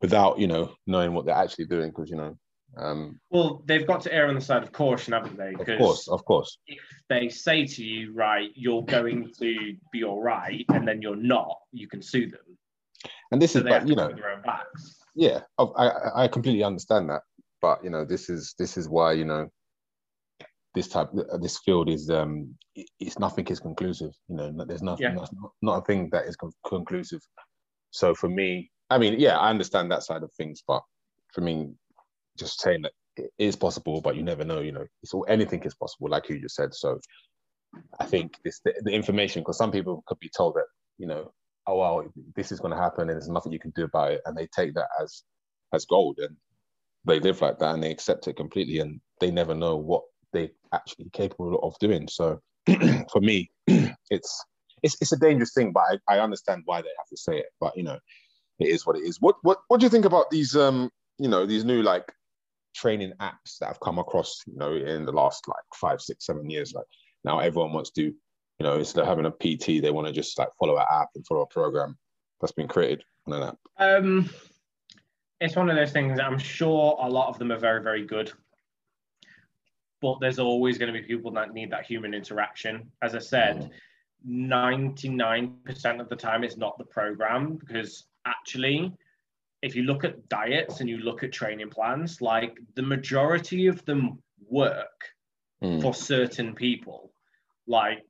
without 0.00 0.38
you 0.38 0.46
know 0.46 0.74
knowing 0.86 1.12
what 1.12 1.24
they're 1.26 1.34
actually 1.44 1.66
doing 1.66 1.90
because 1.90 2.10
you 2.10 2.16
know 2.16 2.36
um, 2.76 3.18
Well, 3.30 3.62
they've 3.66 3.86
got 3.86 4.00
to 4.02 4.12
err 4.12 4.28
on 4.28 4.34
the 4.34 4.40
side 4.40 4.62
of 4.62 4.72
caution, 4.72 5.12
haven't 5.12 5.36
they? 5.36 5.54
of 5.54 5.78
course, 5.78 6.08
of 6.08 6.24
course, 6.24 6.58
if 6.66 6.78
they 7.08 7.28
say 7.28 7.64
to 7.66 7.84
you, 7.84 8.12
right, 8.14 8.50
you're 8.54 8.84
going 8.84 9.32
to 9.38 9.76
be 9.92 10.04
all 10.04 10.22
right, 10.22 10.64
and 10.70 10.86
then 10.86 11.00
you're 11.02 11.16
not, 11.16 11.56
you 11.72 11.88
can 11.88 12.02
sue 12.02 12.30
them. 12.30 12.40
and 13.32 13.40
this 13.40 13.52
So 13.52 13.60
is 13.60 13.64
but 13.64 13.88
you 13.88 13.94
know 13.96 14.08
cover 14.08 14.20
their 14.20 14.30
own 14.32 14.42
backs. 14.42 14.96
yeah 15.14 15.40
I, 15.58 15.90
I 16.24 16.28
completely 16.28 16.62
understand 16.64 17.08
that 17.10 17.22
but 17.62 17.82
you 17.84 17.90
know 17.90 18.04
this 18.04 18.28
is 18.28 18.54
this 18.58 18.76
is 18.76 18.88
why 18.88 19.12
you 19.12 19.24
know 19.24 19.48
this 20.74 20.88
type 20.88 21.08
this 21.40 21.58
field 21.64 21.88
is 21.88 22.10
um 22.10 22.54
it's 23.00 23.18
nothing 23.18 23.46
is 23.48 23.60
conclusive 23.60 24.12
you 24.28 24.36
know 24.36 24.64
there's 24.66 24.82
nothing 24.82 25.04
Yeah. 25.06 25.14
that's 25.18 25.32
not, 25.32 25.50
not 25.62 25.78
a 25.78 25.84
thing 25.88 26.10
that 26.12 26.26
is 26.26 26.36
con- 26.36 26.52
conclusive 26.66 27.20
so 27.90 28.14
for 28.14 28.28
me 28.28 28.70
i 28.90 28.98
mean 28.98 29.18
yeah 29.18 29.38
i 29.38 29.48
understand 29.50 29.90
that 29.90 30.02
side 30.02 30.22
of 30.22 30.30
things 30.34 30.62
but 30.66 30.82
for 31.32 31.40
me 31.40 31.70
just 32.36 32.60
saying 32.60 32.82
that 32.82 32.92
it 33.16 33.30
is 33.38 33.56
possible 33.56 34.00
but 34.00 34.16
you 34.16 34.22
never 34.22 34.44
know 34.44 34.60
you 34.60 34.72
know 34.72 34.86
it's 35.02 35.14
all 35.14 35.24
anything 35.28 35.62
is 35.62 35.74
possible 35.74 36.08
like 36.08 36.28
you 36.28 36.40
just 36.40 36.56
said. 36.56 36.74
So 36.74 37.00
i 38.00 38.06
think 38.06 38.36
this 38.44 38.60
the, 38.64 38.72
the 38.84 38.92
information 38.92 39.42
because 39.42 39.58
some 39.58 39.72
people 39.72 40.02
could 40.06 40.18
be 40.18 40.30
told 40.34 40.54
that 40.54 40.64
you 40.96 41.06
know 41.06 41.30
oh 41.66 41.78
well 41.78 42.04
this 42.34 42.50
is 42.50 42.60
going 42.60 42.72
to 42.72 42.80
happen 42.80 43.02
and 43.02 43.10
there's 43.10 43.28
nothing 43.28 43.52
you 43.52 43.58
can 43.58 43.72
do 43.74 43.84
about 43.84 44.12
it 44.12 44.22
and 44.24 44.36
they 44.36 44.46
take 44.54 44.72
that 44.74 44.88
as 45.02 45.24
as 45.74 45.84
gold 45.84 46.18
and 46.18 46.36
they 47.06 47.20
live 47.20 47.40
like 47.40 47.58
that 47.58 47.74
and 47.74 47.82
they 47.82 47.90
accept 47.90 48.26
it 48.28 48.36
completely 48.36 48.80
and 48.80 49.00
they 49.20 49.30
never 49.30 49.54
know 49.54 49.76
what 49.76 50.02
they 50.32 50.50
actually 50.72 51.08
capable 51.12 51.58
of 51.62 51.78
doing. 51.78 52.08
So 52.08 52.40
for 52.66 53.20
me 53.20 53.50
it's 54.10 54.44
it's 54.82 54.96
it's 55.00 55.12
a 55.12 55.18
dangerous 55.18 55.52
thing 55.54 55.72
but 55.72 55.84
I, 56.08 56.16
I 56.16 56.20
understand 56.20 56.62
why 56.66 56.82
they 56.82 56.88
have 56.98 57.08
to 57.08 57.16
say 57.16 57.38
it 57.38 57.46
but 57.60 57.76
you 57.76 57.82
know 57.82 57.98
it 58.58 58.68
is 58.68 58.86
what 58.86 58.96
it 58.96 59.02
is. 59.04 59.18
What 59.20 59.36
what 59.42 59.58
what 59.68 59.80
do 59.80 59.86
you 59.86 59.90
think 59.90 60.04
about 60.04 60.30
these 60.30 60.56
um 60.56 60.90
you 61.18 61.28
know 61.28 61.46
these 61.46 61.64
new 61.64 61.82
like 61.82 62.12
training 62.76 63.12
apps 63.20 63.58
that 63.60 63.70
I've 63.70 63.80
come 63.80 63.98
across 63.98 64.42
you 64.46 64.56
know 64.56 64.74
in 64.74 65.04
the 65.04 65.12
last 65.12 65.48
like 65.48 65.64
five 65.74 66.00
six 66.00 66.26
seven 66.26 66.48
years 66.50 66.74
like 66.74 66.86
now 67.24 67.38
everyone 67.38 67.72
wants 67.72 67.90
to 67.92 68.02
you 68.02 68.14
know 68.60 68.76
instead 68.78 69.00
of 69.00 69.08
having 69.08 69.26
a 69.26 69.30
pt 69.30 69.82
they 69.82 69.90
want 69.90 70.06
to 70.06 70.12
just 70.12 70.38
like 70.38 70.48
follow 70.58 70.76
an 70.76 70.84
app 70.90 71.08
and 71.14 71.26
follow 71.26 71.42
a 71.42 71.46
program 71.46 71.96
that's 72.40 72.52
been 72.52 72.68
created 72.68 73.02
on 73.26 73.32
an 73.34 73.48
app 73.48 73.58
Um, 73.78 74.30
it's 75.40 75.56
one 75.56 75.68
of 75.68 75.76
those 75.76 75.92
things. 75.92 76.18
I'm 76.18 76.38
sure 76.38 76.96
a 77.00 77.08
lot 77.08 77.28
of 77.28 77.38
them 77.38 77.52
are 77.52 77.58
very, 77.58 77.82
very 77.82 78.04
good, 78.04 78.32
but 80.00 80.18
there's 80.20 80.38
always 80.38 80.78
going 80.78 80.92
to 80.92 80.98
be 80.98 81.06
people 81.06 81.30
that 81.32 81.52
need 81.52 81.70
that 81.72 81.84
human 81.84 82.14
interaction. 82.14 82.90
As 83.02 83.14
I 83.14 83.18
said, 83.18 83.70
99% 84.26 86.00
of 86.00 86.08
the 86.08 86.16
time 86.16 86.42
it's 86.42 86.56
not 86.56 86.78
the 86.78 86.84
program 86.84 87.56
because 87.56 88.04
actually 88.26 88.92
if 89.62 89.74
you 89.74 89.82
look 89.82 90.04
at 90.04 90.28
diets 90.28 90.80
and 90.80 90.88
you 90.88 90.98
look 90.98 91.22
at 91.22 91.32
training 91.32 91.70
plans 91.70 92.20
like 92.20 92.58
the 92.74 92.82
majority 92.82 93.66
of 93.66 93.84
them 93.84 94.22
work 94.48 94.90
Mm. 95.62 95.80
for 95.80 95.94
certain 95.94 96.54
people 96.54 97.14
like 97.66 98.04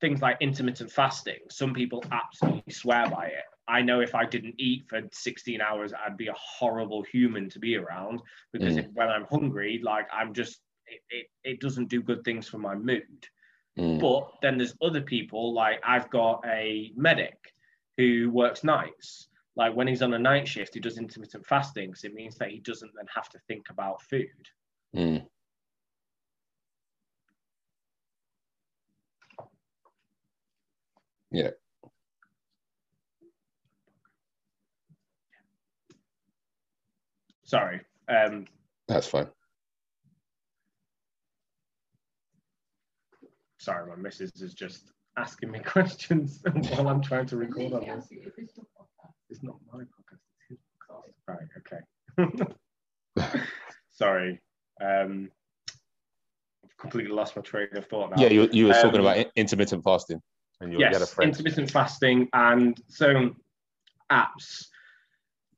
things 0.00 0.20
like 0.20 0.36
intermittent 0.40 0.90
fasting 0.90 1.38
some 1.48 1.72
people 1.72 2.02
absolutely 2.10 2.72
swear 2.72 3.08
by 3.08 3.26
it 3.26 3.44
i 3.68 3.80
know 3.80 4.00
if 4.00 4.16
i 4.16 4.24
didn't 4.24 4.56
eat 4.58 4.82
for 4.88 5.00
16 5.12 5.60
hours 5.60 5.92
i'd 5.92 6.16
be 6.16 6.26
a 6.26 6.34
horrible 6.36 7.04
human 7.04 7.48
to 7.50 7.60
be 7.60 7.76
around 7.76 8.20
because 8.52 8.74
Mm. 8.74 8.78
if, 8.80 8.86
when 8.94 9.08
i'm 9.08 9.26
hungry 9.30 9.80
like 9.84 10.08
i'm 10.12 10.34
just 10.34 10.58
it, 10.88 11.00
it, 11.10 11.26
it 11.44 11.60
doesn't 11.60 11.88
do 11.88 12.02
good 12.02 12.24
things 12.24 12.48
for 12.48 12.58
my 12.58 12.74
mood 12.74 13.28
Mm. 13.78 14.00
but 14.00 14.32
then 14.42 14.58
there's 14.58 14.74
other 14.82 15.00
people, 15.00 15.54
like 15.54 15.78
I've 15.86 16.10
got 16.10 16.42
a 16.44 16.92
medic 16.96 17.54
who 17.96 18.28
works 18.28 18.64
nights. 18.64 19.28
Like 19.56 19.74
when 19.74 19.88
he's 19.88 20.02
on 20.02 20.14
a 20.14 20.18
night 20.18 20.46
shift, 20.48 20.74
he 20.74 20.80
does 20.80 20.98
intermittent 20.98 21.46
fasting 21.46 21.90
because 21.90 22.04
it 22.04 22.14
means 22.14 22.36
that 22.36 22.50
he 22.50 22.58
doesn't 22.58 22.92
then 22.96 23.06
have 23.14 23.28
to 23.30 23.38
think 23.48 23.66
about 23.70 24.02
food. 24.02 24.28
Mm. 24.96 25.26
Yeah. 31.30 31.50
Sorry. 37.44 37.80
Um, 38.08 38.46
That's 38.88 39.06
fine. 39.06 39.28
sorry, 43.60 43.88
my 43.88 43.96
missus 43.96 44.30
is 44.40 44.54
just 44.54 44.90
asking 45.16 45.50
me 45.50 45.58
questions 45.64 46.42
while 46.70 46.88
I'm 46.88 47.02
trying 47.02 47.26
to 47.26 47.36
record 47.36 47.72
on 47.72 47.80
this. 47.86 48.08
It's 49.30 49.42
not 49.42 49.56
my 49.72 49.80
podcast, 49.80 50.20
it's 50.48 50.48
his 50.48 50.58
podcast. 50.90 51.14
Right, 51.28 52.48
okay. 53.18 53.34
sorry. 53.90 54.40
Um, 54.80 55.30
I've 56.64 56.76
completely 56.76 57.12
lost 57.12 57.36
my 57.36 57.42
train 57.42 57.68
of 57.76 57.86
thought 57.86 58.10
now. 58.10 58.22
Yeah, 58.22 58.28
you, 58.30 58.48
you 58.52 58.66
were 58.66 58.74
Um, 58.74 58.82
talking 58.82 59.00
about 59.00 59.26
intermittent 59.36 59.84
fasting, 59.84 60.20
and 60.60 60.72
you, 60.72 60.78
you 60.78 60.84
had 60.84 60.96
a 60.96 61.00
yes, 61.00 61.14
friend. 61.14 61.30
intermittent 61.30 61.70
fasting 61.70 62.28
and 62.32 62.80
so 62.88 63.34
apps. 64.10 64.66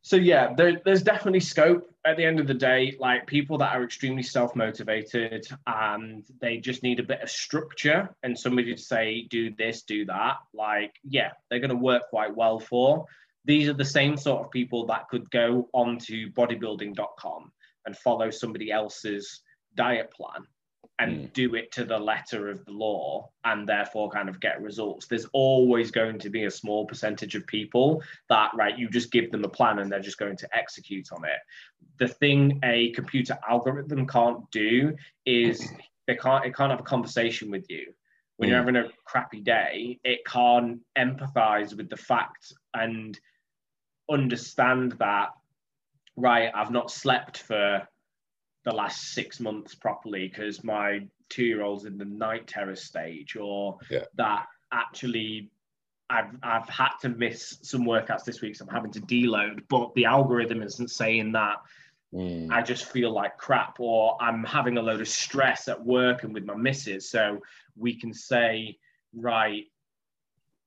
So 0.02 0.16
yeah, 0.16 0.52
there, 0.56 0.80
there's 0.84 1.02
definitely 1.04 1.40
scope 1.40 1.88
at 2.04 2.16
the 2.16 2.24
end 2.24 2.40
of 2.40 2.48
the 2.48 2.54
day. 2.54 2.96
Like 2.98 3.26
people 3.26 3.56
that 3.58 3.74
are 3.74 3.84
extremely 3.84 4.24
self-motivated 4.24 5.46
and 5.66 6.24
they 6.40 6.56
just 6.58 6.82
need 6.82 6.98
a 6.98 7.04
bit 7.04 7.22
of 7.22 7.30
structure 7.30 8.12
and 8.24 8.36
somebody 8.36 8.74
to 8.74 8.82
say, 8.82 9.28
do 9.30 9.54
this, 9.54 9.82
do 9.82 10.04
that. 10.06 10.38
Like, 10.52 10.96
yeah, 11.08 11.30
they're 11.48 11.60
going 11.60 11.70
to 11.70 11.76
work 11.76 12.10
quite 12.10 12.36
well 12.36 12.58
for. 12.58 13.06
These 13.44 13.68
are 13.68 13.74
the 13.74 13.84
same 13.84 14.16
sort 14.16 14.44
of 14.44 14.50
people 14.50 14.86
that 14.86 15.08
could 15.08 15.30
go 15.30 15.68
onto 15.72 16.30
bodybuilding.com 16.32 17.52
and 17.86 17.96
follow 17.96 18.30
somebody 18.30 18.70
else's 18.70 19.42
diet 19.74 20.10
plan 20.12 20.46
and 20.98 21.12
Mm. 21.28 21.32
do 21.32 21.54
it 21.54 21.72
to 21.72 21.84
the 21.84 21.98
letter 21.98 22.48
of 22.50 22.64
the 22.66 22.70
law 22.70 23.30
and 23.44 23.66
therefore 23.68 24.10
kind 24.10 24.28
of 24.28 24.38
get 24.40 24.60
results. 24.60 25.06
There's 25.06 25.24
always 25.32 25.90
going 25.90 26.18
to 26.20 26.30
be 26.30 26.44
a 26.44 26.50
small 26.50 26.86
percentage 26.86 27.34
of 27.34 27.46
people 27.46 28.02
that, 28.28 28.52
right, 28.54 28.78
you 28.78 28.88
just 28.90 29.10
give 29.10 29.32
them 29.32 29.42
a 29.44 29.48
plan 29.48 29.78
and 29.78 29.90
they're 29.90 30.00
just 30.00 30.18
going 30.18 30.36
to 30.36 30.48
execute 30.56 31.10
on 31.10 31.24
it. 31.24 31.38
The 31.98 32.08
thing 32.08 32.60
a 32.62 32.92
computer 32.92 33.38
algorithm 33.48 34.06
can't 34.06 34.48
do 34.50 34.94
is 35.24 35.66
they 36.06 36.14
can't 36.16 36.44
it 36.44 36.54
can't 36.54 36.70
have 36.70 36.80
a 36.80 36.84
conversation 36.84 37.50
with 37.50 37.68
you. 37.70 37.92
When 38.36 38.48
you're 38.50 38.58
Mm. 38.62 38.74
having 38.74 38.76
a 38.76 38.90
crappy 39.04 39.40
day, 39.40 39.98
it 40.04 40.24
can't 40.26 40.80
empathize 40.96 41.74
with 41.76 41.88
the 41.88 41.96
fact 41.96 42.52
and 42.74 43.18
understand 44.10 44.92
that 44.98 45.30
right, 46.16 46.50
I've 46.54 46.70
not 46.70 46.90
slept 46.90 47.38
for 47.38 47.86
the 48.64 48.72
last 48.72 49.12
six 49.14 49.40
months 49.40 49.74
properly 49.74 50.28
because 50.28 50.62
my 50.62 51.06
two 51.28 51.44
year 51.44 51.62
old's 51.62 51.84
in 51.84 51.98
the 51.98 52.04
night 52.04 52.46
terror 52.46 52.76
stage, 52.76 53.36
or 53.36 53.78
Yeah. 53.90 54.04
that 54.14 54.46
actually 54.72 55.50
I've, 56.10 56.36
I've 56.42 56.68
had 56.68 56.90
to 57.00 57.08
miss 57.08 57.58
some 57.62 57.84
workouts 57.84 58.24
this 58.24 58.42
week, 58.42 58.56
so 58.56 58.66
I'm 58.66 58.74
having 58.74 58.92
to 58.92 59.00
deload, 59.00 59.62
but 59.68 59.94
the 59.94 60.04
algorithm 60.04 60.62
isn't 60.62 60.90
saying 60.90 61.32
that. 61.32 61.56
Mm. 62.12 62.50
I 62.50 62.60
just 62.60 62.84
feel 62.84 63.10
like 63.10 63.38
crap, 63.38 63.80
or 63.80 64.18
I'm 64.20 64.44
having 64.44 64.76
a 64.76 64.82
load 64.82 65.00
of 65.00 65.08
stress 65.08 65.68
at 65.68 65.82
work 65.82 66.24
and 66.24 66.34
with 66.34 66.44
my 66.44 66.54
missus. 66.54 67.08
So 67.08 67.40
we 67.76 67.98
can 67.98 68.12
say, 68.12 68.76
right, 69.14 69.64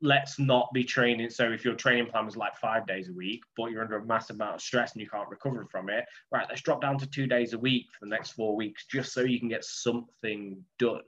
let's 0.01 0.37
not 0.39 0.71
be 0.73 0.83
training. 0.83 1.29
So 1.29 1.51
if 1.51 1.63
your 1.63 1.75
training 1.75 2.07
plan 2.07 2.25
was 2.25 2.37
like 2.37 2.55
five 2.57 2.85
days 2.85 3.09
a 3.09 3.13
week, 3.13 3.43
but 3.55 3.71
you're 3.71 3.81
under 3.81 3.97
a 3.97 4.05
massive 4.05 4.35
amount 4.35 4.55
of 4.55 4.61
stress 4.61 4.93
and 4.93 5.01
you 5.01 5.09
can't 5.09 5.29
recover 5.29 5.65
from 5.71 5.89
it, 5.89 6.05
right, 6.31 6.45
let's 6.49 6.61
drop 6.61 6.81
down 6.81 6.97
to 6.99 7.07
two 7.07 7.27
days 7.27 7.53
a 7.53 7.57
week 7.57 7.85
for 7.97 8.05
the 8.05 8.09
next 8.09 8.31
four 8.31 8.55
weeks, 8.55 8.85
just 8.85 9.13
so 9.13 9.21
you 9.21 9.39
can 9.39 9.49
get 9.49 9.63
something 9.63 10.63
done. 10.79 11.01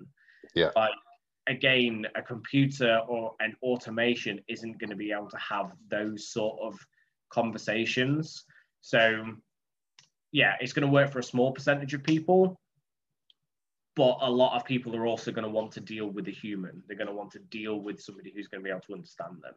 Yeah. 0.55 0.71
Like 0.75 0.93
again, 1.47 2.05
a 2.15 2.21
computer 2.21 2.99
or 3.07 3.33
an 3.39 3.55
automation 3.63 4.39
isn't 4.47 4.79
going 4.79 4.89
to 4.89 4.95
be 4.95 5.11
able 5.11 5.29
to 5.29 5.37
have 5.37 5.71
those 5.89 6.29
sort 6.31 6.59
of 6.61 6.79
conversations. 7.29 8.43
So 8.81 9.23
yeah, 10.31 10.55
it's 10.59 10.73
going 10.73 10.85
to 10.85 10.91
work 10.91 11.11
for 11.11 11.19
a 11.19 11.23
small 11.23 11.51
percentage 11.51 11.93
of 11.93 12.03
people, 12.03 12.59
but 13.97 14.19
a 14.21 14.29
lot 14.29 14.55
of 14.55 14.63
people 14.63 14.95
are 14.95 15.07
also 15.07 15.31
going 15.31 15.43
to 15.43 15.49
want 15.49 15.71
to 15.71 15.81
deal 15.81 16.05
with 16.05 16.27
a 16.27 16.31
human. 16.31 16.83
They're 16.87 16.95
going 16.95 17.07
to 17.07 17.13
want 17.13 17.31
to 17.31 17.39
deal 17.39 17.81
with 17.81 17.99
somebody 17.99 18.31
who's 18.33 18.47
going 18.47 18.61
to 18.61 18.63
be 18.63 18.69
able 18.69 18.81
to 18.81 18.93
understand 18.93 19.37
them. 19.41 19.55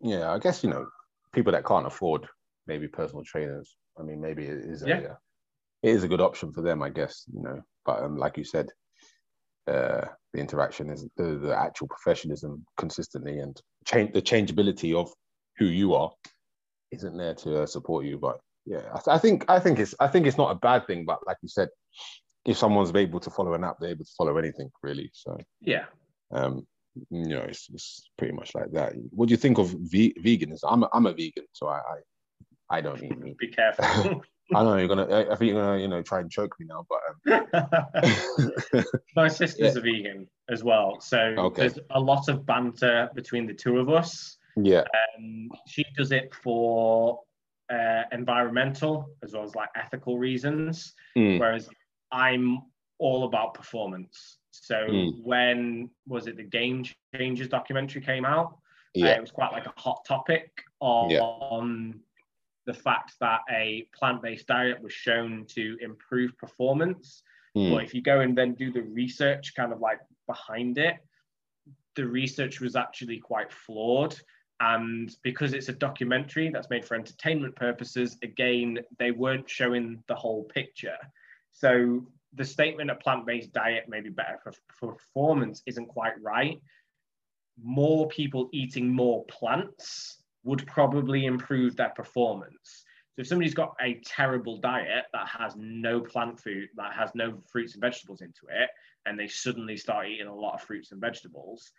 Yeah, 0.00 0.32
I 0.32 0.38
guess 0.38 0.62
you 0.62 0.70
know 0.70 0.86
people 1.34 1.52
that 1.52 1.66
can't 1.66 1.86
afford 1.86 2.26
maybe 2.68 2.86
personal 2.86 3.24
trainers. 3.24 3.76
I 3.98 4.04
mean, 4.04 4.20
maybe 4.20 4.44
it 4.44 4.58
is 4.58 4.84
a 4.84 4.88
Yeah. 4.88 4.94
uh, 4.94 5.16
it 5.82 5.90
is 5.90 6.04
a 6.04 6.08
good 6.08 6.20
option 6.20 6.52
for 6.52 6.62
them, 6.62 6.80
I 6.80 6.90
guess. 6.90 7.24
You 7.34 7.42
know, 7.42 7.60
but 7.84 8.02
um, 8.02 8.16
like 8.16 8.36
you 8.36 8.44
said, 8.44 8.68
uh, 9.66 10.06
the 10.32 10.40
interaction 10.40 10.88
is 10.88 11.04
the, 11.16 11.38
the 11.42 11.56
actual 11.56 11.88
professionalism 11.88 12.64
consistently 12.76 13.40
and 13.40 13.60
change 13.84 14.12
the 14.12 14.22
changeability 14.22 14.94
of 14.94 15.12
who 15.58 15.64
you 15.64 15.94
are 15.94 16.12
isn't 16.92 17.16
there 17.16 17.34
to 17.34 17.62
uh, 17.62 17.66
support 17.66 18.04
you. 18.04 18.16
But 18.16 18.38
yeah, 18.64 18.84
I, 18.94 18.98
th- 18.98 19.08
I 19.08 19.18
think 19.18 19.44
I 19.48 19.58
think 19.58 19.80
it's 19.80 19.96
I 19.98 20.06
think 20.06 20.28
it's 20.28 20.38
not 20.38 20.52
a 20.52 20.60
bad 20.60 20.86
thing. 20.86 21.04
But 21.04 21.26
like 21.26 21.38
you 21.42 21.48
said, 21.48 21.68
if 22.44 22.56
someone's 22.56 22.94
able 22.94 23.20
to 23.20 23.30
follow 23.30 23.54
an 23.54 23.64
app, 23.64 23.76
they're 23.80 23.90
able 23.90 24.04
to 24.04 24.12
follow 24.16 24.36
anything 24.38 24.70
really. 24.82 25.10
So 25.12 25.36
Yeah. 25.60 25.86
um, 26.30 26.66
you 27.10 27.28
know, 27.28 27.42
it's, 27.42 27.68
it's 27.72 28.10
pretty 28.16 28.32
much 28.34 28.54
like 28.54 28.72
that. 28.72 28.92
What 29.10 29.28
do 29.28 29.32
you 29.32 29.36
think 29.36 29.58
of 29.58 29.68
ve- 29.70 30.14
veganism? 30.20 30.60
I'm 30.68 30.82
a, 30.82 30.88
I'm 30.92 31.06
a 31.06 31.12
vegan, 31.12 31.44
so 31.52 31.68
I, 31.68 31.78
I 31.78 31.96
I 32.70 32.80
don't 32.82 33.02
eat 33.02 33.18
meat. 33.18 33.38
Be 33.46 33.48
careful. 33.48 34.22
I 34.54 34.62
know 34.64 34.76
you're 34.76 34.88
gonna. 34.88 35.04
I 35.06 35.32
I 35.32 35.36
think 35.36 35.52
you're 35.52 35.60
gonna, 35.62 35.78
you 35.80 35.88
know, 35.88 36.02
try 36.02 36.20
and 36.20 36.30
choke 36.30 36.54
me 36.58 36.66
now, 36.68 36.86
but 36.88 37.00
um, 37.54 38.84
My 39.16 39.28
sister's 39.28 39.76
a 39.76 39.80
vegan 39.80 40.26
as 40.50 40.64
well. 40.64 41.00
So 41.00 41.18
Okay. 41.18 41.62
there's 41.62 41.78
a 41.90 42.00
lot 42.00 42.28
of 42.28 42.44
banter 42.46 43.10
between 43.14 43.46
the 43.46 43.54
two 43.54 43.78
of 43.78 43.88
us. 43.90 44.36
yeah, 44.56 44.84
Um, 45.18 45.50
she 45.66 45.84
does 45.96 46.12
it 46.12 46.34
for 46.34 47.20
uh, 47.72 48.02
environmental 48.12 49.10
as 49.22 49.34
well 49.34 49.44
as 49.44 49.54
like 49.54 49.68
ethical 49.76 50.18
reasons, 50.18 50.94
Mm. 51.16 51.38
whereas 51.38 51.68
I'm 52.10 52.62
all 52.98 53.24
about 53.24 53.54
performance. 53.54 54.38
So 54.50 54.86
Mm. 54.86 55.22
when 55.22 55.90
was 56.06 56.26
it 56.26 56.36
the 56.36 56.42
Game 56.42 56.84
Changers 57.14 57.48
documentary 57.48 58.02
came 58.02 58.24
out? 58.24 58.52
Uh, 58.96 59.04
yeah, 59.04 59.16
it 59.16 59.20
was 59.20 59.30
quite 59.30 59.52
like 59.52 59.66
a 59.66 59.72
hot 59.76 60.04
topic 60.04 60.62
on, 60.80 61.10
Yeah. 61.10 61.20
on 61.20 62.00
the 62.66 62.74
fact 62.74 63.14
that 63.20 63.40
a 63.50 63.88
plant-based 63.94 64.46
diet 64.46 64.80
was 64.82 64.92
shown 64.92 65.46
to 65.46 65.78
improve 65.80 66.36
performance. 66.36 67.22
Mm. 67.56 67.70
But 67.70 67.84
if 67.84 67.94
you 67.94 68.02
go 68.02 68.20
and 68.20 68.36
then 68.36 68.54
do 68.54 68.70
the 68.70 68.82
research 68.82 69.54
kind 69.54 69.72
of 69.72 69.80
like 69.80 70.00
behind 70.26 70.76
it, 70.78 70.96
the 71.94 72.06
research 72.06 72.60
was 72.60 72.76
actually 72.76 73.18
quite 73.18 73.50
flawed. 73.52 74.20
And 74.60 75.14
because 75.22 75.54
it's 75.54 75.68
a 75.68 75.72
documentary 75.72 76.50
that's 76.50 76.68
made 76.68 76.84
for 76.84 76.94
entertainment 76.96 77.54
purposes, 77.56 78.18
again, 78.22 78.80
they 78.98 79.12
weren't 79.12 79.48
showing 79.48 80.02
the 80.08 80.14
whole 80.16 80.44
picture. 80.44 80.98
So 81.52 82.06
the 82.34 82.44
statement 82.44 82.90
a 82.90 82.94
plant-based 82.94 83.52
diet 83.52 83.88
may 83.88 84.00
be 84.00 84.10
better 84.10 84.38
for, 84.42 84.52
for 84.72 84.92
performance 84.94 85.62
isn't 85.66 85.86
quite 85.86 86.20
right. 86.22 86.60
More 87.62 88.08
people 88.08 88.48
eating 88.52 88.92
more 88.92 89.24
plants 89.26 90.22
would 90.44 90.66
probably 90.66 91.26
improve 91.26 91.76
their 91.76 91.90
performance. 91.90 92.84
So 93.14 93.22
if 93.22 93.26
somebody's 93.26 93.54
got 93.54 93.74
a 93.80 94.00
terrible 94.04 94.58
diet 94.58 95.06
that 95.12 95.26
has 95.26 95.54
no 95.56 96.00
plant 96.00 96.38
food, 96.38 96.68
that 96.76 96.92
has 96.92 97.10
no 97.14 97.42
fruits 97.50 97.74
and 97.74 97.80
vegetables 97.80 98.20
into 98.20 98.46
it, 98.48 98.70
and 99.06 99.18
they 99.18 99.26
suddenly 99.26 99.76
start 99.76 100.06
eating 100.06 100.28
a 100.28 100.34
lot 100.34 100.54
of 100.54 100.62
fruits 100.62 100.92
and 100.92 101.00
vegetables, 101.00 101.72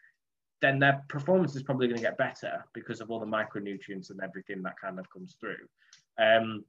then 0.62 0.80
their 0.80 1.02
performance 1.08 1.56
is 1.56 1.64
probably 1.64 1.88
going 1.88 1.98
to 1.98 2.04
get 2.04 2.18
better 2.18 2.66
because 2.74 3.00
of 3.00 3.10
all 3.10 3.20
the 3.20 3.26
micronutrients 3.26 4.10
and 4.10 4.20
everything 4.22 4.62
that 4.64 4.80
kind 4.82 5.00
of 5.00 5.10
comes 5.10 5.38
through. 5.40 5.56
Um, 6.18 6.66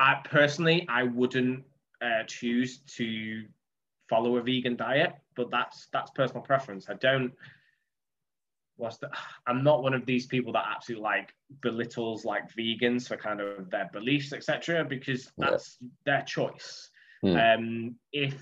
I 0.00 0.20
personally, 0.24 0.86
I 0.88 1.02
wouldn't 1.02 1.62
uh, 2.00 2.22
choose 2.26 2.78
to 2.96 3.44
follow 4.08 4.38
a 4.38 4.42
vegan 4.42 4.74
diet, 4.74 5.12
but 5.36 5.50
that's 5.50 5.88
that's 5.92 6.10
personal 6.12 6.42
preference. 6.42 6.88
I 6.88 6.94
don't. 6.94 7.32
What's 8.76 8.96
the? 8.96 9.10
I'm 9.46 9.62
not 9.62 9.82
one 9.82 9.92
of 9.92 10.06
these 10.06 10.26
people 10.26 10.54
that 10.54 10.64
absolutely 10.74 11.02
like 11.02 11.34
belittles 11.60 12.24
like 12.24 12.50
vegans 12.56 13.06
for 13.06 13.18
kind 13.18 13.42
of 13.42 13.70
their 13.70 13.90
beliefs, 13.92 14.32
etc. 14.32 14.84
Because 14.84 15.30
Yeah. 15.36 15.50
that's 15.50 15.76
their 16.06 16.22
choice. 16.22 16.90
Hmm. 17.20 17.36
Um, 17.36 17.94
if 18.12 18.34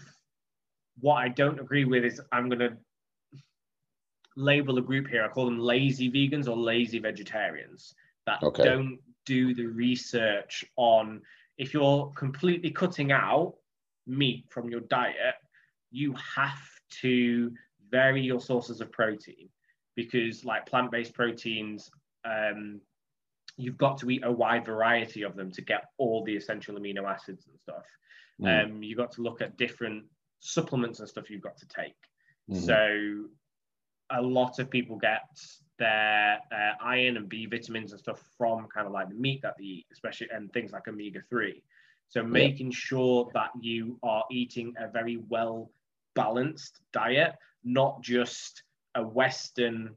what 1.00 1.16
I 1.16 1.28
don't 1.28 1.58
agree 1.58 1.84
with 1.84 2.04
is 2.04 2.20
I'm 2.30 2.48
going 2.48 2.60
to 2.60 2.76
label 4.36 4.78
a 4.78 4.82
group 4.82 5.08
here. 5.08 5.24
I 5.24 5.28
call 5.28 5.46
them 5.46 5.58
lazy 5.58 6.08
vegans 6.08 6.48
or 6.48 6.56
lazy 6.56 7.00
vegetarians 7.00 7.94
that 8.26 8.42
Okay. 8.44 8.62
don't 8.62 9.00
do 9.26 9.54
the 9.54 9.66
research 9.66 10.64
on 10.76 11.20
if 11.58 11.74
you're 11.74 12.12
completely 12.16 12.70
cutting 12.70 13.12
out 13.12 13.54
meat 14.06 14.46
from 14.48 14.70
your 14.70 14.80
diet, 14.80 15.34
you 15.90 16.14
have 16.14 16.62
to 17.02 17.52
vary 17.90 18.22
your 18.22 18.40
sources 18.40 18.80
of 18.80 18.90
protein 18.92 19.48
because, 19.96 20.44
like 20.44 20.66
plant 20.66 20.90
based 20.90 21.14
proteins, 21.14 21.90
um, 22.24 22.80
you've 23.56 23.76
got 23.76 23.98
to 23.98 24.10
eat 24.10 24.22
a 24.24 24.30
wide 24.30 24.64
variety 24.64 25.22
of 25.22 25.34
them 25.34 25.50
to 25.50 25.62
get 25.62 25.86
all 25.98 26.24
the 26.24 26.36
essential 26.36 26.76
amino 26.76 27.04
acids 27.04 27.46
and 27.48 27.58
stuff. 27.58 27.86
Mm. 28.40 28.64
Um, 28.64 28.82
you've 28.82 28.98
got 28.98 29.10
to 29.12 29.22
look 29.22 29.42
at 29.42 29.56
different 29.56 30.04
supplements 30.38 31.00
and 31.00 31.08
stuff 31.08 31.28
you've 31.28 31.42
got 31.42 31.56
to 31.56 31.66
take. 31.66 31.96
Mhm. 32.48 32.64
So 32.64 33.28
a 34.10 34.22
lot 34.22 34.58
of 34.60 34.70
people 34.70 34.96
get 34.96 35.28
their 35.78 36.38
uh, 36.52 36.72
iron 36.82 37.16
and 37.16 37.28
B 37.28 37.46
vitamins 37.46 37.92
and 37.92 38.00
stuff 38.00 38.20
from 38.36 38.66
kind 38.66 38.86
of 38.86 38.92
like 38.92 39.08
the 39.08 39.14
meat 39.14 39.42
that 39.42 39.54
they 39.58 39.64
eat, 39.64 39.86
especially 39.92 40.28
and 40.32 40.52
things 40.52 40.72
like 40.72 40.88
omega 40.88 41.20
3. 41.28 41.62
So 42.08 42.22
making 42.22 42.70
sure 42.70 43.30
that 43.34 43.50
you 43.60 43.98
are 44.02 44.24
eating 44.30 44.74
a 44.78 44.88
very 44.88 45.18
well 45.28 45.70
balanced 46.14 46.80
diet, 46.92 47.34
not 47.64 48.00
just 48.02 48.62
a 48.94 49.02
Western 49.02 49.94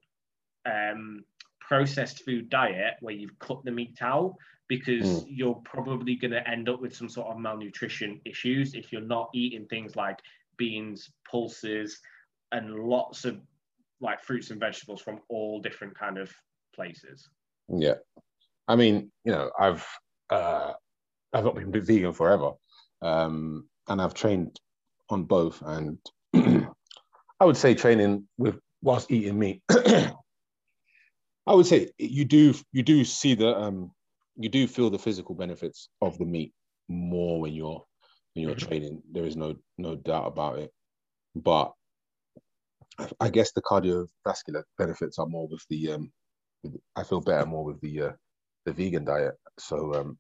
um, 0.65 1.23
processed 1.59 2.23
food 2.23 2.49
diet 2.49 2.95
where 2.99 3.15
you've 3.15 3.39
cut 3.39 3.63
the 3.63 3.71
meat 3.71 3.97
out 4.01 4.35
because 4.67 5.25
you're 5.27 5.61
probably 5.65 6.15
going 6.15 6.31
to 6.31 6.49
end 6.49 6.69
up 6.69 6.81
with 6.81 6.95
some 6.95 7.09
sort 7.09 7.27
of 7.27 7.37
malnutrition 7.37 8.21
issues 8.23 8.73
if 8.73 8.91
you're 8.91 9.01
not 9.01 9.29
eating 9.33 9.65
things 9.65 9.95
like 9.95 10.19
beans, 10.57 11.09
pulses, 11.29 11.99
and 12.51 12.75
lots 12.75 13.25
of 13.25 13.39
like 14.01 14.21
fruits 14.21 14.49
and 14.49 14.59
vegetables 14.59 15.01
from 15.01 15.19
all 15.29 15.59
different 15.61 15.97
kind 15.97 16.17
of 16.17 16.31
places. 16.75 17.29
Yeah, 17.69 17.95
I 18.67 18.75
mean, 18.75 19.11
you 19.23 19.31
know, 19.31 19.51
I've 19.57 19.85
uh, 20.29 20.73
I've 21.33 21.43
not 21.43 21.55
been 21.55 21.71
vegan 21.71 22.13
forever, 22.13 22.51
um, 23.01 23.69
and 23.87 24.01
I've 24.01 24.13
trained 24.13 24.59
on 25.09 25.23
both, 25.23 25.61
and 25.61 25.97
I 26.33 27.45
would 27.45 27.57
say 27.57 27.75
training 27.75 28.27
with 28.37 28.59
whilst 28.81 29.11
eating 29.11 29.39
meat. 29.39 29.61
I 31.47 31.53
would 31.53 31.65
say 31.65 31.91
you 31.97 32.25
do 32.25 32.53
you 32.71 32.83
do 32.83 33.03
see 33.03 33.35
the 33.35 33.55
um, 33.55 33.91
you 34.35 34.49
do 34.49 34.67
feel 34.67 34.89
the 34.89 34.99
physical 34.99 35.35
benefits 35.35 35.89
of 36.01 36.17
the 36.17 36.25
meat 36.25 36.53
more 36.87 37.41
when 37.41 37.53
you're 37.53 37.83
when 38.33 38.45
you're 38.45 38.55
Mhm. 38.55 38.67
training. 38.67 39.03
There 39.11 39.25
is 39.25 39.35
no 39.35 39.55
no 39.77 39.95
doubt 39.95 40.27
about 40.27 40.59
it, 40.59 40.71
but 41.35 41.73
I 43.19 43.29
guess 43.29 43.51
the 43.51 43.61
cardiovascular 43.61 44.63
benefits 44.77 45.19
are 45.19 45.27
more 45.27 45.47
with 45.47 45.63
the 45.69 45.91
um, 45.93 46.11
I 46.95 47.03
feel 47.03 47.21
better 47.21 47.45
more 47.45 47.63
with 47.65 47.81
the 47.81 48.01
uh, 48.01 48.11
the 48.65 48.73
vegan 48.73 49.05
diet. 49.05 49.35
So 49.59 49.93
um, 49.95 50.17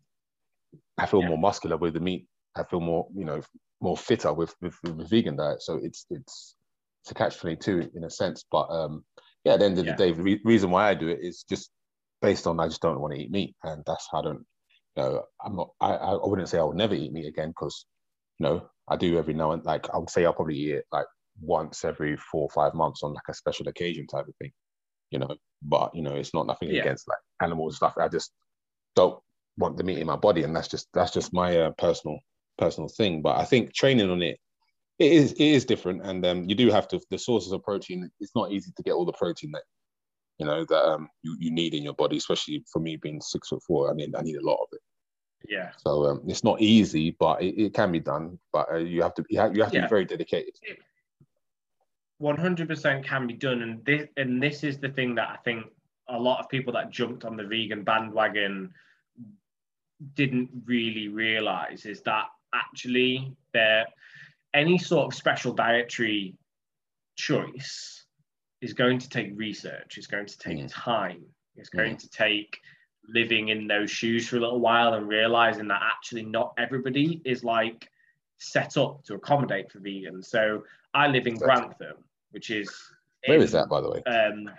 I 0.97 1.05
feel 1.05 1.21
Yeah. 1.21 1.27
more 1.27 1.37
muscular 1.37 1.77
with 1.77 1.93
the 1.93 1.99
meat. 1.99 2.27
I 2.55 2.63
feel 2.63 2.81
more, 2.81 3.07
you 3.15 3.25
know, 3.25 3.41
more 3.81 3.97
fitter 3.97 4.33
with 4.33 4.53
with, 4.61 4.75
with 4.83 4.97
the 4.97 5.05
vegan 5.05 5.35
diet. 5.37 5.61
So 5.61 5.79
it's 5.81 6.05
it's 6.09 6.55
it's 7.03 7.11
a 7.11 7.13
catch 7.13 7.39
twenty 7.39 7.57
two 7.57 7.89
in 7.95 8.03
a 8.03 8.09
sense. 8.09 8.45
But 8.51 8.67
um, 8.69 9.03
yeah, 9.43 9.53
at 9.53 9.59
the 9.59 9.65
end 9.65 9.79
of 9.79 9.85
Yeah. 9.85 9.91
the 9.93 9.97
day, 9.97 10.11
the 10.11 10.23
re- 10.23 10.41
reason 10.45 10.71
why 10.71 10.89
I 10.89 10.93
do 10.93 11.07
it 11.07 11.19
is 11.21 11.43
just 11.49 11.71
based 12.21 12.47
on 12.47 12.59
I 12.59 12.67
just 12.67 12.81
don't 12.81 12.99
want 13.01 13.13
to 13.13 13.19
eat 13.21 13.31
meat, 13.31 13.55
and 13.63 13.83
that's 13.85 14.07
how 14.11 14.19
I 14.19 14.23
don't. 14.23 14.45
You 14.97 15.03
know, 15.03 15.23
I'm 15.43 15.55
not. 15.55 15.69
I 15.79 15.93
I 15.93 16.27
wouldn't 16.27 16.49
say 16.49 16.59
I 16.59 16.63
will 16.63 16.73
never 16.73 16.95
eat 16.95 17.13
meat 17.13 17.27
again 17.27 17.49
because, 17.49 17.85
you 18.39 18.45
know, 18.45 18.69
I 18.87 18.97
do 18.97 19.17
every 19.17 19.33
now 19.33 19.51
and 19.51 19.63
like 19.63 19.89
I 19.93 19.97
would 19.97 20.09
say 20.09 20.25
I'll 20.25 20.33
probably 20.33 20.57
eat 20.57 20.71
it 20.75 20.85
like 20.91 21.05
once 21.41 21.83
every 21.83 22.17
four 22.17 22.43
or 22.43 22.49
five 22.49 22.73
months 22.73 23.03
on 23.03 23.13
like 23.13 23.27
a 23.29 23.33
special 23.33 23.67
occasion 23.67 24.07
type 24.07 24.27
of 24.27 24.35
thing, 24.37 24.51
you 25.09 25.19
know. 25.19 25.35
But 25.63 25.93
you 25.95 26.01
know, 26.01 26.15
it's 26.15 26.33
not 26.33 26.47
nothing 26.47 26.69
Yeah. 26.69 26.81
against 26.81 27.07
like 27.07 27.19
animals 27.41 27.77
stuff. 27.77 27.95
I 27.99 28.07
just 28.07 28.31
don't 28.95 29.19
want 29.57 29.77
the 29.77 29.83
meat 29.83 29.99
in 29.99 30.07
my 30.07 30.15
body, 30.15 30.43
and 30.43 30.55
that's 30.55 30.67
just 30.67 30.87
that's 30.93 31.11
just 31.11 31.33
my 31.33 31.57
uh, 31.57 31.71
personal 31.77 32.19
personal 32.57 32.89
thing. 32.89 33.21
But 33.21 33.37
I 33.37 33.45
think 33.45 33.73
training 33.73 34.09
on 34.09 34.21
it, 34.21 34.39
it 34.99 35.11
is 35.11 35.33
it 35.33 35.41
is 35.41 35.65
different, 35.65 36.05
and 36.05 36.25
um, 36.25 36.43
you 36.49 36.55
do 36.55 36.69
have 36.69 36.87
to 36.89 36.99
the 37.09 37.17
sources 37.17 37.51
of 37.51 37.63
protein. 37.63 38.09
It's 38.19 38.35
not 38.35 38.51
easy 38.51 38.71
to 38.75 38.83
get 38.83 38.93
all 38.93 39.05
the 39.05 39.13
protein 39.13 39.51
that 39.53 39.63
you 40.37 40.45
know 40.45 40.65
that 40.65 40.83
um 40.85 41.09
you, 41.21 41.35
you 41.39 41.51
need 41.51 41.73
in 41.73 41.83
your 41.83 41.93
body, 41.93 42.17
especially 42.17 42.63
for 42.71 42.79
me 42.79 42.97
being 42.97 43.21
six 43.21 43.49
foot 43.49 43.61
four. 43.67 43.89
I 43.91 43.93
mean, 43.93 44.13
I 44.15 44.21
need 44.21 44.37
a 44.37 44.45
lot 44.45 44.61
of 44.61 44.67
it. 44.71 44.81
Yeah. 45.49 45.71
So 45.77 46.05
um, 46.05 46.21
it's 46.27 46.43
not 46.43 46.61
easy, 46.61 47.15
but 47.19 47.41
it, 47.41 47.55
it 47.59 47.73
can 47.73 47.91
be 47.91 47.99
done. 47.99 48.39
But 48.53 48.71
uh, 48.71 48.77
you 48.77 49.01
have 49.01 49.13
to 49.15 49.25
you 49.29 49.39
have, 49.39 49.55
you 49.55 49.63
have 49.63 49.71
to 49.71 49.77
Yeah. 49.77 49.85
be 49.85 49.89
very 49.89 50.05
dedicated. 50.05 50.53
100% 52.21 53.03
can 53.03 53.27
be 53.27 53.33
done 53.33 53.61
and 53.63 53.83
this 53.85 54.07
and 54.17 54.41
this 54.41 54.63
is 54.63 54.77
the 54.77 54.89
thing 54.89 55.15
that 55.15 55.29
i 55.29 55.37
think 55.43 55.65
a 56.09 56.19
lot 56.19 56.39
of 56.39 56.49
people 56.49 56.71
that 56.73 56.89
jumped 56.91 57.25
on 57.25 57.35
the 57.35 57.43
vegan 57.43 57.83
bandwagon 57.83 58.71
didn't 60.15 60.49
really 60.65 61.07
realize 61.07 61.85
is 61.85 62.01
that 62.01 62.25
actually 62.53 63.35
there 63.53 63.85
any 64.53 64.77
sort 64.77 65.05
of 65.07 65.13
special 65.17 65.53
dietary 65.53 66.35
choice 67.15 68.05
is 68.61 68.73
going 68.73 68.99
to 68.99 69.09
take 69.09 69.31
research 69.35 69.97
it's 69.97 70.07
going 70.07 70.25
to 70.25 70.37
take 70.37 70.57
Mm. 70.57 70.71
time 70.71 71.21
it's 71.55 71.69
going 71.69 71.97
to 71.97 72.09
take 72.09 72.59
living 73.09 73.49
in 73.49 73.67
those 73.67 73.89
shoes 73.89 74.27
for 74.27 74.37
a 74.37 74.39
little 74.39 74.59
while 74.59 74.93
and 74.93 75.07
realizing 75.07 75.67
that 75.67 75.81
actually 75.83 76.23
not 76.23 76.53
everybody 76.57 77.19
is 77.25 77.43
like 77.43 77.89
set 78.37 78.77
up 78.77 79.03
to 79.05 79.15
accommodate 79.15 79.71
for 79.71 79.79
vegans 79.79 80.25
so 80.25 80.63
i 80.93 81.07
live 81.07 81.25
in 81.27 81.33
Exactly. 81.33 81.67
grantham 81.67 82.03
which 82.31 82.49
is 82.49 82.69
Where 83.27 83.37
in, 83.37 83.43
is 83.43 83.51
that, 83.51 83.69
by 83.69 83.81
the 83.81 83.89
way? 83.91 84.01
um, 84.05 84.49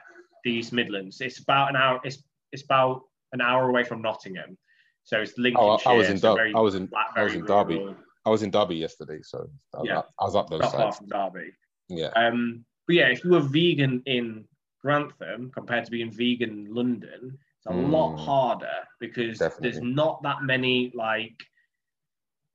the 0.45 0.51
East 0.53 0.73
Midlands. 0.73 1.21
It's 1.21 1.39
about 1.41 1.71
an 1.71 1.77
hour. 1.77 2.01
It's 2.05 2.23
it's 2.53 2.63
about 2.63 3.03
an 3.33 3.41
hour 3.41 3.69
away 3.69 3.85
from 3.85 4.03
Nottingham, 4.03 4.57
so 5.05 5.21
it's 5.21 5.33
Oh, 5.39 5.43
Lincolnshire. 5.43 5.89
I, 5.89 5.93
I 5.93 5.97
was 5.97 6.09
in 6.09 6.19
so 6.19 6.37
Derby. 6.37 6.53
I 6.55 6.61
was 6.61 6.75
in 6.75 6.89
flat, 6.89 7.07
I 7.17 7.23
was 7.25 7.35
in 7.35 7.45
Derby. 7.45 7.75
rural, 7.79 7.97
I 8.27 8.31
was 8.31 8.43
in 8.43 8.51
Derby 8.51 8.77
yesterday, 8.77 9.21
so 9.23 9.49
I 9.75 9.79
was, 9.81 9.89
Yeah. 9.89 9.99
up, 9.99 10.11
I 10.21 10.25
was 10.25 10.37
up 10.37 10.51
those 10.51 10.61
Not 10.61 10.73
far 10.73 10.93
from 10.93 11.07
Derby. 11.07 11.53
Yeah, 11.89 12.09
Um, 12.15 12.65
but 12.87 12.97
yeah, 12.97 13.09
if 13.09 13.25
you 13.25 13.31
were 13.31 13.41
vegan 13.41 14.03
in 14.07 14.45
Grantham 14.81 15.51
compared 15.51 15.85
to 15.87 15.91
being 15.91 16.11
vegan 16.11 16.51
in 16.67 16.75
London, 16.75 17.39
it's 17.59 17.67
a 17.67 17.73
lot 17.73 18.17
Mm. 18.17 18.21
harder 18.21 18.89
because 19.01 19.39
there's 19.61 19.81
not 19.81 20.23
that 20.25 20.43
many 20.43 20.91
like 20.95 21.43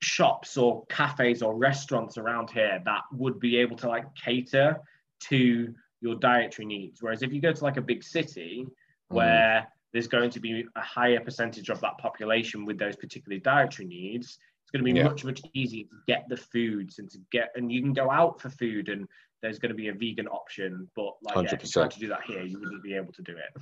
shops 0.02 0.58
or 0.58 0.86
cafes 0.88 1.42
or 1.42 1.56
restaurants 1.56 2.18
around 2.18 2.50
here 2.52 2.82
that 2.86 3.02
would 3.14 3.40
be 3.40 3.58
able 3.58 3.76
to 3.78 3.88
like 3.88 4.06
cater 4.16 4.80
to 5.22 5.74
your 6.02 6.16
dietary 6.16 6.66
needs. 6.66 7.02
Whereas 7.02 7.24
if 7.24 7.34
you 7.34 7.42
go 7.42 7.52
to 7.52 7.64
like 7.64 7.78
a 7.78 7.82
big 7.82 8.04
city 8.04 8.66
Mm. 9.10 9.16
where 9.16 9.68
there's 9.94 10.08
going 10.08 10.30
to 10.32 10.40
be 10.42 10.66
a 10.76 10.82
higher 10.82 11.22
percentage 11.22 11.70
of 11.70 11.80
that 11.80 11.98
population 11.98 12.66
with 12.66 12.78
those 12.78 12.98
particular 12.98 13.40
dietary 13.40 13.88
needs, 13.88 14.38
it's 14.64 14.72
going 14.72 14.84
to 14.86 14.92
be 14.94 14.98
Yeah. 14.98 15.06
much 15.06 15.24
much 15.24 15.42
easier 15.54 15.86
to 15.86 15.96
get 16.08 16.28
the 16.28 16.36
foods 16.36 17.00
and 17.00 17.10
to 17.12 17.20
get 17.32 17.52
and 17.56 17.72
you 17.72 17.82
can 17.82 17.94
go 17.94 18.12
out 18.12 18.42
for 18.42 18.50
food 18.50 18.90
and 18.90 19.08
there's 19.42 19.60
going 19.60 19.70
to 19.70 19.76
be 19.76 19.88
a 19.88 19.94
vegan 19.94 20.28
option. 20.28 20.90
But 20.96 21.14
like 21.22 21.36
yeah, 21.38 21.54
if 21.56 21.64
you 21.64 21.70
100%. 21.70 21.74
tried 21.74 21.92
to 21.92 22.00
do 22.00 22.08
that 22.10 22.24
here, 22.24 22.44
you 22.44 22.60
wouldn't 22.60 22.84
be 22.84 22.96
able 22.96 23.14
to 23.14 23.22
do 23.22 23.32
it. 23.38 23.62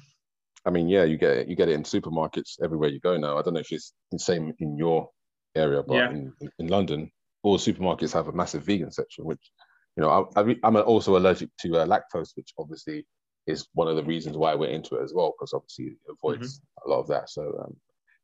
I 0.66 0.72
mean, 0.72 0.90
yeah, 0.90 1.04
you 1.04 1.18
get 1.18 1.38
it. 1.38 1.48
You 1.48 1.56
get 1.56 1.70
it 1.70 1.74
in 1.74 1.84
supermarkets 1.84 2.60
everywhere 2.64 2.90
you 2.90 3.00
go 3.00 3.18
now. 3.18 3.38
I 3.38 3.44
don't 3.44 3.54
know 3.54 3.60
if 3.60 3.72
it's 3.72 3.94
the 4.12 4.18
same 4.18 4.52
in 4.58 4.78
your 4.78 5.10
area, 5.54 5.84
but 5.84 5.94
Yeah. 5.96 6.10
in, 6.10 6.34
in 6.58 6.68
London, 6.70 7.12
all 7.44 7.60
supermarkets 7.60 8.14
have 8.14 8.30
a 8.30 8.32
massive 8.32 8.64
vegan 8.64 8.92
section, 8.92 9.26
which 9.26 9.52
you 9.96 10.02
know 10.02 10.30
I, 10.36 10.42
I, 10.42 10.56
I'm 10.64 10.76
also 10.76 11.18
allergic 11.18 11.50
to 11.62 11.78
uh, 11.78 11.86
lactose, 11.86 12.36
which 12.36 12.54
obviously 12.58 13.06
is 13.48 13.68
one 13.74 13.88
of 13.88 13.96
the 13.96 14.04
reasons 14.04 14.38
why 14.38 14.56
we're 14.56 14.70
into 14.70 14.96
it 14.96 15.04
as 15.04 15.14
well, 15.14 15.34
because 15.38 15.54
obviously 15.54 15.86
it 15.86 15.98
avoids 16.10 16.60
Mm-hmm. 16.60 16.90
a 16.90 16.94
lot 16.94 17.02
of 17.02 17.08
that. 17.08 17.30
So 17.30 17.42
um, 17.64 17.76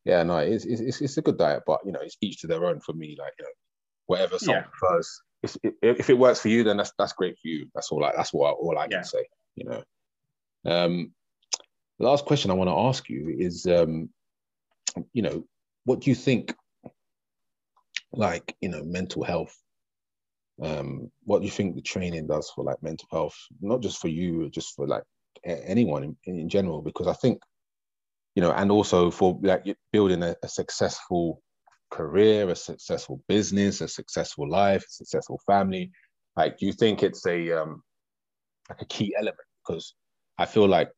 yeah, 0.05 0.23
no, 0.23 0.37
it's, 0.37 0.65
it's 0.65 1.01
it's 1.01 1.17
a 1.17 1.21
good 1.21 1.37
diet, 1.37 1.63
but 1.67 1.79
you 1.85 1.91
know, 1.91 2.01
it's 2.01 2.17
each 2.21 2.41
to 2.41 2.47
their 2.47 2.65
own. 2.65 2.79
For 2.79 2.93
me, 2.93 3.15
like 3.19 3.33
you 3.37 3.45
know, 3.45 3.51
whatever 4.07 4.39
someone 4.39 4.63
Yeah. 4.63 4.69
prefers. 4.69 5.21
If, 5.43 5.57
if, 5.63 5.99
if 5.99 6.09
it 6.09 6.17
works 6.17 6.39
for 6.39 6.49
you, 6.49 6.63
then 6.63 6.77
that's 6.77 6.93
that's 6.97 7.13
great 7.13 7.35
for 7.39 7.47
you. 7.47 7.67
That's 7.73 7.91
all. 7.91 8.03
I, 8.03 8.13
that's 8.15 8.33
what 8.33 8.49
I, 8.49 8.51
all 8.51 8.77
I 8.77 8.87
can 8.87 9.03
say. 9.03 9.25
You 9.55 9.65
know. 9.65 9.83
Um, 10.65 11.13
the 11.99 12.07
last 12.07 12.25
question 12.25 12.49
I 12.49 12.55
want 12.55 12.69
to 12.69 12.75
ask 12.75 13.09
you 13.09 13.35
is, 13.37 13.67
um, 13.67 14.09
you 15.13 15.21
know, 15.21 15.43
what 15.85 15.99
do 15.99 16.09
you 16.09 16.15
think, 16.15 16.55
like, 18.11 18.55
you 18.59 18.69
know, 18.69 18.83
mental 18.83 19.23
health? 19.23 19.55
Um, 20.61 21.11
what 21.23 21.39
do 21.39 21.45
you 21.45 21.51
think 21.51 21.75
the 21.75 21.81
training 21.81 22.27
does 22.27 22.51
for 22.53 22.63
like 22.63 22.81
mental 22.81 23.07
health, 23.11 23.35
not 23.61 23.81
just 23.81 23.99
for 23.99 24.07
you, 24.07 24.49
just 24.49 24.75
for 24.75 24.87
like 24.87 25.03
a- 25.45 25.69
anyone 25.69 26.03
in, 26.03 26.17
in 26.25 26.49
general? 26.49 26.81
Because 26.81 27.07
I 27.07 27.13
think, 27.13 27.41
you 28.35 28.41
know, 28.41 28.51
and 28.51 28.71
also 28.71 29.11
for 29.11 29.39
like 29.41 29.63
building 29.91 30.23
a, 30.23 30.35
a 30.43 30.47
successful 30.47 31.41
career, 31.89 32.49
a 32.49 32.55
successful 32.55 33.21
business, 33.27 33.81
a 33.81 33.87
successful 33.87 34.49
life, 34.49 34.83
a 34.83 34.89
successful 34.89 35.39
family. 35.45 35.91
Like, 36.35 36.57
do 36.57 36.65
you 36.65 36.73
think 36.73 37.03
it's 37.03 37.25
a 37.25 37.51
um, 37.51 37.81
like 38.69 38.81
a 38.81 38.85
key 38.85 39.13
element? 39.17 39.37
Because 39.65 39.95
I 40.37 40.45
feel 40.45 40.67
like 40.67 40.91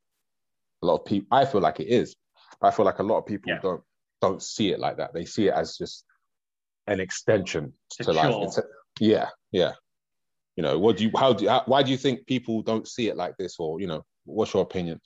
a 0.82 0.86
lot 0.86 0.96
of 0.96 1.04
people 1.04 1.26
i 1.30 1.44
feel 1.44 1.60
like 1.60 1.80
it 1.80 1.88
is 1.88 2.14
i 2.62 2.70
feel 2.70 2.84
like 2.84 2.98
a 2.98 3.02
lot 3.02 3.18
of 3.18 3.26
people 3.26 3.50
Yeah. 3.52 3.60
don't 3.62 3.82
don't 4.20 4.42
see 4.42 4.70
it 4.70 4.78
like 4.78 4.98
that 4.98 5.12
they 5.14 5.24
see 5.24 5.48
it 5.48 5.54
as 5.54 5.76
just 5.76 6.04
an 6.86 7.00
extension 7.00 7.72
It's 7.98 8.06
to 8.06 8.12
life. 8.12 8.34
Yeah 9.00 9.28
yeah 9.54 9.72
you 10.56 10.62
know 10.62 10.78
what 10.78 10.96
do 10.96 11.04
you 11.04 11.10
how 11.16 11.32
do 11.32 11.44
you, 11.44 11.50
why 11.66 11.82
do 11.82 11.90
you 11.90 11.96
think 11.96 12.26
people 12.26 12.60
don't 12.60 12.88
see 12.88 13.08
it 13.08 13.16
like 13.16 13.36
this 13.38 13.54
or 13.60 13.80
you 13.80 13.86
know 13.86 14.04
what's 14.24 14.52
your 14.52 14.62
opinion 14.62 15.00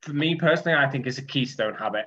For 0.00 0.14
me 0.14 0.34
personally, 0.34 0.78
I 0.78 0.88
think 0.90 1.06
it's 1.06 1.18
a 1.18 1.26
keystone 1.34 1.74
habit. 1.74 2.06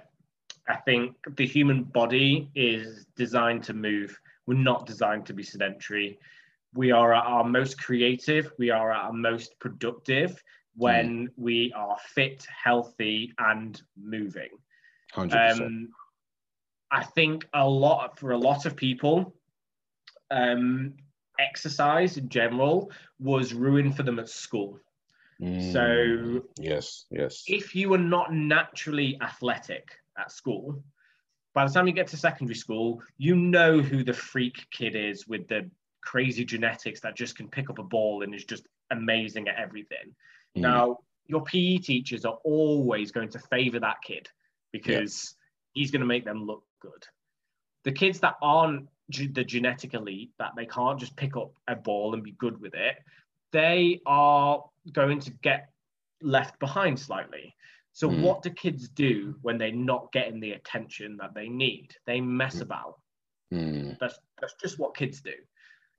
I 0.68 0.78
think 0.78 1.16
the 1.38 1.46
human 1.46 1.84
body 1.84 2.50
is 2.56 3.06
designed 3.16 3.64
to 3.66 3.74
move. 3.74 4.20
We're 4.48 4.66
not 4.72 4.88
designed 4.88 5.28
to 5.28 5.34
be 5.34 5.44
sedentary. 5.44 6.18
We 6.74 6.92
are 6.92 7.14
at 7.14 7.24
our 7.24 7.44
most 7.44 7.78
creative, 7.78 8.52
we 8.58 8.72
are 8.72 8.92
at 8.92 9.04
our 9.06 9.14
most 9.14 9.60
productive 9.60 10.42
when 10.76 11.30
we 11.38 11.72
are 11.76 11.98
fit, 12.16 12.48
healthy, 12.64 13.32
and 13.38 13.80
moving. 13.96 14.50
100% 15.14 15.62
Um, 15.62 15.90
I 16.90 17.04
think 17.04 17.48
a 17.54 17.68
lot 17.68 18.20
for 18.20 18.32
a 18.32 18.38
lot 18.38 18.66
of 18.66 18.76
people, 18.76 19.36
um, 20.34 20.94
exercise 21.40 22.18
in 22.18 22.30
general 22.30 22.92
was 23.20 23.54
ruined 23.54 23.96
for 23.96 24.04
them 24.04 24.20
at 24.20 24.30
school. 24.30 24.80
Mm, 25.42 25.72
so- 25.74 26.44
yes 26.60 27.06
yes 27.12 27.44
If 27.48 27.76
you 27.76 27.90
were 27.90 27.98
not 27.98 28.34
naturally 28.34 29.18
athletic 29.22 29.86
at 30.18 30.32
school, 30.32 30.84
by 31.54 31.66
the 31.66 31.74
time 31.74 31.88
you 31.88 31.94
get 31.94 32.08
to 32.08 32.18
secondary 32.18 32.56
school, 32.56 33.02
you 33.18 33.36
know 33.36 33.80
who 33.82 34.04
the 34.04 34.14
freak 34.14 34.66
kid 34.72 34.96
is 34.96 35.28
with 35.28 35.48
the 35.48 35.70
crazy 36.02 36.44
genetics 36.46 37.00
that 37.02 37.16
just 37.16 37.36
can 37.38 37.48
pick 37.48 37.70
up 37.70 37.80
a 37.80 37.84
ball 37.84 38.24
and 38.24 38.34
is 38.36 38.44
just 38.46 38.68
amazing 38.92 39.48
at 39.48 39.56
everything. 39.58 40.08
Mm, 40.58 40.62
Now, 40.62 40.98
your 41.28 41.44
PE 41.44 41.78
teachers 41.78 42.26
are 42.26 42.38
always 42.44 43.12
going 43.12 43.30
to 43.30 43.40
favor 43.40 43.80
that 43.80 43.98
kid 44.04 44.28
because 44.72 45.36
he's 45.74 45.92
going 45.92 46.02
to 46.02 46.06
make 46.08 46.26
them 46.26 46.44
look 46.46 46.64
good. 46.82 47.08
The 47.84 47.92
kids 47.92 48.20
that 48.22 48.36
aren't 48.42 48.88
the 49.10 49.44
genetic 49.44 49.94
elite, 49.94 50.32
that 50.40 50.52
they 50.56 50.66
can't 50.66 51.00
just 51.00 51.16
pick 51.16 51.36
up 51.36 51.52
a 51.68 51.76
ball 51.76 52.14
and 52.14 52.24
be 52.24 52.32
good 52.34 52.60
with 52.60 52.74
it, 52.74 52.96
they 53.52 54.02
are 54.06 54.64
going 54.92 55.20
to 55.20 55.32
get 55.42 55.70
left 56.22 56.60
behind 56.60 57.00
slightly. 57.00 57.56
So, 57.94 58.08
Mm. 58.08 58.22
what 58.22 58.42
do 58.42 58.50
kids 58.50 58.90
do 58.90 59.36
when 59.42 59.58
they're 59.58 59.72
not 59.72 60.12
getting 60.12 60.40
the 60.40 60.54
attention 60.54 61.18
that 61.18 61.34
they 61.34 61.48
need? 61.50 61.96
They 62.06 62.22
mess 62.22 62.56
Mm. 62.56 62.62
about. 62.62 63.00
mm, 63.54 63.98
That's, 64.00 64.20
that's 64.42 64.56
just 64.62 64.80
what 64.80 64.96
kids 64.96 65.22
do 65.22 65.34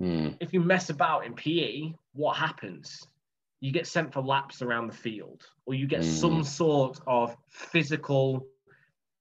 mm, 0.00 0.34
if 0.40 0.52
you 0.52 0.61
mess 0.61 0.90
about 0.90 1.24
in 1.24 1.34
PE, 1.34 1.94
what 2.12 2.36
happens? 2.36 3.07
You 3.61 3.72
get 3.72 3.86
sent 3.86 4.12
for 4.12 4.20
laps 4.20 4.62
around 4.62 4.88
the 4.88 4.96
field, 4.96 5.42
or 5.66 5.74
you 5.74 5.86
get 5.86 6.00
Mm. 6.00 6.05
some 6.05 6.42
sort 6.42 7.00
of 7.07 7.36
physical 7.48 8.46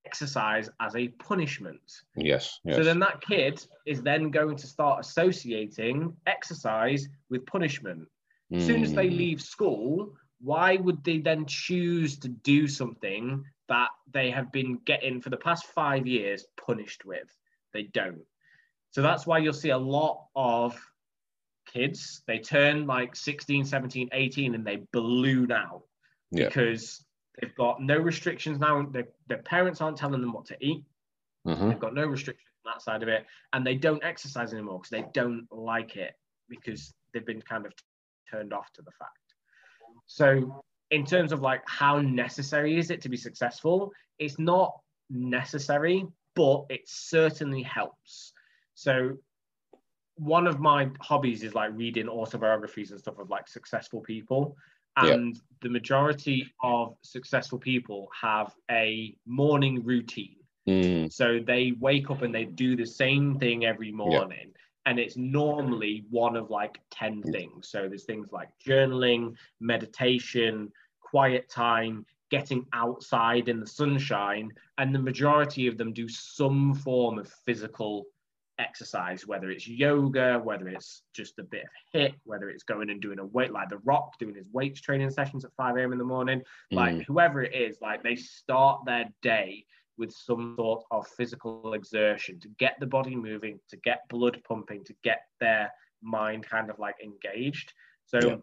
exercise 0.06 0.70
as 0.80 0.96
a 0.96 1.08
punishment. 1.10 2.04
yes 2.16 2.60
yes 2.66 2.78
So 2.78 2.84
then 2.84 3.00
that 3.00 3.22
kid 3.22 3.66
is 3.86 4.02
then 4.02 4.30
going 4.32 4.56
to 4.58 4.68
start 4.68 5.00
associating 5.06 6.16
exercise 6.28 7.08
with 7.30 7.46
punishment. 7.46 8.08
As 8.56 8.66
soon 8.66 8.84
as 8.84 8.94
they 8.94 9.10
Mm, 9.10 9.18
leave 9.18 9.42
school, 9.42 10.14
why 10.42 10.76
would 10.78 11.04
they 11.04 11.20
then 11.20 11.46
choose 11.46 12.18
to 12.20 12.30
do 12.30 12.68
something 12.68 13.44
that 13.70 13.90
they 14.12 14.30
have 14.32 14.52
been 14.52 14.80
getting 14.86 15.22
for 15.22 15.30
the 15.30 15.38
past 15.38 15.66
five 15.68 16.06
years 16.06 16.46
punished 16.58 17.06
with? 17.06 17.36
They 17.74 17.84
don't. 17.84 18.22
So 18.92 19.02
that's 19.02 19.26
why 19.26 19.40
you'll 19.40 19.54
see 19.54 19.70
a 19.72 19.78
lot 19.78 20.28
of 20.36 20.80
kids, 21.66 22.22
they 22.28 22.40
turn 22.40 22.86
like 22.86 23.16
16, 23.16 23.66
17, 23.66 24.10
18 24.12 24.54
and 24.56 24.66
they 24.66 24.84
balloon 24.92 25.52
out 25.52 25.84
Yeah. 26.32 26.50
because 26.50 27.03
They've 27.40 27.56
got 27.56 27.82
no 27.82 27.98
restrictions 27.98 28.60
now. 28.60 28.84
Their, 28.84 29.08
their 29.28 29.40
parents 29.40 29.82
aren't 29.82 29.98
telling 29.98 30.22
them 30.22 30.34
what 30.34 30.46
to 30.46 30.58
eat. 30.60 30.84
Mhm. 31.48 31.70
They've 31.70 31.80
got 31.80 31.94
no 31.94 32.06
restrictions 32.06 32.48
on 32.66 32.74
that 32.74 32.82
side 32.82 33.04
of 33.04 33.10
it, 33.10 33.26
and 33.52 33.66
they 33.66 33.76
don't 33.76 34.04
exercise 34.04 34.54
anymore 34.54 34.80
because 34.80 34.92
they 34.92 35.06
don't 35.14 35.48
like 35.52 35.96
it 35.96 36.14
because 36.48 36.94
they've 37.14 37.26
been 37.26 37.42
kind 37.42 37.66
of 37.66 37.74
turned 38.30 38.54
off 38.54 38.72
to 38.74 38.82
the 38.82 38.92
fact. 38.92 39.18
So, 40.06 40.64
in 40.92 41.06
terms 41.06 41.32
of 41.32 41.42
like 41.42 41.64
how 41.66 42.00
necessary 42.00 42.78
is 42.78 42.92
it 42.92 43.02
to 43.02 43.10
be 43.10 43.18
successful, 43.18 43.92
it's 44.20 44.38
not 44.40 44.80
necessary, 45.10 46.06
but 46.36 46.66
it 46.70 46.82
certainly 46.86 47.64
helps. 47.64 48.34
So, 48.76 49.18
one 50.16 50.46
of 50.48 50.60
my 50.60 50.90
hobbies 51.02 51.44
is 51.44 51.56
like 51.56 51.72
reading 51.74 52.08
autobiographies 52.08 52.92
and 52.92 53.00
stuff 53.00 53.18
of 53.18 53.30
like 53.30 53.48
successful 53.48 54.02
people. 54.02 54.56
Yeah. 55.02 55.14
And 55.14 55.40
the 55.62 55.70
majority 55.70 56.52
of 56.62 56.96
successful 57.02 57.58
people 57.58 58.10
have 58.20 58.54
a 58.70 59.16
morning 59.26 59.84
routine. 59.84 60.36
Mm, 60.68 61.12
So 61.12 61.40
they 61.46 61.74
wake 61.80 62.10
up 62.10 62.22
and 62.22 62.34
they 62.34 62.46
do 62.46 62.76
the 62.76 62.86
same 62.86 63.38
thing 63.40 63.66
every 63.66 63.92
morning. 63.92 64.54
And 64.86 65.00
it's 65.00 65.16
normally 65.18 66.06
one 66.10 66.36
of 66.36 66.50
like 66.50 66.80
10 66.92 67.24
things. 67.24 67.70
So 67.70 67.88
there's 67.88 68.04
things 68.04 68.32
like 68.32 68.50
journaling, 68.66 69.36
meditation, 69.62 70.72
quiet 71.00 71.50
time, 71.50 72.06
getting 72.30 72.66
outside 72.74 73.48
in 73.48 73.60
the 73.60 73.68
sunshine. 73.68 74.52
And 74.78 74.94
the 74.94 75.00
majority 75.00 75.68
of 75.68 75.78
them 75.78 75.94
do 75.94 76.08
some 76.10 76.74
form 76.74 77.18
of 77.20 77.30
physical 77.46 78.06
exercise, 78.60 79.28
whether 79.28 79.50
it's 79.50 79.68
yoga, 79.68 80.40
whether 80.44 80.68
it's 80.68 81.04
just 81.14 81.40
a 81.40 81.44
bit 81.44 81.64
of 81.64 82.00
HIIT, 82.00 82.14
whether 82.24 82.50
it's 82.50 82.64
going 82.64 82.90
and 82.90 83.02
doing 83.02 83.20
a 83.20 83.26
weight 83.26 83.52
like 83.52 83.70
The 83.70 83.80
Rock 83.80 84.18
doing 84.20 84.36
his 84.36 84.48
weights 84.52 84.82
training 84.82 85.10
sessions 85.10 85.46
at 85.46 85.54
5 85.56 85.78
a.m. 85.78 85.92
in 85.92 85.98
the 85.98 86.04
morning 86.04 86.42
like 86.72 86.96
mm, 86.96 87.06
whoever 87.06 87.42
it 87.44 87.54
is, 87.54 87.78
like 87.82 88.04
they 88.04 88.16
start 88.16 88.86
their 88.86 89.10
day 89.22 89.66
with 89.98 90.12
some 90.12 90.56
sort 90.58 90.84
of 90.92 91.08
physical 91.08 91.74
exertion 91.74 92.40
to 92.40 92.48
get 92.58 92.76
the 92.80 92.86
body 92.86 93.16
moving, 93.16 93.60
to 93.70 93.78
get 93.78 94.08
blood 94.10 94.42
pumping, 94.48 94.84
to 94.84 94.94
get 95.04 95.22
their 95.40 95.72
mind 96.02 96.46
kind 96.48 96.70
of 96.70 96.80
like 96.80 96.96
engaged. 97.04 97.74
So 98.06 98.20
Yeah. 98.20 98.36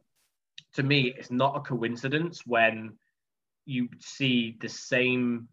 to 0.75 0.83
me, 0.83 1.15
it's 1.17 1.31
not 1.31 1.57
a 1.57 1.61
coincidence 1.61 2.47
when 2.47 2.99
you 3.67 3.89
see 3.99 4.57
the 4.61 4.69
same 4.69 5.49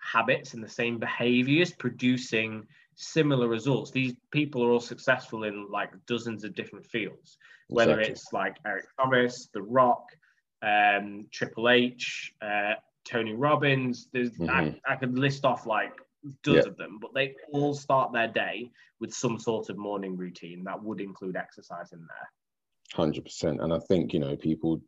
habits 0.00 0.54
and 0.54 0.62
the 0.62 0.68
same 0.68 0.98
behaviors 0.98 1.72
producing 1.72 2.66
similar 2.98 3.48
results. 3.48 3.90
These 3.90 4.14
people 4.32 4.62
are 4.64 4.70
all 4.70 4.80
successful 4.80 5.44
in 5.44 5.68
like 5.70 5.90
dozens 6.06 6.44
of 6.44 6.54
different 6.54 6.86
fields 6.86 7.38
whether 7.68 8.00
exactly. 8.00 8.12
it's 8.12 8.32
like 8.32 8.56
Eric 8.66 8.86
Thomas, 8.98 9.48
The 9.52 9.62
Rock, 9.62 10.06
um, 10.62 11.26
Triple 11.30 11.68
H, 11.68 12.34
uh, 12.42 12.74
Tony 13.04 13.34
Robbins. 13.34 14.08
There's 14.12 14.32
I, 14.40 14.62
Mhm. 14.62 14.80
I 14.86 14.96
could 14.96 15.18
list 15.18 15.44
off 15.44 15.66
like 15.66 15.92
dozens 16.42 16.66
Yeah. 16.66 16.70
of 16.70 16.76
them, 16.76 16.98
but 16.98 17.14
they 17.14 17.36
all 17.52 17.74
start 17.74 18.12
their 18.12 18.28
day 18.28 18.70
with 19.00 19.12
some 19.14 19.38
sort 19.38 19.68
of 19.68 19.76
morning 19.76 20.16
routine 20.16 20.64
that 20.64 20.82
would 20.82 21.00
include 21.00 21.36
exercise 21.36 21.92
in 21.92 22.00
there. 22.00 22.32
hundred 22.94 23.24
percent. 23.24 23.60
And 23.60 23.72
I 23.72 23.78
think 23.80 24.12
you 24.14 24.18
know 24.20 24.36
people. 24.36 24.82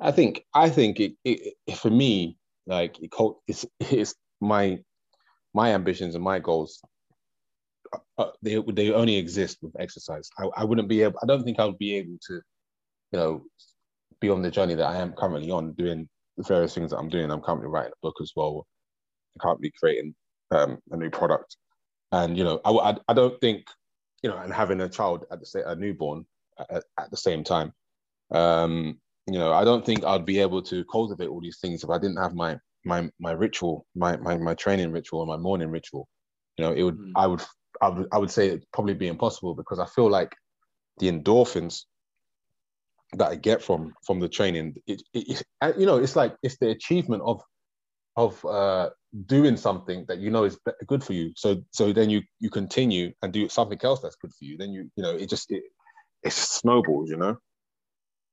I 0.00 0.10
think 0.10 0.44
I 0.52 0.68
think 0.68 0.98
it, 0.98 1.16
it, 1.24 1.54
it 1.66 1.76
for 1.76 1.90
me 1.90 2.36
like 2.66 2.98
it, 3.00 3.12
it's 3.46 3.64
it's 3.78 4.14
my 4.40 4.82
my 5.54 5.72
ambitions 5.72 6.16
and 6.16 6.24
my 6.24 6.40
goals. 6.40 6.82
Uh, 8.18 8.30
they 8.42 8.62
they 8.72 8.92
only 8.92 9.16
exist 9.16 9.58
with 9.62 9.74
exercise. 9.78 10.30
I, 10.38 10.48
I 10.56 10.64
wouldn't 10.64 10.88
be 10.88 11.02
able. 11.02 11.18
I 11.22 11.26
don't 11.26 11.44
think 11.44 11.58
I 11.58 11.66
would 11.66 11.78
be 11.78 11.94
able 11.96 12.18
to, 12.28 12.34
you 12.34 13.18
know, 13.18 13.44
be 14.20 14.30
on 14.30 14.42
the 14.42 14.50
journey 14.50 14.74
that 14.74 14.86
I 14.86 14.96
am 14.96 15.12
currently 15.12 15.50
on, 15.50 15.72
doing 15.72 16.08
the 16.36 16.44
various 16.44 16.74
things 16.74 16.90
that 16.90 16.98
I'm 16.98 17.08
doing. 17.08 17.30
I'm 17.30 17.42
currently 17.42 17.68
writing 17.68 17.92
a 17.92 18.06
book 18.06 18.16
as 18.22 18.32
well. 18.36 18.66
I'm 19.34 19.40
currently 19.40 19.72
creating 19.78 20.14
um, 20.50 20.78
a 20.90 20.96
new 20.96 21.10
product, 21.10 21.56
and 22.12 22.36
you 22.38 22.44
know, 22.44 22.60
I, 22.64 22.70
I 22.70 22.96
I 23.08 23.14
don't 23.14 23.38
think, 23.40 23.66
you 24.22 24.30
know, 24.30 24.38
and 24.38 24.52
having 24.52 24.80
a 24.80 24.88
child 24.88 25.24
at 25.30 25.40
the 25.40 25.70
a 25.70 25.74
newborn 25.76 26.24
at, 26.58 26.84
at 26.98 27.10
the 27.10 27.16
same 27.16 27.44
time, 27.44 27.72
um, 28.30 29.00
you 29.26 29.38
know, 29.38 29.52
I 29.52 29.64
don't 29.64 29.84
think 29.84 30.04
I'd 30.04 30.26
be 30.26 30.38
able 30.40 30.62
to 30.62 30.84
cultivate 30.86 31.28
all 31.28 31.40
these 31.40 31.58
things 31.60 31.84
if 31.84 31.90
I 31.90 31.98
didn't 31.98 32.18
have 32.18 32.34
my 32.34 32.58
my 32.84 33.10
my 33.20 33.32
ritual, 33.32 33.86
my 33.94 34.16
my 34.16 34.36
my 34.38 34.54
training 34.54 34.92
ritual, 34.92 35.22
and 35.22 35.28
my 35.28 35.36
morning 35.36 35.70
ritual. 35.70 36.08
You 36.56 36.64
know, 36.64 36.72
it 36.72 36.82
would 36.82 36.98
Mhm. 36.98 37.12
I 37.16 37.26
would 37.26 37.42
I 37.82 37.88
would 37.88 38.08
I 38.12 38.18
would 38.18 38.30
say 38.30 38.46
it'd 38.46 38.70
probably 38.72 38.94
be 38.94 39.08
impossible 39.08 39.54
because 39.54 39.78
I 39.78 39.86
feel 39.86 40.08
like 40.08 40.34
the 40.98 41.10
endorphins 41.10 41.82
that 43.14 43.30
I 43.30 43.34
get 43.34 43.62
from 43.62 43.92
from 44.06 44.20
the 44.20 44.28
training, 44.28 44.76
it, 44.86 45.02
it, 45.12 45.42
it 45.60 45.76
you 45.78 45.84
know, 45.84 45.98
it's 45.98 46.16
like 46.16 46.36
it's 46.42 46.56
the 46.58 46.70
achievement 46.70 47.22
of 47.26 47.42
of 48.16 48.44
uh, 48.44 48.90
doing 49.26 49.56
something 49.56 50.04
that 50.06 50.18
you 50.18 50.30
know 50.30 50.44
is 50.44 50.58
good 50.86 51.02
for 51.02 51.12
you. 51.12 51.32
So 51.36 51.62
so 51.72 51.92
then 51.92 52.08
you 52.08 52.22
you 52.38 52.50
continue 52.50 53.12
and 53.22 53.32
do 53.32 53.48
something 53.48 53.78
else 53.82 54.00
that's 54.00 54.16
good 54.16 54.32
for 54.32 54.44
you. 54.44 54.56
Then 54.56 54.70
you 54.72 54.90
you 54.96 55.02
know 55.02 55.16
it 55.16 55.28
just 55.28 55.50
it 55.50 55.64
it 56.22 56.32
snowballs. 56.32 57.10
You 57.10 57.16
know. 57.16 57.36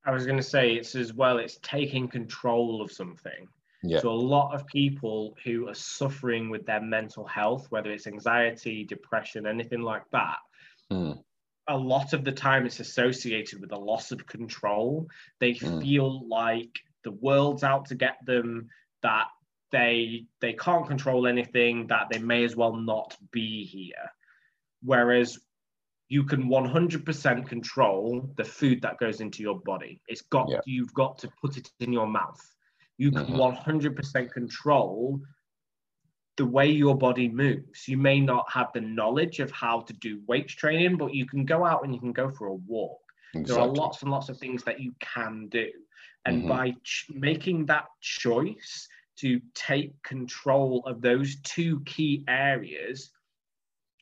I 0.05 0.11
was 0.11 0.25
going 0.25 0.37
to 0.37 0.43
say 0.43 0.73
it's 0.73 0.95
as 0.95 1.13
well, 1.13 1.39
it's 1.39 1.59
taking 1.61 2.07
control 2.07 2.81
of 2.81 2.91
something. 2.91 3.47
Yeah. 3.83 3.99
So 3.99 4.09
a 4.09 4.13
lot 4.13 4.53
of 4.53 4.67
people 4.67 5.37
who 5.43 5.69
are 5.69 5.73
suffering 5.73 6.49
with 6.49 6.65
their 6.65 6.81
mental 6.81 7.25
health, 7.25 7.67
whether 7.69 7.91
it's 7.91 8.07
anxiety, 8.07 8.83
depression, 8.83 9.45
anything 9.47 9.81
like 9.81 10.03
that, 10.11 10.37
Mm. 10.91 11.23
a 11.67 11.77
lot 11.77 12.13
of 12.13 12.23
the 12.23 12.31
time 12.31 12.65
it's 12.65 12.79
associated 12.79 13.61
with 13.61 13.71
a 13.71 13.77
loss 13.79 14.11
of 14.11 14.25
control. 14.25 15.07
They 15.39 15.53
Mm. 15.53 15.81
feel 15.81 16.27
like 16.27 16.79
the 17.03 17.11
world's 17.11 17.63
out 17.63 17.85
to 17.85 17.95
get 17.95 18.17
them, 18.25 18.69
that 19.01 19.27
they 19.71 20.25
they 20.41 20.53
can't 20.53 20.87
control 20.87 21.27
anything, 21.27 21.87
that 21.87 22.09
they 22.09 22.17
may 22.19 22.43
as 22.43 22.55
well 22.55 22.75
not 22.75 23.15
be 23.31 23.63
here. 23.65 24.11
Whereas 24.81 25.39
you 26.07 26.23
can 26.23 26.47
100% 26.49 27.47
control 27.47 28.33
the 28.35 28.43
food 28.43 28.81
that 28.81 28.97
goes 28.97 29.21
into 29.21 29.43
your 29.43 29.59
body. 29.59 30.01
It's 30.07 30.21
got 30.23 30.49
Yeah. 30.49 30.61
you've 30.65 30.93
got 30.95 31.19
to 31.19 31.29
put 31.39 31.55
it 31.57 31.71
in 31.79 31.93
your 31.93 32.07
mouth. 32.07 32.41
You 32.99 33.11
can 33.11 33.27
Mhm. 33.27 33.37
100% 33.37 34.31
control 34.33 35.21
the 36.35 36.45
way 36.45 36.69
your 36.69 36.97
body 36.97 37.29
moves. 37.29 37.87
You 37.87 37.97
may 37.97 38.19
not 38.19 38.45
have 38.51 38.71
the 38.73 38.81
knowledge 38.81 39.39
of 39.39 39.51
how 39.51 39.81
to 39.81 39.93
do 39.93 40.21
weights 40.27 40.53
training, 40.53 40.97
but 40.97 41.13
you 41.13 41.25
can 41.25 41.45
go 41.45 41.65
out 41.65 41.83
and 41.83 41.93
you 41.93 41.99
can 41.99 42.11
go 42.11 42.29
for 42.29 42.47
a 42.47 42.53
walk. 42.53 42.99
There 43.33 43.57
are 43.59 43.67
lots 43.67 44.01
and 44.01 44.11
lots 44.11 44.27
of 44.29 44.37
things 44.37 44.63
that 44.65 44.79
you 44.81 44.93
can 44.99 45.47
do. 45.47 45.71
And 46.25 46.43
Mhm. 46.43 46.47
by 46.47 46.71
ch- 46.83 47.09
making 47.09 47.65
that 47.67 47.87
choice 48.01 48.89
to 49.17 49.39
take 49.53 50.01
control 50.03 50.85
of 50.85 51.01
those 51.01 51.37
two 51.41 51.81
key 51.85 52.25
areas, 52.27 53.11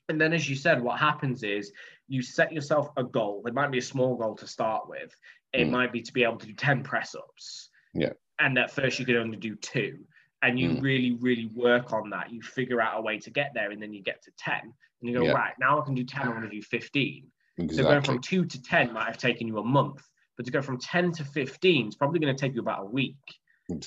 and 0.10 0.20
then 0.20 0.34
as 0.34 0.50
you 0.50 0.56
said, 0.56 0.82
what 0.82 1.00
happens 1.00 1.44
is 1.44 1.72
you 2.08 2.22
set 2.24 2.52
yourself 2.52 2.90
a 2.98 3.04
goal. 3.04 3.46
It 3.46 3.54
might 3.54 3.72
be 3.72 3.78
a 3.80 3.82
small 3.94 4.16
goal 4.16 4.36
to 4.36 4.48
start 4.48 4.88
with. 4.90 5.16
It 5.54 5.68
Mm. 5.68 5.72
might 5.72 5.92
be 5.92 6.02
to 6.02 6.14
be 6.14 6.24
able 6.24 6.38
to 6.38 6.48
do 6.48 6.54
10 6.54 6.84
press 6.84 7.14
ups. 7.14 7.70
Yeah. 7.94 8.14
And 8.40 8.58
at 8.58 8.72
first 8.72 9.00
you 9.00 9.06
could 9.06 9.16
only 9.16 9.38
do 9.38 9.56
two. 9.56 10.06
And 10.44 10.60
you 10.60 10.70
Mm. 10.72 10.82
really, 10.82 11.12
really 11.14 11.48
work 11.48 11.94
on 11.94 12.12
that. 12.12 12.32
You 12.32 12.42
figure 12.42 12.80
out 12.80 13.00
a 13.00 13.02
way 13.02 13.18
to 13.18 13.32
get 13.32 13.54
there, 13.56 13.72
and 13.72 13.82
then 13.82 13.92
you 13.94 14.04
get 14.04 14.22
to 14.24 14.32
10. 14.38 14.62
And 14.62 15.10
you 15.10 15.14
go, 15.14 15.26
Yeah. 15.26 15.32
right, 15.34 15.54
now 15.60 15.82
I 15.82 15.86
can 15.86 15.96
do 15.96 16.04
10, 16.04 16.28
I 16.28 16.30
want 16.30 16.44
to 16.44 16.50
do 16.50 16.62
15. 16.62 17.32
So 17.72 17.84
going 17.84 18.04
from 18.04 18.20
two 18.22 18.46
to 18.46 18.62
10 18.62 18.94
might 18.94 19.08
have 19.08 19.18
taken 19.18 19.48
you 19.48 19.58
a 19.58 19.64
month, 19.64 20.08
but 20.36 20.46
to 20.46 20.52
go 20.52 20.62
from 20.62 20.78
10 20.78 21.12
to 21.14 21.24
15 21.26 21.88
is 21.88 21.96
probably 21.96 22.20
going 22.20 22.36
to 22.36 22.40
take 22.40 22.54
you 22.54 22.62
about 22.62 22.84
a 22.84 22.86
week. 22.86 23.16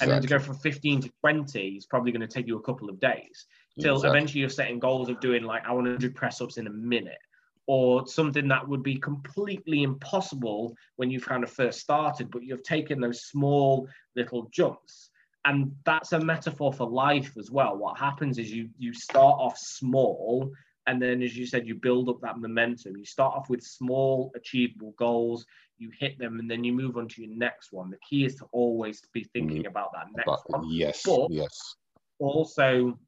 And 0.00 0.10
then 0.10 0.20
to 0.22 0.26
go 0.28 0.38
from 0.40 0.56
15 0.56 1.02
to 1.02 1.10
20 1.20 1.68
is 1.76 1.86
probably 1.86 2.10
going 2.10 2.20
to 2.20 2.26
take 2.26 2.48
you 2.48 2.56
a 2.58 2.62
couple 2.62 2.90
of 2.90 2.98
days. 2.98 3.46
Till 3.78 3.94
Exactly. 3.94 4.18
eventually 4.18 4.40
you're 4.40 4.48
setting 4.50 4.80
goals 4.80 5.08
of 5.08 5.20
doing 5.20 5.44
like, 5.44 5.64
I 5.64 5.72
want 5.72 5.86
100 5.86 6.14
press 6.16 6.40
ups 6.40 6.58
in 6.58 6.66
a 6.66 6.70
minute, 6.70 7.18
or 7.70 8.04
something 8.04 8.48
that 8.48 8.66
would 8.66 8.82
be 8.82 8.96
completely 8.96 9.84
impossible 9.84 10.74
when 10.96 11.08
you've 11.08 11.24
kind 11.24 11.44
of 11.44 11.50
first 11.52 11.78
started, 11.78 12.28
but 12.28 12.42
you've 12.42 12.64
taken 12.64 13.00
those 13.00 13.26
small 13.26 13.86
little 14.16 14.48
jumps. 14.50 15.10
And 15.44 15.70
that's 15.84 16.10
a 16.12 16.18
metaphor 16.18 16.72
for 16.72 16.88
life 16.90 17.32
as 17.38 17.48
well. 17.52 17.76
What 17.76 17.96
happens 17.96 18.38
is 18.38 18.50
you 18.50 18.70
you 18.76 18.92
start 18.92 19.36
off 19.38 19.56
small 19.56 20.50
and 20.88 21.00
then 21.00 21.22
as 21.22 21.36
you 21.36 21.46
said 21.46 21.64
you 21.68 21.76
build 21.76 22.08
up 22.08 22.20
that 22.22 22.38
momentum 22.38 22.96
you 22.96 23.04
start 23.04 23.34
off 23.36 23.48
with 23.50 23.62
small 23.62 24.32
achievable 24.34 24.94
goals 24.96 25.44
you 25.78 25.90
hit 26.02 26.18
them 26.18 26.38
and 26.40 26.50
then 26.50 26.64
you 26.64 26.72
move 26.72 26.96
on 26.96 27.06
to 27.06 27.20
your 27.22 27.36
next 27.36 27.70
one 27.70 27.90
the 27.90 27.98
key 28.08 28.24
is 28.24 28.34
to 28.34 28.46
always 28.52 29.02
be 29.12 29.22
thinking 29.34 29.66
about 29.66 29.90
that 29.92 30.06
next 30.16 30.26
But 30.26 30.40
one 30.46 30.64
yes, 30.70 31.02
But- 31.04 31.30
yes. 31.30 31.54
also 32.18 32.98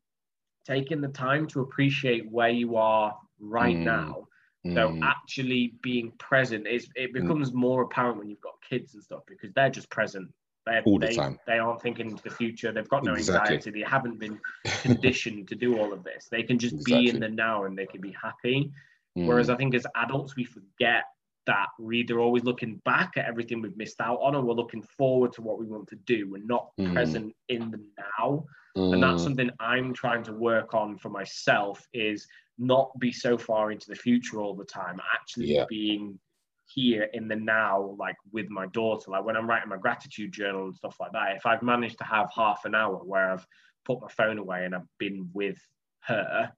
taking 0.66 1.00
the 1.00 1.08
time 1.08 1.46
to 1.48 1.60
appreciate 1.60 2.30
where 2.30 2.50
you 2.62 2.76
are 2.76 3.16
right 3.40 3.76
Mm. 3.76 3.84
now 3.84 4.28
so 4.68 4.92
Mm, 4.92 5.02
actually 5.02 5.74
being 5.82 6.10
present 6.18 6.66
is 6.66 6.88
it 6.94 7.12
becomes 7.12 7.52
more 7.52 7.82
apparent 7.82 8.18
when 8.18 8.28
you've 8.28 8.40
got 8.40 8.54
kids 8.68 8.94
and 8.94 9.02
stuff 9.02 9.22
because 9.26 9.52
they're 9.52 9.70
just 9.70 9.90
present 9.90 10.28
they're, 10.66 10.86
All 10.86 10.98
the 10.98 11.06
they, 11.06 11.14
time. 11.14 11.38
they 11.46 11.58
aren't 11.58 11.80
thinking 11.82 12.08
into 12.10 12.22
the 12.22 12.30
future 12.30 12.72
they've 12.72 12.88
got 12.88 13.04
no 13.04 13.14
Exactly. 13.14 13.56
anxiety 13.56 13.70
they 13.70 13.80
haven't 13.86 14.18
been 14.18 14.38
conditioned 14.80 15.48
to 15.48 15.54
do 15.54 15.76
all 15.76 15.92
of 15.92 16.04
this 16.04 16.28
they 16.30 16.42
can 16.42 16.58
just 16.58 16.82
be 16.84 17.08
in 17.08 17.18
the 17.20 17.28
now 17.28 17.64
and 17.64 17.76
they 17.76 17.86
can 17.86 18.00
be 18.00 18.12
happy 18.20 18.70
mm, 19.16 19.24
Whereas 19.24 19.50
I 19.50 19.56
think 19.56 19.74
as 19.74 19.86
adults, 19.96 20.36
we 20.36 20.44
forget 20.44 21.04
that 21.46 21.66
we're 21.78 21.92
either 21.92 22.18
always 22.20 22.44
looking 22.44 22.80
back 22.84 23.12
at 23.16 23.26
everything 23.26 23.60
we've 23.62 23.76
missed 23.76 24.00
out 24.00 24.18
on 24.20 24.34
or 24.34 24.42
we're 24.42 24.54
looking 24.54 24.82
forward 24.82 25.32
to 25.34 25.42
what 25.42 25.58
we 25.58 25.66
want 25.66 25.88
to 25.88 25.96
do. 25.96 26.30
We're 26.30 26.44
not 26.44 26.70
Mm. 26.78 26.92
present 26.92 27.34
in 27.48 27.70
the 27.70 27.80
now. 28.18 28.44
And 28.92 29.02
that's 29.02 29.22
Mm, 29.22 29.24
something 29.24 29.50
I'm 29.60 29.92
trying 29.92 30.22
to 30.24 30.32
work 30.32 30.74
on 30.74 30.96
for 30.98 31.08
myself 31.08 31.86
is 31.92 32.26
not 32.58 32.98
be 32.98 33.12
so 33.12 33.36
far 33.38 33.72
into 33.72 33.88
the 33.88 33.94
future 33.94 34.40
all 34.40 34.54
the 34.54 34.64
time, 34.64 35.00
actually 35.14 35.54
Yeah. 35.54 35.64
being 35.68 36.18
here 36.66 37.04
in 37.12 37.28
the 37.28 37.36
now, 37.36 37.94
like 37.98 38.16
with 38.32 38.48
my 38.48 38.66
daughter. 38.66 39.10
Like 39.10 39.24
when 39.24 39.36
I'm 39.36 39.48
writing 39.48 39.68
my 39.68 39.76
gratitude 39.76 40.32
journal 40.32 40.66
and 40.66 40.74
stuff 40.76 40.96
like 41.00 41.12
that, 41.12 41.36
if 41.36 41.44
I've 41.46 41.62
managed 41.62 41.98
to 41.98 42.04
have 42.04 42.30
half 42.34 42.64
an 42.64 42.74
hour 42.74 42.96
where 42.96 43.30
I've 43.32 43.46
put 43.84 44.00
my 44.00 44.08
phone 44.08 44.38
away 44.38 44.64
and 44.64 44.74
I've 44.74 44.88
been 44.98 45.28
with 45.34 45.58
her, 46.00 46.52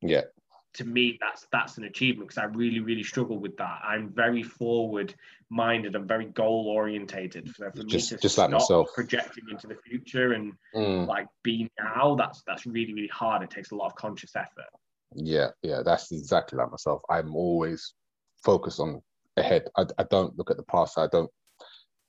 yeah, 0.00 0.22
to 0.74 0.84
me 0.84 1.18
that's 1.20 1.46
that's 1.50 1.76
an 1.78 1.84
achievement 1.84 2.28
because 2.28 2.38
I 2.38 2.44
really 2.44 2.80
really 2.80 3.02
struggle 3.02 3.38
with 3.38 3.56
that. 3.56 3.80
I'm 3.84 4.10
very 4.10 4.42
forward 4.42 5.14
minded. 5.50 5.96
I'm 5.96 6.06
very 6.06 6.26
goal 6.26 6.66
orientated. 6.68 7.54
So 7.56 7.70
for 7.70 7.82
Just- 7.84 8.12
me 8.12 8.16
to 8.18 8.22
just 8.22 8.38
like 8.38 8.50
myself. 8.50 8.88
projecting 8.94 9.44
into 9.50 9.66
the 9.66 9.76
future 9.76 10.32
and 10.32 10.52
Mm, 10.74 11.06
like 11.06 11.26
be 11.42 11.70
now, 11.80 12.14
that's 12.14 12.42
that's 12.46 12.64
really 12.64 12.94
really 12.94 13.08
hard. 13.08 13.42
It 13.42 13.50
takes 13.50 13.70
a 13.72 13.74
lot 13.74 13.86
of 13.86 13.96
conscious 13.96 14.36
effort. 14.36 14.66
Yeah, 15.14 15.48
yeah. 15.62 15.82
That's 15.84 16.12
exactly 16.12 16.58
like 16.58 16.70
myself. 16.70 17.02
I'm 17.10 17.34
always 17.34 17.94
focused 18.44 18.80
on 18.80 19.02
ahead. 19.36 19.68
I, 19.76 19.86
I 19.98 20.04
don't 20.04 20.36
look 20.38 20.50
at 20.50 20.56
the 20.56 20.62
past. 20.64 20.98
I 20.98 21.06
don't. 21.08 21.30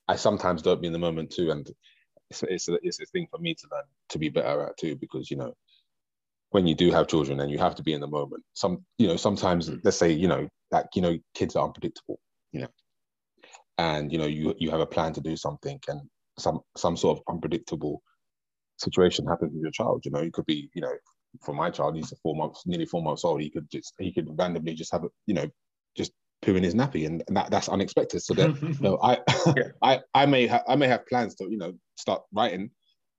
I 0.08 0.16
sometimes 0.16 0.62
don't 0.62 0.80
be 0.80 0.88
in 0.88 0.92
the 0.92 0.98
moment 0.98 1.30
too, 1.30 1.50
and 1.50 1.68
it's 2.30 2.42
it's 2.44 2.68
a, 2.68 2.78
it's 2.82 3.00
a 3.00 3.06
thing 3.06 3.26
for 3.30 3.38
me 3.38 3.54
to 3.54 3.68
learn 3.72 3.84
to 4.10 4.18
be 4.18 4.28
better 4.28 4.64
at 4.66 4.76
too. 4.78 4.96
Because 4.96 5.30
you 5.30 5.36
know, 5.36 5.54
when 6.50 6.66
you 6.66 6.74
do 6.74 6.90
have 6.92 7.08
children 7.08 7.40
and 7.40 7.50
you 7.50 7.58
have 7.58 7.76
to 7.76 7.82
be 7.82 7.92
in 7.94 8.00
the 8.00 8.08
moment, 8.08 8.44
some 8.54 8.84
you 8.98 9.08
know 9.08 9.16
sometimes 9.16 9.68
Mm. 9.70 9.80
let's 9.84 9.98
say 9.98 10.12
you 10.12 10.28
know 10.28 10.48
like 10.72 10.86
you 10.94 11.02
know 11.02 11.18
kids 11.34 11.56
are 11.56 11.66
unpredictable, 11.66 12.20
you 12.52 12.62
know, 12.62 12.68
and 13.78 14.12
you 14.12 14.18
know 14.18 14.26
you 14.26 14.54
you 14.58 14.70
have 14.70 14.80
a 14.80 14.86
plan 14.86 15.12
to 15.14 15.20
do 15.20 15.36
something 15.36 15.80
and 15.88 16.02
some 16.38 16.60
some 16.76 16.96
sort 16.96 17.18
of 17.18 17.24
unpredictable 17.34 18.02
situation 18.78 19.26
happens 19.26 19.52
with 19.54 19.62
your 19.62 19.72
child. 19.72 20.02
You 20.04 20.12
know, 20.12 20.20
it 20.20 20.32
could 20.32 20.46
be 20.46 20.70
you 20.74 20.82
know 20.82 20.94
for 21.42 21.54
my 21.54 21.70
child, 21.70 21.96
he's 21.96 22.12
four 22.22 22.34
months, 22.34 22.62
nearly 22.66 22.86
four 22.86 23.02
months 23.02 23.24
old. 23.24 23.40
He 23.40 23.50
could 23.50 23.70
just 23.70 23.94
he 23.98 24.12
could 24.12 24.28
randomly 24.38 24.74
just 24.74 24.92
have 24.92 25.04
a 25.04 25.08
you 25.26 25.34
know 25.34 25.46
just 25.96 26.12
poo 26.42 26.56
in 26.56 26.62
his 26.62 26.74
nappy, 26.74 27.06
and 27.06 27.22
that 27.28 27.50
that's 27.50 27.68
unexpected. 27.68 28.20
So 28.22 28.34
that 28.34 28.62
you 28.62 28.76
know, 28.80 28.98
I 29.02 29.18
I 29.82 30.00
I 30.14 30.26
may 30.26 30.46
have 30.46 30.62
I 30.68 30.76
may 30.76 30.88
have 30.88 31.06
plans 31.06 31.34
to 31.36 31.44
you 31.50 31.58
know 31.58 31.72
start 31.96 32.22
writing, 32.32 32.70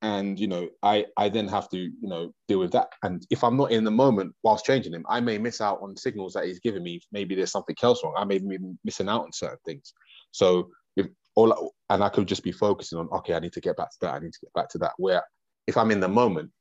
and 0.01 0.39
you 0.39 0.47
know 0.47 0.69
I 0.83 1.05
I 1.17 1.29
then 1.29 1.47
have 1.47 1.69
to 1.69 1.77
you 1.77 1.93
know 2.01 2.31
deal 2.47 2.59
with 2.59 2.71
that. 2.71 2.89
And 3.03 3.25
if 3.29 3.43
I'm 3.43 3.57
not 3.57 3.71
in 3.71 3.83
the 3.83 3.91
moment 3.91 4.33
whilst 4.43 4.65
changing 4.65 4.93
him, 4.93 5.05
I 5.09 5.19
may 5.19 5.37
miss 5.37 5.61
out 5.61 5.79
on 5.81 5.95
signals 5.95 6.33
that 6.33 6.45
he's 6.45 6.59
giving 6.59 6.83
me. 6.83 7.01
Maybe 7.11 7.35
there's 7.35 7.51
something 7.51 7.75
else 7.81 8.03
wrong. 8.03 8.15
I 8.17 8.25
may 8.25 8.39
be 8.39 8.57
missing 8.83 9.09
out 9.09 9.23
on 9.23 9.33
certain 9.33 9.59
things. 9.65 9.93
So 10.31 10.69
if 10.95 11.07
all 11.35 11.73
and 11.89 12.03
I 12.03 12.09
could 12.09 12.27
just 12.27 12.43
be 12.43 12.51
focusing 12.51 12.99
on 12.99 13.07
okay, 13.09 13.33
I 13.33 13.39
need 13.39 13.53
to 13.53 13.61
get 13.61 13.77
back 13.77 13.91
to 13.91 13.97
that. 14.01 14.15
I 14.15 14.19
need 14.19 14.33
to 14.33 14.39
get 14.41 14.53
back 14.53 14.69
to 14.69 14.77
that. 14.79 14.93
Where 14.97 15.23
if 15.67 15.77
I'm 15.77 15.91
in 15.91 15.99
the 15.99 16.09
moment, 16.09 16.51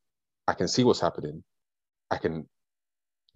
I 0.51 0.55
can 0.55 0.66
see 0.66 0.82
what's 0.82 1.01
happening. 1.01 1.44
I 2.11 2.16
can 2.16 2.48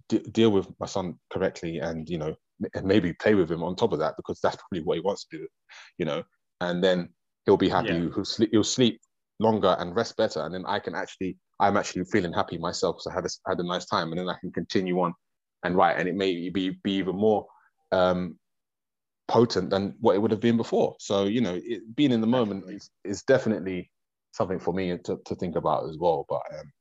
de- 0.09 0.19
deal 0.19 0.51
with 0.51 0.67
my 0.81 0.85
son 0.85 1.17
correctly, 1.31 1.79
and 1.79 2.09
you 2.09 2.17
know, 2.17 2.35
and 2.73 2.85
maybe 2.85 3.13
play 3.13 3.35
with 3.35 3.49
him 3.49 3.63
on 3.63 3.75
top 3.75 3.93
of 3.93 3.99
that 3.99 4.15
because 4.17 4.39
that's 4.41 4.57
probably 4.57 4.83
what 4.83 4.97
he 4.97 5.01
wants 5.01 5.23
to 5.25 5.37
do, 5.37 5.47
you 5.97 6.05
know. 6.05 6.23
And 6.59 6.83
then 6.83 7.09
he'll 7.45 7.55
be 7.55 7.69
happy. 7.69 7.93
Yeah. 7.93 8.09
He'll 8.13 8.25
sleep. 8.25 8.49
He'll 8.51 8.63
sleep 8.65 8.99
longer 9.39 9.75
and 9.79 9.95
rest 9.95 10.17
better, 10.17 10.41
and 10.41 10.53
then 10.53 10.65
I 10.67 10.79
can 10.79 10.93
actually, 10.93 11.37
I'm 11.59 11.77
actually 11.77 12.03
feeling 12.05 12.33
happy 12.33 12.57
myself 12.57 12.97
because 12.97 13.07
I 13.07 13.13
had 13.13 13.25
a, 13.25 13.49
had 13.49 13.59
a 13.59 13.67
nice 13.67 13.85
time, 13.85 14.09
and 14.11 14.19
then 14.19 14.27
I 14.27 14.35
can 14.41 14.51
continue 14.51 14.99
on 14.99 15.13
and 15.63 15.77
write, 15.77 15.97
and 15.97 16.09
it 16.09 16.15
may 16.15 16.49
be 16.49 16.77
be 16.83 16.91
even 16.91 17.15
more 17.15 17.47
um, 17.93 18.37
potent 19.29 19.69
than 19.69 19.95
what 20.01 20.15
it 20.15 20.21
would 20.21 20.31
have 20.31 20.41
been 20.41 20.57
before. 20.57 20.97
So 20.99 21.23
you 21.23 21.39
know, 21.39 21.57
it, 21.63 21.95
being 21.95 22.11
in 22.11 22.19
the 22.19 22.27
moment 22.27 22.65
is, 22.69 22.89
is 23.05 23.23
definitely 23.23 23.89
something 24.33 24.59
for 24.59 24.73
me 24.73 24.97
to, 25.05 25.17
to 25.25 25.35
think 25.35 25.55
about 25.55 25.89
as 25.89 25.97
well. 25.97 26.25
But 26.27 26.41
um, 26.59 26.71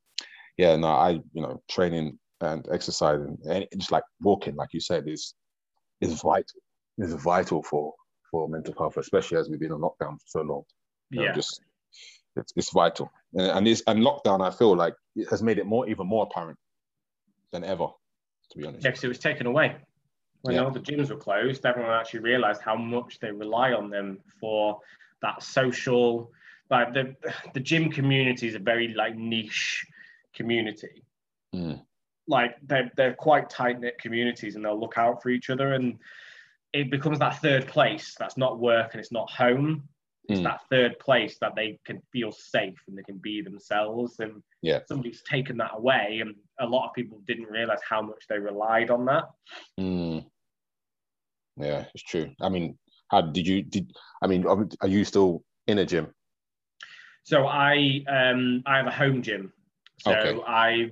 yeah, 0.56 0.76
no, 0.76 0.88
I 0.88 1.10
you 1.32 1.42
know 1.42 1.62
training 1.70 2.18
and 2.40 2.66
exercising 2.70 3.38
and 3.48 3.66
just 3.76 3.92
like 3.92 4.04
walking, 4.20 4.56
like 4.56 4.72
you 4.72 4.80
said, 4.80 5.08
is 5.08 5.34
is 6.00 6.20
vital. 6.20 6.60
Is 6.98 7.14
vital 7.14 7.62
for 7.62 7.92
for 8.30 8.48
mental 8.48 8.74
health, 8.78 8.96
especially 8.96 9.38
as 9.38 9.48
we've 9.48 9.60
been 9.60 9.72
on 9.72 9.80
lockdown 9.80 10.14
for 10.14 10.26
so 10.26 10.40
long. 10.42 10.62
You 11.10 11.20
know, 11.20 11.24
yeah. 11.26 11.32
just 11.32 11.60
it's, 12.36 12.52
it's 12.56 12.72
vital, 12.72 13.10
and 13.34 13.48
and, 13.48 13.68
it's, 13.68 13.82
and 13.86 14.00
lockdown, 14.00 14.40
I 14.46 14.50
feel 14.50 14.76
like 14.76 14.94
it 15.16 15.28
has 15.30 15.42
made 15.42 15.58
it 15.58 15.66
more 15.66 15.88
even 15.88 16.06
more 16.06 16.24
apparent 16.24 16.58
than 17.52 17.64
ever. 17.64 17.88
To 18.50 18.58
be 18.58 18.66
honest, 18.66 18.84
Yeah, 18.84 18.90
because 18.90 19.04
it 19.04 19.08
was 19.08 19.18
taken 19.18 19.46
away. 19.46 19.76
When 20.42 20.56
Yeah. 20.56 20.64
all 20.64 20.70
the 20.70 20.80
gyms 20.80 21.10
were 21.10 21.16
closed, 21.16 21.64
everyone 21.64 21.92
actually 21.92 22.20
realized 22.20 22.60
how 22.60 22.76
much 22.76 23.18
they 23.18 23.32
rely 23.32 23.72
on 23.72 23.88
them 23.88 24.18
for 24.40 24.78
that 25.22 25.42
social. 25.42 26.30
Like 26.70 26.92
the 26.92 27.16
the 27.54 27.60
gym 27.60 27.90
community 27.90 28.46
is 28.46 28.54
a 28.54 28.58
very 28.58 28.88
like 28.94 29.16
niche 29.16 29.86
community. 30.34 31.02
Mm. 31.54 31.82
Like 32.26 32.56
they're 32.62 32.90
they're 32.96 33.14
quite 33.14 33.50
tight 33.50 33.80
knit 33.80 33.98
communities, 34.00 34.56
and 34.56 34.64
they'll 34.64 34.80
look 34.80 34.98
out 34.98 35.22
for 35.22 35.30
each 35.30 35.50
other. 35.50 35.74
And 35.74 35.98
it 36.72 36.90
becomes 36.90 37.18
that 37.20 37.40
third 37.40 37.66
place. 37.66 38.14
That's 38.18 38.36
not 38.36 38.58
work 38.58 38.92
and 38.92 39.00
it's 39.00 39.12
not 39.12 39.30
home. 39.30 39.88
It's 40.28 40.40
Mm. 40.40 40.44
that 40.44 40.60
third 40.70 40.98
place 40.98 41.38
that 41.40 41.54
they 41.54 41.78
can 41.84 42.00
feel 42.10 42.32
safe 42.32 42.80
and 42.88 42.96
they 42.96 43.02
can 43.02 43.18
be 43.18 43.42
themselves. 43.42 44.20
And 44.20 44.42
Yeah. 44.62 44.80
somebody's 44.88 45.22
taken 45.22 45.58
that 45.58 45.72
away, 45.74 46.20
and 46.20 46.34
a 46.58 46.66
lot 46.66 46.88
of 46.88 46.94
people 46.94 47.20
didn't 47.26 47.50
realize 47.50 47.80
how 47.88 48.00
much 48.00 48.26
they 48.28 48.38
relied 48.38 48.90
on 48.90 49.04
that. 49.04 49.24
Mm. 49.78 50.24
Yeah, 51.56 51.84
it's 51.94 52.02
true. 52.02 52.34
I 52.40 52.48
mean, 52.48 52.78
how 53.08 53.20
did 53.20 53.46
you 53.46 53.62
did? 53.62 53.92
I 54.22 54.26
mean, 54.26 54.46
are, 54.46 54.66
are 54.80 54.88
you 54.88 55.04
still 55.04 55.44
in 55.66 55.78
a 55.78 55.86
gym? 55.86 56.12
So 57.22 57.46
I 57.46 58.02
um 58.08 58.62
I 58.66 58.78
have 58.78 58.86
a 58.86 58.90
home 58.90 59.22
gym. 59.22 59.52
So 60.04 60.12
Okay. 60.12 60.40
I 60.46 60.90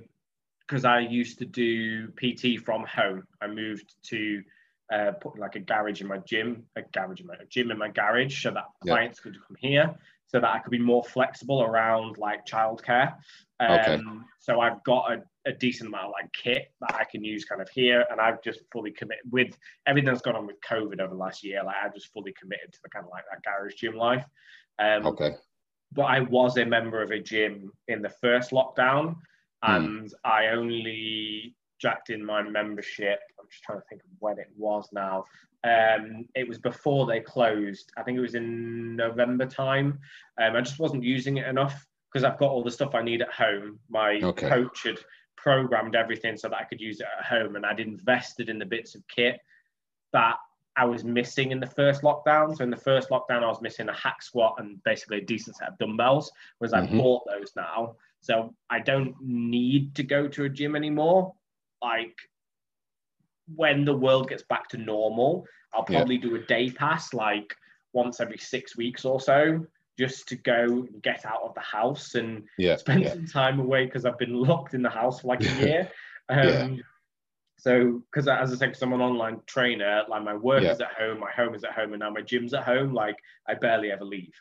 because 0.61 0.85
I 0.85 0.99
used 0.99 1.37
to 1.39 1.45
do 1.45 2.07
PT 2.17 2.59
from 2.63 2.83
home. 2.85 3.23
I 3.41 3.47
moved 3.47 3.93
to 4.05 4.41
uh, 4.91 5.11
put 5.11 5.37
like 5.37 5.55
a 5.55 5.59
garage 5.59 6.01
in 6.01 6.07
my 6.07 6.17
gym, 6.19 6.65
a 6.75 6.81
garage 6.81 7.19
in 7.19 7.27
my 7.27 7.35
a 7.35 7.45
gym 7.45 7.69
in 7.69 7.77
my 7.77 7.89
garage, 7.89 8.41
so 8.41 8.51
that 8.51 8.65
Yeah. 8.83 8.93
clients 8.93 9.19
could 9.19 9.35
come 9.45 9.57
here, 9.59 9.93
so 10.27 10.39
that 10.39 10.49
I 10.49 10.59
could 10.59 10.71
be 10.71 10.79
more 10.79 11.03
flexible 11.03 11.61
around 11.61 12.17
like 12.17 12.45
childcare. 12.45 13.15
Um, 13.59 13.71
Okay. 13.71 14.03
So 14.39 14.59
I've 14.61 14.83
got 14.83 15.11
a, 15.13 15.23
a 15.45 15.53
decent 15.53 15.89
amount 15.89 16.05
of 16.05 16.11
like 16.19 16.33
kit 16.33 16.73
that 16.81 16.95
I 16.95 17.03
can 17.05 17.23
use 17.23 17.45
kind 17.45 17.61
of 17.61 17.69
here, 17.69 18.05
and 18.09 18.19
I've 18.19 18.41
just 18.41 18.61
fully 18.71 18.91
committed 18.91 19.31
with 19.31 19.55
everything 19.85 20.09
that's 20.09 20.21
gone 20.21 20.35
on 20.35 20.47
with 20.47 20.59
COVID 20.61 20.99
over 20.99 21.13
the 21.13 21.19
last 21.19 21.43
year. 21.43 21.61
Like 21.63 21.75
I've 21.83 21.93
just 21.93 22.11
fully 22.13 22.33
committed 22.33 22.73
to 22.73 22.79
the 22.83 22.89
kind 22.89 23.05
of 23.05 23.11
like 23.11 23.25
that 23.29 23.43
garage 23.43 23.75
gym 23.75 23.95
life. 23.95 24.25
Um, 24.79 25.05
Okay. 25.07 25.35
But 25.93 26.03
I 26.03 26.21
was 26.21 26.57
a 26.57 26.65
member 26.65 27.01
of 27.01 27.11
a 27.11 27.19
gym 27.19 27.71
in 27.87 28.01
the 28.01 28.09
first 28.09 28.51
lockdown, 28.51 29.15
and 29.61 30.13
I 30.23 30.47
only 30.47 31.55
jacked 31.79 32.09
in 32.09 32.23
my 32.23 32.41
membership. 32.41 33.19
I'm 33.39 33.47
just 33.49 33.63
trying 33.63 33.79
to 33.79 33.85
think 33.89 34.01
of 34.03 34.09
when 34.19 34.39
it 34.39 34.49
was 34.57 34.89
now. 34.91 35.25
Um, 35.63 36.25
it 36.35 36.47
was 36.47 36.57
before 36.57 37.05
they 37.05 37.21
closed. 37.21 37.91
I 37.97 38.03
think 38.03 38.17
it 38.17 38.21
was 38.21 38.35
in 38.35 38.95
November 38.95 39.45
time. 39.45 39.99
Um, 40.41 40.55
I 40.55 40.61
just 40.61 40.79
wasn't 40.79 41.03
using 41.03 41.37
it 41.37 41.47
enough 41.47 41.85
because 42.11 42.23
I've 42.25 42.37
got 42.37 42.51
all 42.51 42.63
the 42.63 42.71
stuff 42.71 42.95
I 42.95 43.01
need 43.01 43.21
at 43.21 43.31
home. 43.31 43.79
My 43.89 44.19
Okay. 44.21 44.49
coach 44.49 44.83
had 44.83 44.99
programmed 45.37 45.95
everything 45.95 46.37
so 46.37 46.49
that 46.49 46.57
I 46.57 46.63
could 46.63 46.81
use 46.81 46.99
it 46.99 47.07
at 47.17 47.25
home, 47.25 47.55
and 47.55 47.65
I'd 47.65 47.79
invested 47.79 48.49
in 48.49 48.59
the 48.59 48.65
bits 48.65 48.95
of 48.95 49.07
kit 49.07 49.39
that 50.11 50.35
I 50.75 50.85
was 50.85 51.03
missing 51.03 51.51
in 51.51 51.59
the 51.59 51.67
first 51.67 52.01
lockdown. 52.01 52.55
So 52.57 52.63
in 52.63 52.69
the 52.71 52.77
first 52.77 53.09
lockdown, 53.09 53.43
I 53.43 53.47
was 53.47 53.61
missing 53.61 53.89
a 53.89 53.93
hack 53.93 54.21
squat 54.23 54.55
and 54.57 54.81
basically 54.83 55.19
a 55.19 55.25
decent 55.25 55.55
set 55.57 55.69
of 55.69 55.77
dumbbells. 55.77 56.31
Whereas 56.57 56.73
I 56.73 56.81
Mhm. 56.81 56.97
bought 56.97 57.23
those 57.27 57.55
now, 57.55 57.95
so 58.21 58.55
I 58.69 58.79
don't 58.79 59.15
need 59.21 59.93
to 59.95 60.03
go 60.03 60.27
to 60.27 60.45
a 60.45 60.49
gym 60.49 60.75
anymore. 60.75 61.35
Like 61.81 62.17
when 63.55 63.85
the 63.85 63.95
world 63.95 64.29
gets 64.29 64.43
back 64.43 64.67
to 64.69 64.77
normal, 64.77 65.45
I'll 65.73 65.85
Yeah. 65.89 65.97
probably 65.99 66.17
do 66.17 66.35
a 66.35 66.39
day 66.45 66.69
pass 66.71 67.13
like 67.13 67.55
once 67.93 68.19
every 68.19 68.37
six 68.37 68.75
weeks 68.75 69.05
or 69.05 69.19
so, 69.19 69.65
just 69.99 70.27
to 70.29 70.35
go 70.35 70.63
and 70.63 71.01
get 71.03 71.25
out 71.25 71.43
of 71.43 71.53
the 71.53 71.61
house 71.61 72.15
and 72.15 72.47
Yeah. 72.57 72.77
spend 72.77 73.03
Yeah. 73.03 73.13
some 73.13 73.27
time 73.27 73.59
away 73.59 73.85
because 73.85 74.05
I've 74.05 74.17
been 74.17 74.33
locked 74.33 74.73
in 74.73 74.81
the 74.81 74.89
house 74.89 75.21
for 75.21 75.27
like 75.27 75.41
a 75.41 75.43
year. 75.77 75.91
Um, 76.29 76.73
Yeah. 76.75 76.83
So, 77.63 78.03
because 78.11 78.27
as 78.27 78.51
I 78.51 78.55
said, 78.57 78.69
because 78.71 78.81
I'm 78.81 78.91
an 78.91 78.99
online 78.99 79.39
trainer, 79.45 80.03
like 80.09 80.21
my 80.21 80.35
work 80.35 80.63
Yeah. 80.63 80.73
is 80.73 80.81
at 80.81 80.91
home, 80.99 81.21
my 81.21 81.31
home 81.31 81.55
is 81.55 81.63
at 81.63 81.71
home, 81.71 81.93
and 81.93 82.01
now 82.01 82.09
my 82.09 82.19
gym's 82.19 82.53
at 82.53 82.65
home. 82.65 82.93
Like 82.93 83.15
I 83.47 83.53
barely 83.53 83.89
ever 83.89 84.03
leave. 84.03 84.33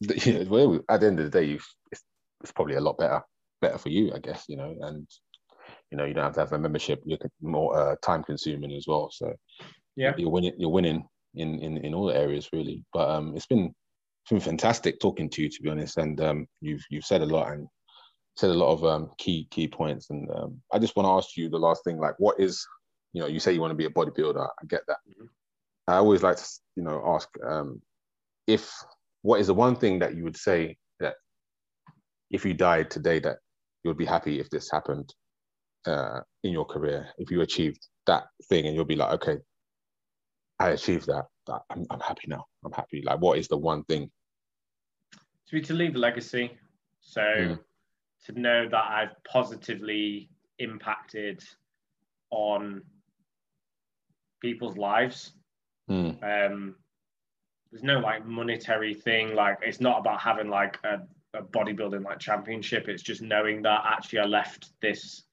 Yeah, 0.26 0.42
well, 0.48 0.80
at 0.88 1.00
the 1.00 1.06
end 1.06 1.20
of 1.20 1.30
the 1.30 1.38
day, 1.40 1.46
you 1.46 1.60
it's, 1.92 2.02
it's 2.42 2.50
probably 2.50 2.74
a 2.74 2.80
lot 2.80 2.98
better, 2.98 3.22
better 3.60 3.78
for 3.78 3.90
you, 3.90 4.12
I 4.12 4.18
guess. 4.18 4.46
You 4.48 4.56
know, 4.56 4.74
and 4.80 5.06
you 5.92 5.96
know, 5.96 6.06
you 6.06 6.12
don't 6.12 6.24
have 6.24 6.34
to 6.34 6.40
have 6.40 6.52
a 6.52 6.58
membership. 6.58 7.00
You're 7.04 7.18
more 7.40 7.78
uh, 7.78 7.94
time 8.02 8.24
consuming 8.24 8.72
as 8.72 8.86
well. 8.88 9.10
So 9.12 9.32
Yeah. 9.94 10.14
you're 10.16 10.30
winning. 10.30 10.54
You're 10.58 10.70
winning 10.70 11.06
in 11.36 11.60
in 11.60 11.76
in 11.78 11.94
all 11.94 12.06
the 12.06 12.16
areas 12.16 12.48
really. 12.52 12.84
But 12.92 13.08
um, 13.10 13.36
it's 13.36 13.46
been 13.46 13.66
it's 14.24 14.30
been 14.30 14.40
fantastic 14.40 14.98
talking 14.98 15.30
to 15.30 15.42
you, 15.42 15.50
to 15.50 15.62
be 15.62 15.70
honest. 15.70 15.96
And 15.98 16.20
um, 16.20 16.46
you've 16.60 16.84
you've 16.90 17.06
said 17.06 17.22
a 17.22 17.26
lot 17.26 17.52
and 17.52 17.68
said 18.38 18.50
a 18.50 18.54
lot 18.54 18.72
of 18.72 18.84
um 18.84 19.10
key 19.18 19.48
key 19.50 19.66
points. 19.66 20.10
And 20.10 20.30
um, 20.30 20.60
I 20.72 20.78
just 20.78 20.94
want 20.94 21.06
to 21.06 21.10
ask 21.10 21.36
you 21.36 21.48
the 21.48 21.58
last 21.58 21.82
thing, 21.84 21.98
like, 21.98 22.14
what 22.18 22.38
is 22.38 22.64
you 23.12 23.20
know, 23.20 23.26
you 23.26 23.40
say 23.40 23.52
you 23.52 23.60
want 23.60 23.72
to 23.72 23.76
be 23.76 23.86
a 23.86 23.90
bodybuilder. 23.90 24.46
I 24.46 24.66
get 24.66 24.82
that. 24.86 24.98
Mhm. 25.08 25.28
I 25.88 25.96
always 25.96 26.22
like 26.22 26.36
to, 26.36 26.46
you 26.76 26.82
know, 26.84 27.02
ask 27.06 27.28
um, 27.44 27.82
if 28.46 28.72
what 29.22 29.40
is 29.40 29.48
the 29.48 29.54
one 29.54 29.74
thing 29.74 29.98
that 29.98 30.14
you 30.14 30.22
would 30.24 30.36
say 30.36 30.76
that 31.00 31.16
if 32.30 32.44
you 32.44 32.54
died 32.54 32.90
today 32.90 33.18
that 33.20 33.38
you 33.82 33.88
would 33.88 33.98
be 33.98 34.04
happy 34.04 34.38
if 34.38 34.50
this 34.50 34.70
happened 34.70 35.12
uh, 35.86 36.20
in 36.44 36.52
your 36.52 36.66
career, 36.66 37.08
if 37.18 37.30
you 37.30 37.40
achieved 37.40 37.86
that 38.06 38.24
thing, 38.48 38.66
and 38.66 38.74
you'll 38.74 38.84
be 38.84 38.96
like, 38.96 39.12
okay, 39.14 39.38
I 40.60 40.70
achieved 40.70 41.06
that. 41.06 41.24
I'm, 41.70 41.86
I'm 41.90 42.00
happy 42.00 42.26
now. 42.28 42.44
I'm 42.64 42.72
happy. 42.72 43.02
Like, 43.04 43.20
what 43.20 43.38
is 43.38 43.48
the 43.48 43.56
one 43.56 43.82
thing? 43.84 44.10
To 45.48 45.52
be 45.52 45.62
to 45.62 45.72
leave 45.72 45.96
a 45.96 45.98
legacy. 45.98 46.52
So 47.00 47.22
mm. 47.22 47.58
To 48.28 48.40
know 48.40 48.68
that 48.68 48.84
I've 48.84 49.24
positively 49.24 50.28
impacted 50.58 51.42
on 52.30 52.82
people's 54.40 54.76
lives. 54.76 55.32
Mm. 55.90 56.22
Um, 56.22 56.76
there's 57.70 57.82
no 57.82 57.98
like 57.98 58.26
monetary 58.26 58.94
thing. 58.94 59.34
Like 59.34 59.58
it's 59.62 59.80
not 59.80 59.98
about 59.98 60.20
having 60.20 60.48
like 60.48 60.78
a, 60.84 61.00
a 61.38 61.42
bodybuilding 61.42 62.04
like 62.04 62.18
championship. 62.18 62.88
It's 62.88 63.02
just 63.02 63.22
knowing 63.22 63.62
that 63.62 63.82
actually 63.84 64.20
I 64.20 64.26
left 64.26 64.70
this 64.80 65.24